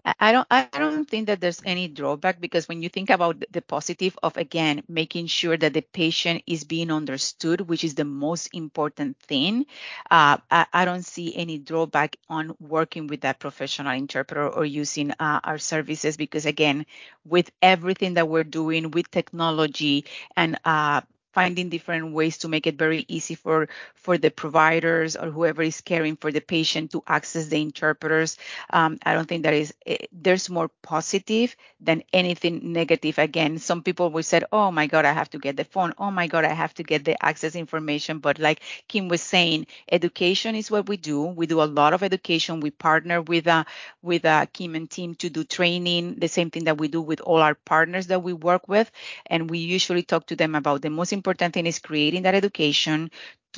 I 0.05 0.33
don't 0.33 0.47
I 0.51 0.69
don't 0.73 1.09
think 1.09 1.27
that 1.27 1.41
there's 1.41 1.63
any 1.65 1.89
drawback 1.89 2.41
because 2.41 2.69
when 2.69 2.83
you 2.83 2.89
think 2.91 3.09
about 3.09 3.43
the 3.51 3.63
positive 3.63 4.19
of 4.23 4.37
again 4.37 4.83
making 4.89 5.27
sure 5.27 5.57
that 5.57 5.73
the 5.73 5.81
patient 5.81 6.43
is 6.47 6.65
being 6.65 6.91
understood, 6.91 7.63
which 7.63 7.85
is 7.85 7.95
the 7.95 8.05
most 8.05 8.49
important 8.53 9.19
thing, 9.19 9.67
uh, 10.11 10.39
I, 10.51 10.67
I, 10.73 10.85
don't 10.85 11.05
see 11.05 11.37
any 11.37 11.59
drawback 11.59 12.17
on 12.29 12.55
working 12.61 13.07
with 13.07 13.23
that 13.23 13.39
professional 13.41 13.93
interpreter 13.93 14.49
or 14.49 14.65
using 14.65 15.11
uh, 15.13 15.41
our 15.45 15.59
services 15.59 16.17
because 16.17 16.47
again, 16.47 16.87
with 17.25 17.51
everything 17.61 18.15
that 18.15 18.29
we're 18.29 18.45
doing 18.45 18.91
with 18.91 19.11
technology 19.11 20.07
and 20.37 20.59
uh, 20.65 21.03
finding 21.33 21.69
different 21.69 22.13
ways 22.13 22.39
to 22.39 22.49
make 22.49 22.67
it 22.67 22.77
very 22.79 23.05
easy 23.09 23.35
for 23.35 23.69
for 23.95 24.19
the 24.19 24.31
providers 24.31 25.17
or 25.17 25.31
whoever 25.31 25.63
is 25.63 25.81
caring 25.81 26.17
for 26.17 26.33
the 26.33 26.41
patient 26.41 26.91
to 26.93 27.03
access 27.07 27.47
the 27.47 27.61
interpreters. 27.61 28.37
Um, 28.71 28.99
i 29.05 29.15
don't 29.15 29.29
think 29.29 29.45
that 29.45 29.55
is 29.55 29.73
eh, 29.87 29.97
there's 30.13 30.49
more 30.51 30.69
positive 30.83 31.55
than 31.81 32.03
anything 32.13 32.73
negative. 32.73 33.19
Again 33.19 33.59
some 33.59 33.83
people 33.83 34.11
will 34.11 34.23
say 34.23 34.41
oh 34.53 34.71
my 34.71 34.87
god 34.87 35.05
i 35.05 35.13
have 35.13 35.31
to 35.31 35.39
get 35.39 35.57
the 35.57 35.65
phone. 35.65 35.93
Oh 35.99 36.11
my 36.11 36.27
god 36.27 36.45
i 36.45 36.53
have 36.53 36.75
to 36.75 36.83
get 36.83 37.05
the 37.05 37.17
access 37.25 37.55
information. 37.55 38.19
But 38.19 38.39
like 38.39 38.61
kim 38.89 39.09
was 39.09 39.23
saying 39.23 39.67
education 39.91 40.55
is 40.55 40.71
what 40.71 40.89
we 40.89 40.97
do. 40.97 41.23
We 41.23 41.47
do 41.47 41.63
a 41.63 41.71
lot 41.81 41.93
of 41.95 42.03
education. 42.03 42.61
We 42.61 42.71
partner 42.71 43.23
with 43.23 43.47
uh, 43.47 43.65
with 44.03 44.25
uh, 44.25 44.47
kim 44.53 44.75
and 44.75 44.91
team 44.91 45.15
to 45.17 45.31
do 45.31 45.45
training 45.45 46.17
the 46.19 46.29
same 46.29 46.51
thing 46.51 46.65
that 46.65 46.79
we 46.79 46.89
do 46.89 47.01
with 47.01 47.21
all 47.21 47.39
our 47.39 47.55
partners 47.55 48.07
that 48.09 48.23
we 48.23 48.33
work 48.33 48.69
with. 48.69 48.91
And 49.27 49.51
we 49.51 49.59
usually 49.59 50.03
talk 50.03 50.27
to 50.27 50.37
them 50.37 50.55
about 50.55 50.83
the 50.83 50.91
most 50.91 51.13
important 51.21 51.55
thing 51.55 51.67
is 51.67 51.79
creating 51.79 52.23
that 52.25 52.35
education 52.35 53.11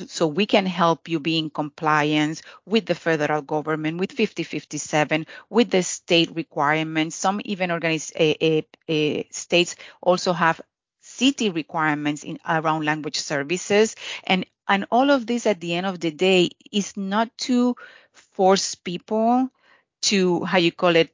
so 0.07 0.27
we 0.27 0.45
can 0.45 0.65
help 0.65 1.07
you 1.07 1.19
be 1.19 1.37
in 1.37 1.49
compliance 1.49 2.41
with 2.65 2.85
the 2.85 2.95
federal 2.95 3.41
government, 3.41 3.99
with 3.99 4.11
5057, 4.11 5.25
with 5.49 5.69
the 5.69 5.83
state 5.83 6.35
requirements. 6.35 7.15
Some 7.15 7.41
even 7.45 7.71
organize, 7.71 8.11
eh, 8.15 8.33
a, 8.41 8.57
eh, 8.57 8.61
a, 8.89 9.19
eh, 9.19 9.23
states 9.31 9.75
also 10.01 10.33
have 10.33 10.61
city 11.01 11.49
requirements 11.49 12.23
in 12.23 12.39
around 12.47 12.85
language 12.85 13.19
services 13.19 13.95
and 14.23 14.45
and 14.69 14.85
all 14.89 15.11
of 15.11 15.27
this 15.27 15.45
at 15.45 15.59
the 15.59 15.75
end 15.75 15.85
of 15.85 15.99
the 15.99 16.11
day 16.11 16.49
is 16.71 16.95
not 16.95 17.27
to 17.37 17.75
force 18.13 18.75
people 18.75 19.49
to 20.01 20.45
how 20.45 20.57
you 20.57 20.71
call 20.71 20.95
it 20.95 21.13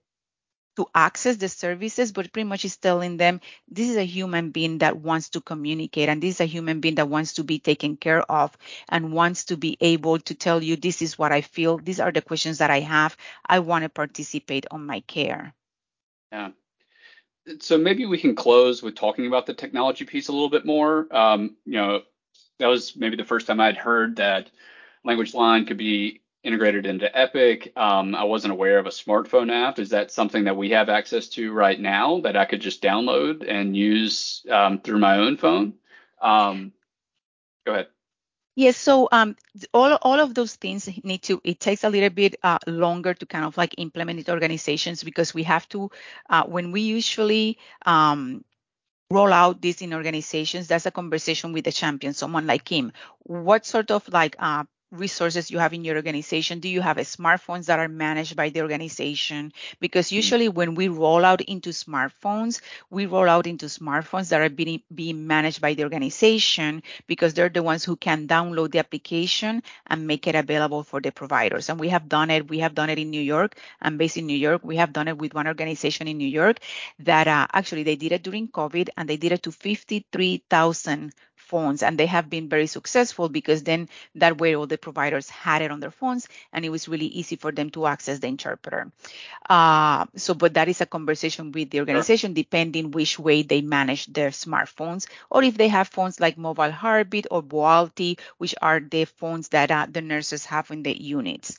to 0.79 0.87
access 0.95 1.35
the 1.35 1.49
services, 1.49 2.13
but 2.13 2.31
pretty 2.31 2.47
much 2.47 2.63
is 2.63 2.77
telling 2.77 3.17
them 3.17 3.41
this 3.67 3.89
is 3.89 3.97
a 3.97 4.05
human 4.05 4.51
being 4.51 4.77
that 4.77 4.95
wants 4.95 5.27
to 5.31 5.41
communicate 5.41 6.07
and 6.07 6.23
this 6.23 6.35
is 6.35 6.39
a 6.39 6.45
human 6.45 6.79
being 6.79 6.95
that 6.95 7.09
wants 7.09 7.33
to 7.33 7.43
be 7.43 7.59
taken 7.59 7.97
care 7.97 8.21
of 8.31 8.57
and 8.87 9.11
wants 9.11 9.43
to 9.43 9.57
be 9.57 9.75
able 9.81 10.19
to 10.19 10.33
tell 10.33 10.63
you 10.63 10.77
this 10.77 11.01
is 11.01 11.19
what 11.19 11.33
I 11.33 11.41
feel, 11.41 11.77
these 11.79 11.99
are 11.99 12.13
the 12.13 12.21
questions 12.21 12.59
that 12.59 12.71
I 12.71 12.79
have, 12.79 13.17
I 13.45 13.59
want 13.59 13.83
to 13.83 13.89
participate 13.89 14.67
on 14.71 14.85
my 14.85 15.01
care. 15.01 15.53
Yeah. 16.31 16.51
So 17.59 17.77
maybe 17.77 18.05
we 18.05 18.17
can 18.17 18.35
close 18.35 18.81
with 18.81 18.95
talking 18.95 19.27
about 19.27 19.47
the 19.47 19.53
technology 19.53 20.05
piece 20.05 20.29
a 20.29 20.31
little 20.31 20.49
bit 20.49 20.65
more. 20.65 21.13
Um, 21.13 21.57
you 21.65 21.73
know, 21.73 22.03
that 22.59 22.67
was 22.67 22.95
maybe 22.95 23.17
the 23.17 23.25
first 23.25 23.47
time 23.47 23.59
I'd 23.59 23.75
heard 23.75 24.15
that 24.15 24.49
LanguageLine 25.05 25.67
could 25.67 25.77
be 25.77 26.21
integrated 26.43 26.85
into 26.85 27.17
Epic. 27.17 27.73
Um, 27.75 28.15
I 28.15 28.23
wasn't 28.23 28.53
aware 28.53 28.79
of 28.79 28.85
a 28.85 28.91
smartphone 28.91 29.51
app. 29.51 29.79
Is 29.79 29.89
that 29.89 30.11
something 30.11 30.45
that 30.45 30.55
we 30.57 30.69
have 30.71 30.89
access 30.89 31.27
to 31.29 31.51
right 31.51 31.79
now 31.79 32.21
that 32.21 32.37
I 32.37 32.45
could 32.45 32.61
just 32.61 32.81
download 32.81 33.47
and 33.47 33.75
use 33.75 34.45
um, 34.49 34.79
through 34.79 34.99
my 34.99 35.17
own 35.17 35.37
phone? 35.37 35.73
Um, 36.21 36.71
go 37.65 37.73
ahead. 37.73 37.87
Yes, 38.55 38.75
so 38.75 39.07
um, 39.13 39.37
all 39.73 39.97
all 40.01 40.19
of 40.19 40.33
those 40.33 40.55
things 40.55 40.89
need 41.05 41.21
to. 41.23 41.39
It 41.45 41.61
takes 41.61 41.85
a 41.85 41.89
little 41.89 42.09
bit 42.09 42.35
uh, 42.43 42.59
longer 42.67 43.13
to 43.13 43.25
kind 43.25 43.45
of 43.45 43.55
like 43.55 43.75
implement 43.77 44.19
it 44.19 44.27
organizations 44.27 45.01
because 45.01 45.33
we 45.33 45.43
have 45.43 45.67
to. 45.69 45.89
Uh, 46.29 46.43
when 46.43 46.73
we 46.73 46.81
usually 46.81 47.57
um, 47.85 48.43
roll 49.09 49.31
out 49.31 49.61
this 49.61 49.81
in 49.81 49.93
organizations, 49.93 50.67
that's 50.67 50.85
a 50.85 50.91
conversation 50.91 51.53
with 51.53 51.63
the 51.63 51.71
champion, 51.71 52.13
someone 52.13 52.47
like 52.47 52.67
him. 52.67 52.91
What 53.19 53.65
sort 53.65 53.91
of 53.91 54.09
like 54.11 54.35
uh, 54.39 54.65
resources 54.91 55.51
you 55.51 55.59
have 55.59 55.73
in 55.73 55.83
your 55.83 55.95
organization? 55.95 56.59
Do 56.59 56.69
you 56.69 56.81
have 56.81 56.97
smartphones 56.97 57.65
that 57.65 57.79
are 57.79 57.87
managed 57.87 58.35
by 58.35 58.49
the 58.49 58.61
organization? 58.61 59.53
Because 59.79 60.09
mm. 60.09 60.13
usually 60.13 60.47
mm-hmm. 60.47 60.57
when 60.57 60.75
we 60.75 60.87
roll 60.87 61.23
out 61.23 61.41
into 61.41 61.69
smartphones, 61.69 62.61
we 62.89 63.05
roll 63.05 63.29
out 63.29 63.47
into 63.47 63.67
smartphones 63.67 64.29
that 64.29 64.41
are 64.41 64.49
being, 64.49 64.81
being 64.93 65.27
managed 65.27 65.61
by 65.61 65.73
the 65.73 65.83
organization 65.83 66.83
because 67.07 67.33
they're 67.33 67.49
the 67.49 67.63
ones 67.63 67.83
who 67.83 67.95
can 67.95 68.27
download 68.27 68.71
the 68.71 68.79
application 68.79 69.63
and 69.87 70.07
make 70.07 70.27
it 70.27 70.35
available 70.35 70.83
for 70.83 71.01
the 71.01 71.11
providers. 71.11 71.69
And 71.69 71.79
we 71.79 71.89
have 71.89 72.09
done 72.09 72.29
it. 72.29 72.49
We 72.49 72.59
have 72.59 72.75
done 72.75 72.89
it 72.89 72.99
in 72.99 73.09
New 73.09 73.21
York. 73.21 73.57
I'm 73.81 73.97
based 73.97 74.17
in 74.17 74.25
New 74.25 74.37
York. 74.37 74.61
We 74.63 74.77
have 74.77 74.93
done 74.93 75.07
it 75.07 75.17
with 75.17 75.33
one 75.33 75.47
organization 75.47 76.07
in 76.07 76.17
New 76.17 76.27
York 76.27 76.59
that 76.99 77.27
uh, 77.27 77.47
actually 77.53 77.83
they 77.83 77.95
did 77.95 78.11
it 78.11 78.23
during 78.23 78.47
COVID 78.47 78.89
and 78.97 79.09
they 79.09 79.17
did 79.17 79.31
it 79.31 79.43
to 79.43 79.51
53,000 79.51 81.13
phones 81.49 81.83
and 81.83 81.97
they 81.97 82.05
have 82.05 82.29
been 82.29 82.49
very 82.49 82.67
successful 82.67 83.29
because 83.29 83.63
then 83.63 83.87
that 84.15 84.37
way 84.39 84.55
all 84.55 84.67
the 84.67 84.77
providers 84.77 85.29
had 85.29 85.61
it 85.61 85.71
on 85.71 85.79
their 85.79 85.91
phones 86.01 86.27
and 86.53 86.65
it 86.65 86.69
was 86.69 86.87
really 86.87 87.07
easy 87.07 87.35
for 87.35 87.51
them 87.51 87.69
to 87.71 87.85
access 87.87 88.19
the 88.19 88.27
interpreter. 88.27 88.91
Uh, 89.49 90.05
so 90.15 90.33
but 90.33 90.53
that 90.53 90.69
is 90.69 90.81
a 90.81 90.85
conversation 90.85 91.51
with 91.51 91.69
the 91.71 91.79
organization 91.79 92.33
depending 92.33 92.91
which 92.91 93.17
way 93.19 93.41
they 93.43 93.61
manage 93.61 94.05
their 94.07 94.29
smartphones 94.29 95.07
or 95.29 95.43
if 95.43 95.57
they 95.57 95.67
have 95.67 95.87
phones 95.87 96.19
like 96.19 96.37
mobile 96.37 96.71
heartbeat 96.71 97.27
or 97.31 97.41
Voalte 97.41 98.17
which 98.37 98.55
are 98.61 98.79
the 98.79 99.05
phones 99.05 99.49
that 99.49 99.71
uh, 99.71 99.87
the 99.89 100.01
nurses 100.01 100.45
have 100.45 100.69
in 100.71 100.83
the 100.83 100.95
units 101.01 101.57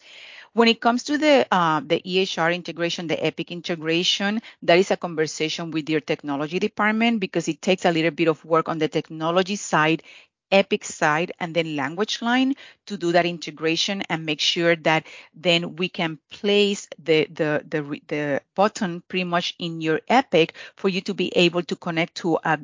when 0.53 0.69
it 0.69 0.81
comes 0.81 1.05
to 1.05 1.19
the 1.19 1.47
uh, 1.51 1.81
the 1.81 2.01
EHR 2.05 2.55
integration, 2.55 3.07
the 3.07 3.25
Epic 3.25 3.51
integration, 3.51 4.41
that 4.63 4.79
is 4.79 4.91
a 4.91 4.97
conversation 4.97 5.71
with 5.71 5.89
your 5.89 6.01
technology 6.01 6.59
department 6.59 7.21
because 7.21 7.49
it 7.49 7.63
takes 7.63 7.85
a 7.85 7.93
little 7.93 8.11
bit 8.11 8.29
of 8.29 8.45
work 8.45 8.69
on 8.69 8.79
the 8.79 8.89
technology 8.89 9.57
side 9.57 10.03
Epic 10.51 10.85
side 10.85 11.33
and 11.39 11.55
then 11.55 11.77
LanguageLine 11.77 12.57
to 12.87 12.97
do 12.97 13.13
that 13.13 13.27
integration 13.27 14.03
and 14.03 14.27
make 14.27 14.41
sure 14.41 14.75
that 14.77 15.07
then 15.35 15.77
we 15.77 15.89
can 15.89 16.19
place 16.31 16.89
the, 16.99 17.27
the, 17.27 17.65
the, 17.69 18.01
the 18.09 18.43
button 18.57 19.03
pretty 19.09 19.25
much 19.25 19.55
in 19.59 19.81
your 19.81 20.01
Epic 20.09 20.55
for 20.77 20.89
you 20.89 21.01
to 21.03 21.15
be 21.15 21.29
able 21.37 21.63
to 21.63 21.77
connect 21.77 22.17
to 22.17 22.39
a, 22.45 22.59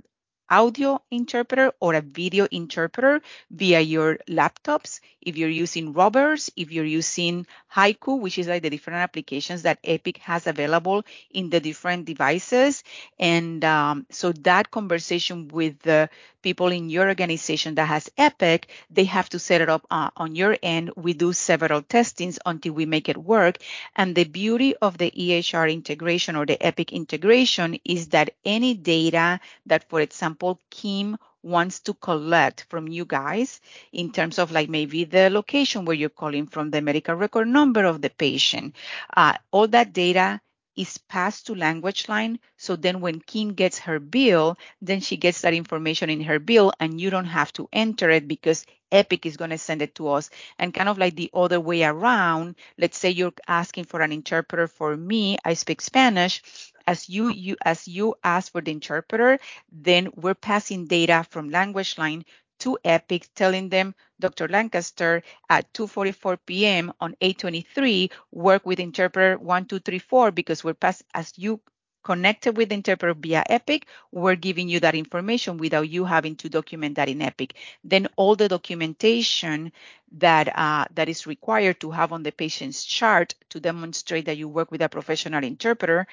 audio 0.51 1.01
interpreter 1.11 1.73
or 1.81 1.95
a 1.95 2.01
video 2.01 2.47
interpreter 2.51 3.21
via 3.51 3.81
your 3.81 4.19
laptops. 4.29 5.01
If 5.21 5.37
you're 5.37 5.49
using 5.51 5.93
Rovers, 5.93 6.51
if 6.57 6.71
you're 6.71 6.85
using 6.85 7.47
Haiku, 7.75 8.21
which 8.21 8.39
is 8.39 8.47
like 8.49 8.63
the 8.63 8.71
different 8.71 8.99
applications 9.01 9.63
that 9.63 9.79
Epic 9.85 10.19
has 10.19 10.47
available 10.47 11.05
in 11.31 11.51
the 11.51 11.61
different 11.61 12.05
devices. 12.07 12.83
And 13.19 13.65
um, 13.65 14.07
so 14.11 14.33
that 14.33 14.71
conversation 14.71 15.49
with 15.49 15.81
the 15.81 16.09
people 16.47 16.71
in 16.71 16.89
your 16.89 17.09
organization 17.09 17.75
that 17.75 17.89
has 17.89 18.09
Epic, 18.17 18.69
they 18.89 19.03
have 19.03 19.29
to 19.29 19.37
set 19.37 19.61
it 19.61 19.69
up 19.69 19.85
uh, 19.91 20.11
on 20.17 20.37
your 20.37 20.57
end. 20.63 20.93
We 20.95 21.13
do 21.13 21.33
several 21.33 21.83
testings 21.83 22.39
until 22.47 22.73
we 22.73 22.87
make 22.87 23.09
it 23.09 23.17
work. 23.17 23.59
And 23.97 24.15
the 24.15 24.23
beauty 24.23 24.77
of 24.77 24.97
the 24.97 25.11
EHR 25.11 25.73
integration 25.73 26.37
or 26.37 26.47
the 26.47 26.65
Epic 26.65 26.93
integration 26.93 27.81
is 27.85 28.11
that 28.11 28.31
any 28.45 28.75
data 28.75 29.41
that, 29.67 29.89
for 29.91 30.01
example, 30.01 30.61
Kim 30.71 31.19
wants 31.43 31.81
to 31.81 31.95
collect 31.95 32.67
from 32.69 32.87
you 32.87 33.05
guys 33.05 33.61
in 33.93 34.13
terms 34.13 34.39
of 34.39 34.53
like 34.53 34.69
maybe 34.69 35.03
the 35.03 35.29
location 35.31 35.85
where 35.85 35.97
you're 35.97 36.21
calling 36.23 36.47
from, 36.47 36.71
the 36.71 36.81
medical 36.81 37.17
record 37.17 37.49
number 37.49 37.85
of 37.85 38.01
the 38.03 38.11
patient, 38.11 38.77
uh, 39.17 39.35
all 39.51 39.67
that 39.67 39.93
data 39.93 40.41
is 40.77 40.99
passed 40.99 41.47
to 41.47 41.55
LanguageLine. 41.55 42.39
So 42.57 42.77
then 42.77 43.01
when 43.01 43.21
Kim 43.21 43.55
gets 43.55 43.79
her 43.81 43.99
bill, 43.99 44.59
then 44.83 45.01
she 45.01 45.17
gets 45.17 45.41
that 45.43 45.55
information 45.55 46.11
in 46.11 46.21
her 46.23 46.39
bill 46.39 46.73
and 46.81 47.01
you 47.01 47.11
don't 47.11 47.25
have 47.27 47.53
to 47.55 47.69
enter 47.73 48.11
it 48.11 48.29
because 48.29 48.67
Epic 48.93 49.27
is 49.27 49.37
going 49.37 49.51
to 49.51 49.59
send 49.59 49.83
it 49.83 49.95
to 49.97 50.09
us. 50.09 50.31
And 50.59 50.73
kind 50.75 50.89
of 50.89 50.99
like 50.99 51.17
the 51.17 51.31
other 51.35 51.61
way 51.61 51.83
around, 51.85 52.57
let's 52.79 52.99
say 52.99 53.11
you're 53.11 53.33
asking 53.49 53.85
for 53.85 54.01
an 54.01 54.13
interpreter 54.13 54.69
for 54.69 54.97
me, 54.97 55.37
I 55.45 55.55
speak 55.55 55.81
Spanish. 55.81 56.43
As 56.87 57.09
you, 57.09 57.31
you 57.31 57.57
as 57.65 57.89
you 57.89 58.15
ask 58.23 58.53
for 58.53 58.61
the 58.61 58.71
interpreter, 58.71 59.41
then 59.73 60.11
we're 60.15 60.35
passing 60.35 60.87
data 60.87 61.27
from 61.31 61.51
LanguageLine 61.51 62.25
to 62.61 62.79
Epic 62.85 63.29
telling 63.35 63.69
them, 63.69 63.95
Dr. 64.21 64.49
Lancaster, 64.49 65.23
at 65.51 65.73
2.44 65.73 66.39
p.m. 66.47 66.93
on 67.01 67.15
823, 67.21 68.11
work 68.33 68.65
with 68.67 68.81
interpreter 68.81 69.39
1234 69.39 70.31
because 70.33 70.65
we're 70.65 70.75
past, 70.75 71.03
as 71.15 71.33
you 71.37 71.61
connected 72.07 72.57
with 72.57 72.69
the 72.69 72.75
interpreter 72.77 73.15
via 73.15 73.43
Epic, 73.49 73.87
we're 74.13 74.37
giving 74.37 74.69
you 74.69 74.79
that 74.79 74.95
information 74.95 75.59
without 75.59 75.89
you 75.89 76.05
having 76.05 76.37
to 76.37 76.49
document 76.49 76.95
that 76.95 77.09
in 77.09 77.21
Epic. 77.21 77.55
Then 77.83 78.07
all 78.17 78.37
the 78.37 78.49
documentation 78.49 79.73
that 80.13 80.57
uh, 80.57 80.85
that 80.95 81.09
is 81.09 81.27
required 81.27 81.81
to 81.81 81.91
have 81.91 82.13
on 82.13 82.23
the 82.23 82.31
patient's 82.31 82.85
chart 82.85 83.35
to 83.51 83.59
demonstrate 83.59 84.27
that 84.27 84.37
you 84.37 84.49
work 84.49 84.71
with 84.71 84.83
a 84.83 84.89
professional 84.89 85.43
interpreter, 85.43 86.07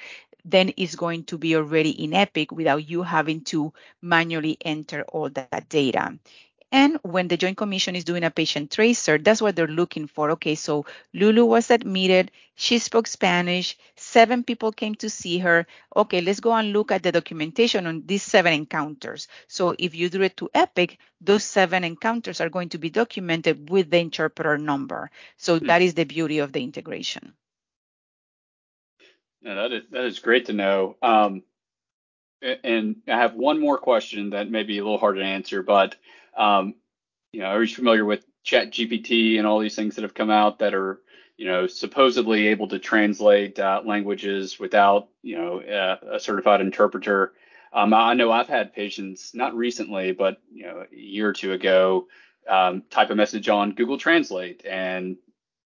then 0.45 0.73
it's 0.77 0.95
going 0.95 1.23
to 1.25 1.37
be 1.37 1.55
already 1.55 1.91
in 2.03 2.13
Epic 2.13 2.51
without 2.51 2.87
you 2.89 3.03
having 3.03 3.41
to 3.41 3.73
manually 4.01 4.57
enter 4.61 5.03
all 5.03 5.29
that 5.29 5.69
data. 5.69 6.17
And 6.73 6.97
when 7.03 7.27
the 7.27 7.37
Joint 7.37 7.55
Commission 7.55 7.95
is 7.95 8.03
doing 8.03 8.23
a 8.23 8.31
patient 8.31 8.71
tracer, 8.71 9.19
that's 9.19 9.43
what 9.43 9.55
they're 9.55 9.67
looking 9.67 10.07
for. 10.07 10.31
Okay, 10.31 10.55
so 10.55 10.87
Lulu 11.13 11.45
was 11.45 11.69
admitted. 11.69 12.31
She 12.55 12.79
spoke 12.79 13.05
Spanish. 13.05 13.77
Seven 13.95 14.43
people 14.43 14.71
came 14.71 14.95
to 14.95 15.07
see 15.07 15.37
her. 15.37 15.67
Okay, 15.95 16.21
let's 16.21 16.39
go 16.39 16.51
and 16.51 16.73
look 16.73 16.91
at 16.91 17.03
the 17.03 17.11
documentation 17.11 17.85
on 17.85 18.01
these 18.07 18.23
seven 18.23 18.53
encounters. 18.53 19.27
So 19.47 19.75
if 19.77 19.93
you 19.93 20.09
do 20.09 20.23
it 20.23 20.35
to 20.37 20.49
Epic, 20.51 20.97
those 21.21 21.43
seven 21.43 21.83
encounters 21.83 22.41
are 22.41 22.49
going 22.49 22.69
to 22.69 22.79
be 22.79 22.89
documented 22.89 23.69
with 23.69 23.91
the 23.91 23.99
interpreter 23.99 24.57
number. 24.57 25.11
So 25.37 25.57
mm-hmm. 25.57 25.67
that 25.67 25.83
is 25.83 25.93
the 25.93 26.05
beauty 26.05 26.39
of 26.39 26.53
the 26.53 26.63
integration. 26.63 27.35
Yeah, 29.43 29.55
that 29.55 29.73
is 29.73 29.83
that 29.91 30.05
is 30.05 30.19
great 30.19 30.45
to 30.47 30.53
know. 30.53 30.95
Um, 31.01 31.43
and 32.63 32.97
I 33.07 33.17
have 33.17 33.35
one 33.35 33.59
more 33.59 33.77
question 33.77 34.31
that 34.31 34.49
may 34.49 34.63
be 34.63 34.77
a 34.79 34.83
little 34.83 34.97
hard 34.99 35.15
to 35.17 35.23
answer, 35.23 35.63
but 35.63 35.95
um, 36.37 36.75
you 37.31 37.41
know, 37.41 37.47
are 37.47 37.63
you 37.63 37.73
familiar 37.75 38.05
with 38.05 38.25
Chat 38.43 38.71
GPT 38.71 39.37
and 39.37 39.47
all 39.47 39.59
these 39.59 39.75
things 39.75 39.95
that 39.95 40.03
have 40.03 40.13
come 40.13 40.29
out 40.29 40.59
that 40.59 40.73
are, 40.73 41.01
you 41.37 41.47
know, 41.47 41.67
supposedly 41.67 42.47
able 42.47 42.67
to 42.69 42.79
translate 42.79 43.59
uh, 43.59 43.81
languages 43.85 44.59
without, 44.59 45.09
you 45.21 45.37
know, 45.37 45.61
a, 45.61 46.15
a 46.15 46.19
certified 46.19 46.61
interpreter? 46.61 47.33
Um, 47.73 47.93
I 47.93 48.13
know 48.13 48.31
I've 48.31 48.49
had 48.49 48.73
patients, 48.73 49.33
not 49.33 49.55
recently, 49.55 50.11
but 50.11 50.41
you 50.51 50.65
know, 50.65 50.85
a 50.91 50.95
year 50.95 51.29
or 51.29 51.33
two 51.33 51.53
ago, 51.53 52.07
um, 52.49 52.83
type 52.89 53.09
a 53.09 53.15
message 53.15 53.49
on 53.49 53.73
Google 53.73 53.97
Translate 53.97 54.65
and 54.65 55.17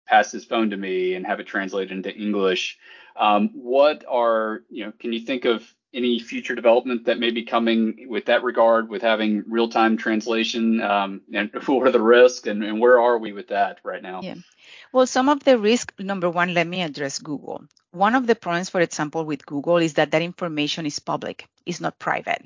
pass 0.07 0.33
his 0.33 0.45
phone 0.45 0.71
to 0.71 0.77
me 0.77 1.15
and 1.15 1.27
have 1.27 1.41
it 1.41 1.47
translated 1.47 1.93
into 1.93 2.15
English. 2.15 2.79
Um, 3.17 3.51
what 3.55 4.05
are, 4.09 4.63
you 4.71 4.85
know, 4.85 4.93
can 4.99 5.13
you 5.13 5.21
think 5.21 5.45
of 5.45 5.63
any 5.93 6.21
future 6.21 6.55
development 6.55 7.07
that 7.07 7.19
may 7.19 7.31
be 7.31 7.45
coming 7.45 8.07
with 8.09 8.27
that 8.27 8.43
regard, 8.43 8.89
with 8.89 9.03
having 9.03 9.45
real 9.49 9.69
time 9.69 9.97
translation? 9.97 10.81
Um, 10.81 11.23
and 11.33 11.51
what 11.67 11.89
are 11.89 11.93
the 11.93 12.01
risks 12.01 12.47
and, 12.47 12.63
and 12.63 12.81
where 12.81 13.01
are 13.01 13.19
we 13.19 13.33
with 13.33 13.49
that 13.49 13.79
right 13.83 14.03
now? 14.03 14.21
Yeah. 14.23 14.37
Well, 14.93 15.07
some 15.07 15.29
of 15.29 15.45
the 15.45 15.59
risk, 15.59 15.93
number 15.99 16.29
one, 16.29 16.55
let 16.55 16.67
me 16.67 16.83
address 16.83 17.19
Google. 17.19 17.65
One 17.93 18.15
of 18.15 18.27
the 18.27 18.35
problems, 18.35 18.71
for 18.71 18.81
example, 18.81 19.25
with 19.25 19.47
Google 19.47 19.79
is 19.79 19.95
that 19.95 20.11
that 20.13 20.23
information 20.23 20.87
is 20.87 20.99
public, 20.99 21.47
it's 21.67 21.81
not 21.81 21.99
private. 21.99 22.43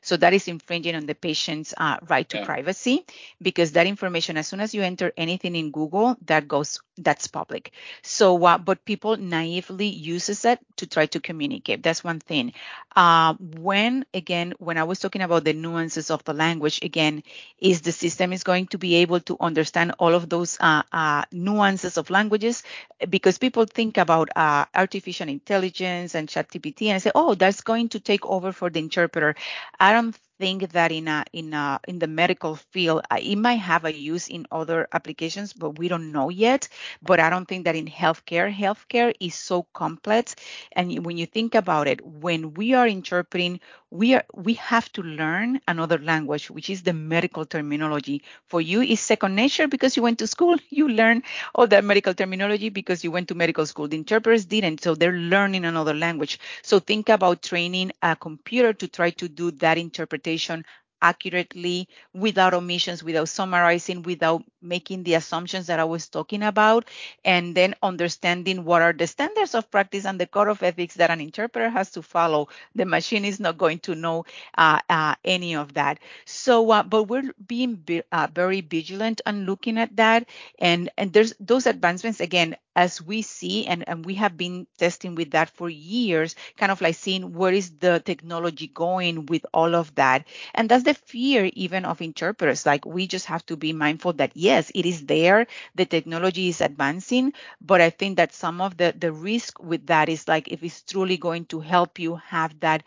So 0.00 0.16
that 0.16 0.32
is 0.32 0.48
infringing 0.48 0.94
on 0.94 1.06
the 1.06 1.14
patient's 1.14 1.74
uh, 1.76 1.98
right 2.08 2.28
to 2.28 2.38
yeah. 2.38 2.44
privacy 2.44 3.04
because 3.40 3.72
that 3.72 3.86
information, 3.86 4.36
as 4.36 4.48
soon 4.48 4.60
as 4.60 4.74
you 4.74 4.82
enter 4.82 5.12
anything 5.16 5.56
in 5.56 5.70
Google, 5.70 6.16
that 6.26 6.48
goes 6.48 6.80
that's 6.96 7.28
public. 7.28 7.72
So, 8.02 8.44
uh, 8.44 8.58
but 8.58 8.84
people 8.84 9.16
naively 9.16 9.86
uses 9.86 10.44
it 10.44 10.58
to 10.76 10.86
try 10.86 11.06
to 11.06 11.20
communicate. 11.20 11.82
That's 11.82 12.02
one 12.02 12.18
thing. 12.18 12.52
Uh, 12.94 13.34
when 13.38 14.04
again, 14.12 14.54
when 14.58 14.78
I 14.78 14.84
was 14.84 14.98
talking 14.98 15.22
about 15.22 15.44
the 15.44 15.52
nuances 15.52 16.10
of 16.10 16.24
the 16.24 16.34
language, 16.34 16.80
again, 16.82 17.22
is 17.58 17.82
the 17.82 17.92
system 17.92 18.32
is 18.32 18.42
going 18.42 18.66
to 18.68 18.78
be 18.78 18.96
able 18.96 19.20
to 19.20 19.36
understand 19.40 19.94
all 19.98 20.14
of 20.14 20.28
those 20.28 20.56
uh, 20.60 20.82
uh 20.92 21.22
nuances 21.32 21.96
of 21.96 22.10
languages 22.10 22.62
because 23.08 23.38
people 23.38 23.64
think 23.64 23.96
about 23.96 24.28
uh, 24.34 24.64
artificial 24.74 25.28
intelligence 25.28 26.14
and 26.14 26.28
ChatGPT 26.28 26.88
and 26.88 27.00
say, 27.00 27.12
oh, 27.14 27.34
that's 27.34 27.60
going 27.60 27.88
to 27.90 28.00
take 28.00 28.26
over 28.26 28.52
for 28.52 28.70
the 28.70 28.80
interpreter. 28.80 29.36
I 29.80 29.92
don't 29.92 30.16
think 30.38 30.70
that 30.72 30.92
in 30.92 31.08
a, 31.08 31.24
in 31.32 31.52
a, 31.52 31.80
in 31.88 31.98
the 31.98 32.06
medical 32.06 32.56
field 32.56 33.02
it 33.12 33.36
might 33.36 33.56
have 33.60 33.84
a 33.84 33.94
use 33.94 34.28
in 34.28 34.46
other 34.52 34.88
applications, 34.92 35.52
but 35.52 35.78
we 35.78 35.88
don't 35.88 36.12
know 36.12 36.28
yet. 36.28 36.68
But 37.02 37.20
I 37.20 37.30
don't 37.30 37.46
think 37.46 37.64
that 37.64 37.76
in 37.76 37.86
healthcare, 37.86 38.52
healthcare 38.54 39.12
is 39.20 39.34
so 39.34 39.64
complex. 39.74 40.34
And 40.72 41.04
when 41.04 41.18
you 41.18 41.26
think 41.26 41.54
about 41.54 41.88
it, 41.88 42.04
when 42.04 42.54
we 42.54 42.74
are 42.74 42.86
interpreting, 42.86 43.60
we 43.90 44.14
are 44.14 44.24
we 44.34 44.54
have 44.54 44.90
to 44.92 45.02
learn 45.02 45.60
another 45.66 45.98
language, 45.98 46.50
which 46.50 46.68
is 46.70 46.82
the 46.82 46.92
medical 46.92 47.44
terminology. 47.44 48.22
For 48.46 48.60
you, 48.60 48.80
is 48.82 49.00
second 49.00 49.34
nature 49.34 49.66
because 49.68 49.96
you 49.96 50.02
went 50.02 50.18
to 50.20 50.26
school. 50.26 50.56
You 50.70 50.88
learn 50.88 51.22
all 51.54 51.66
that 51.68 51.84
medical 51.84 52.14
terminology 52.14 52.68
because 52.68 53.02
you 53.02 53.10
went 53.10 53.28
to 53.28 53.34
medical 53.34 53.66
school. 53.66 53.88
The 53.88 53.96
interpreters 53.96 54.44
didn't, 54.44 54.82
so 54.82 54.94
they're 54.94 55.12
learning 55.12 55.64
another 55.64 55.94
language. 55.94 56.38
So 56.62 56.78
think 56.78 57.08
about 57.08 57.42
training 57.42 57.92
a 58.02 58.14
computer 58.16 58.72
to 58.74 58.88
try 58.88 59.10
to 59.10 59.28
do 59.28 59.50
that 59.52 59.78
interpretation 59.78 60.27
accurately 60.36 61.56
without 61.96 62.28
omissions, 62.28 62.84
without 62.86 63.12
summarizing, 63.12 64.02
without 64.02 64.42
making 64.60 65.02
the 65.02 65.14
assumptions 65.14 65.66
that 65.66 65.78
I 65.78 65.84
was 65.84 66.08
talking 66.08 66.42
about, 66.42 66.86
and 67.24 67.54
then 67.54 67.74
understanding 67.82 68.64
what 68.64 68.82
are 68.82 68.92
the 68.92 69.06
standards 69.06 69.54
of 69.54 69.70
practice 69.70 70.04
and 70.04 70.18
the 70.20 70.26
code 70.26 70.48
of 70.48 70.62
ethics 70.62 70.94
that 70.94 71.10
an 71.10 71.20
interpreter 71.20 71.68
has 71.68 71.90
to 71.92 72.02
follow. 72.02 72.48
The 72.74 72.84
machine 72.84 73.24
is 73.24 73.38
not 73.38 73.58
going 73.58 73.78
to 73.80 73.94
know 73.94 74.24
uh, 74.56 74.80
uh, 74.88 75.14
any 75.24 75.54
of 75.54 75.74
that. 75.74 75.98
So, 76.24 76.70
uh, 76.70 76.82
but 76.82 77.04
we're 77.04 77.32
being 77.46 77.84
uh, 78.10 78.28
very 78.32 78.60
vigilant 78.60 79.20
and 79.24 79.46
looking 79.46 79.78
at 79.78 79.96
that, 79.96 80.28
and 80.58 80.90
and 80.96 81.12
there's 81.12 81.34
those 81.40 81.66
advancements 81.66 82.20
again 82.20 82.56
as 82.78 83.02
we 83.02 83.22
see 83.22 83.66
and, 83.66 83.88
and 83.88 84.06
we 84.06 84.14
have 84.14 84.36
been 84.36 84.66
testing 84.78 85.14
with 85.16 85.32
that 85.32 85.50
for 85.50 85.68
years 85.68 86.36
kind 86.56 86.72
of 86.72 86.80
like 86.80 86.94
seeing 86.94 87.32
where 87.34 87.52
is 87.52 87.70
the 87.78 88.00
technology 88.04 88.68
going 88.68 89.26
with 89.26 89.44
all 89.52 89.74
of 89.74 89.94
that. 89.96 90.26
And 90.54 90.68
that's 90.68 90.84
the 90.84 90.94
fear 90.94 91.50
even 91.54 91.84
of 91.84 92.00
interpreters. 92.00 92.66
Like 92.66 92.86
we 92.86 93.06
just 93.06 93.26
have 93.26 93.44
to 93.46 93.56
be 93.56 93.72
mindful 93.72 94.14
that 94.14 94.32
yes 94.34 94.70
it 94.74 94.86
is 94.86 95.06
there 95.06 95.46
the 95.74 95.86
technology 95.86 96.48
is 96.48 96.60
advancing 96.60 97.32
but 97.60 97.80
i 97.80 97.90
think 97.90 98.16
that 98.16 98.32
some 98.32 98.60
of 98.60 98.76
the 98.76 98.94
the 98.98 99.12
risk 99.12 99.60
with 99.62 99.86
that 99.86 100.08
is 100.08 100.28
like 100.28 100.48
if 100.48 100.62
it's 100.62 100.82
truly 100.82 101.16
going 101.16 101.44
to 101.46 101.60
help 101.60 101.98
you 101.98 102.16
have 102.16 102.58
that 102.60 102.82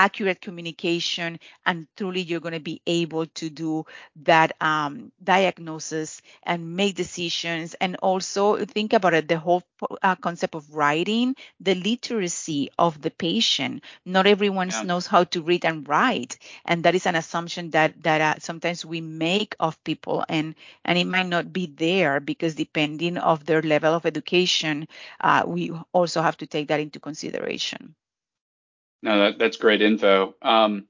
accurate 0.00 0.40
communication 0.40 1.38
and 1.66 1.86
truly 1.96 2.20
you're 2.22 2.40
going 2.40 2.54
to 2.54 2.60
be 2.60 2.80
able 2.86 3.26
to 3.26 3.50
do 3.50 3.84
that 4.24 4.52
um, 4.60 5.12
diagnosis 5.22 6.22
and 6.42 6.76
make 6.76 6.94
decisions. 6.94 7.74
And 7.74 7.96
also 8.02 8.64
think 8.64 8.92
about 8.92 9.14
it 9.14 9.28
the 9.28 9.38
whole 9.38 9.62
uh, 10.02 10.16
concept 10.16 10.54
of 10.54 10.74
writing 10.74 11.36
the 11.60 11.74
literacy 11.74 12.70
of 12.78 13.00
the 13.00 13.10
patient. 13.10 13.84
Not 14.04 14.26
everyone 14.26 14.70
yeah. 14.70 14.82
knows 14.82 15.06
how 15.06 15.24
to 15.24 15.42
read 15.42 15.64
and 15.64 15.88
write 15.88 16.38
and 16.64 16.84
that 16.84 16.94
is 16.94 17.06
an 17.06 17.16
assumption 17.16 17.70
that 17.70 18.02
that 18.02 18.20
uh, 18.20 18.38
sometimes 18.40 18.84
we 18.84 19.00
make 19.00 19.54
of 19.60 19.82
people 19.84 20.24
and 20.28 20.54
and 20.84 20.98
it 20.98 21.06
might 21.06 21.26
not 21.26 21.52
be 21.52 21.66
there 21.66 22.20
because 22.20 22.54
depending 22.54 23.18
of 23.18 23.44
their 23.46 23.62
level 23.62 23.94
of 23.94 24.06
education 24.06 24.86
uh, 25.20 25.42
we 25.46 25.72
also 25.92 26.22
have 26.22 26.36
to 26.36 26.46
take 26.46 26.68
that 26.68 26.80
into 26.80 27.00
consideration 27.00 27.94
no, 29.02 29.18
that, 29.20 29.38
that's 29.38 29.56
great 29.56 29.82
info. 29.82 30.34
Um, 30.42 30.86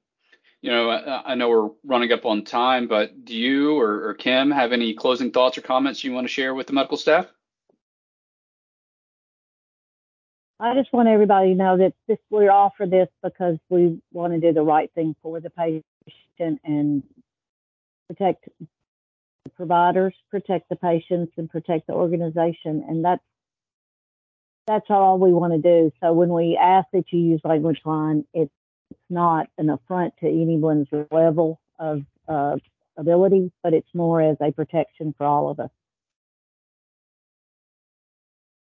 you 0.62 0.70
know, 0.70 0.90
I, 0.90 1.32
I, 1.32 1.34
know 1.36 1.48
we're 1.48 1.70
running 1.84 2.12
up 2.12 2.26
on 2.26 2.44
time, 2.44 2.86
but 2.86 3.24
do 3.24 3.34
you 3.34 3.78
or, 3.78 4.08
or 4.08 4.14
Kim 4.14 4.50
have 4.50 4.72
any 4.72 4.94
closing 4.94 5.30
thoughts 5.30 5.56
or 5.56 5.62
comments 5.62 6.04
you 6.04 6.12
want 6.12 6.26
to 6.26 6.32
share 6.32 6.54
with 6.54 6.66
the 6.66 6.74
medical 6.74 6.98
staff? 6.98 7.26
I 10.58 10.74
just 10.74 10.92
want 10.92 11.08
everybody 11.08 11.50
to 11.50 11.54
know 11.54 11.78
that 11.78 11.94
this 12.06 12.18
we're 12.28 12.50
all 12.50 12.74
for 12.76 12.86
this 12.86 13.08
because 13.22 13.56
we 13.70 13.98
want 14.12 14.34
to 14.34 14.40
do 14.40 14.52
the 14.52 14.62
right 14.62 14.92
thing 14.94 15.16
for 15.22 15.40
the 15.40 15.48
patient 15.48 16.60
and 16.64 17.02
protect 18.08 18.46
the 19.44 19.50
providers, 19.50 20.14
protect 20.30 20.68
the 20.68 20.76
patients, 20.76 21.32
and 21.38 21.48
protect 21.48 21.86
the 21.86 21.94
organization. 21.94 22.84
And 22.86 23.02
that's 23.02 23.22
that's 24.70 24.86
all 24.88 25.18
we 25.18 25.32
want 25.32 25.52
to 25.52 25.58
do. 25.58 25.92
So 26.00 26.12
when 26.12 26.28
we 26.28 26.56
ask 26.56 26.86
that 26.92 27.06
you 27.10 27.18
use 27.18 27.40
LanguageLine, 27.44 28.24
it's 28.32 28.52
not 29.08 29.48
an 29.58 29.68
affront 29.68 30.14
to 30.18 30.26
anyone's 30.26 30.86
level 31.10 31.60
of 31.80 32.02
uh, 32.28 32.56
ability, 32.96 33.50
but 33.64 33.74
it's 33.74 33.88
more 33.94 34.22
as 34.22 34.36
a 34.40 34.52
protection 34.52 35.12
for 35.18 35.26
all 35.26 35.50
of 35.50 35.58
us. 35.58 35.70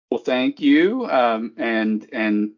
Well, 0.09 0.21
thank 0.21 0.61
you, 0.61 1.09
um, 1.09 1.53
and 1.57 2.07
and 2.13 2.51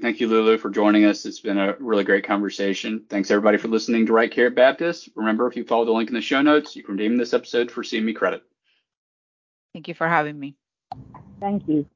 thank 0.00 0.20
you, 0.20 0.28
Lulu, 0.28 0.58
for 0.58 0.70
joining 0.70 1.04
us. 1.04 1.24
It's 1.24 1.40
been 1.40 1.58
a 1.58 1.76
really 1.78 2.04
great 2.04 2.24
conversation. 2.24 3.04
Thanks 3.08 3.30
everybody 3.30 3.58
for 3.58 3.68
listening 3.68 4.06
to 4.06 4.12
Right 4.12 4.30
Care 4.30 4.50
Baptist. 4.50 5.08
Remember, 5.14 5.46
if 5.46 5.56
you 5.56 5.64
follow 5.64 5.84
the 5.84 5.92
link 5.92 6.08
in 6.08 6.14
the 6.14 6.20
show 6.20 6.42
notes, 6.42 6.74
you 6.74 6.82
can 6.82 6.96
redeem 6.96 7.16
this 7.16 7.34
episode 7.34 7.70
for 7.70 7.82
CME 7.82 8.16
credit. 8.16 8.42
Thank 9.72 9.88
you 9.88 9.94
for 9.94 10.08
having 10.08 10.38
me. 10.38 10.54
Thank 11.40 11.66
you. 11.66 11.86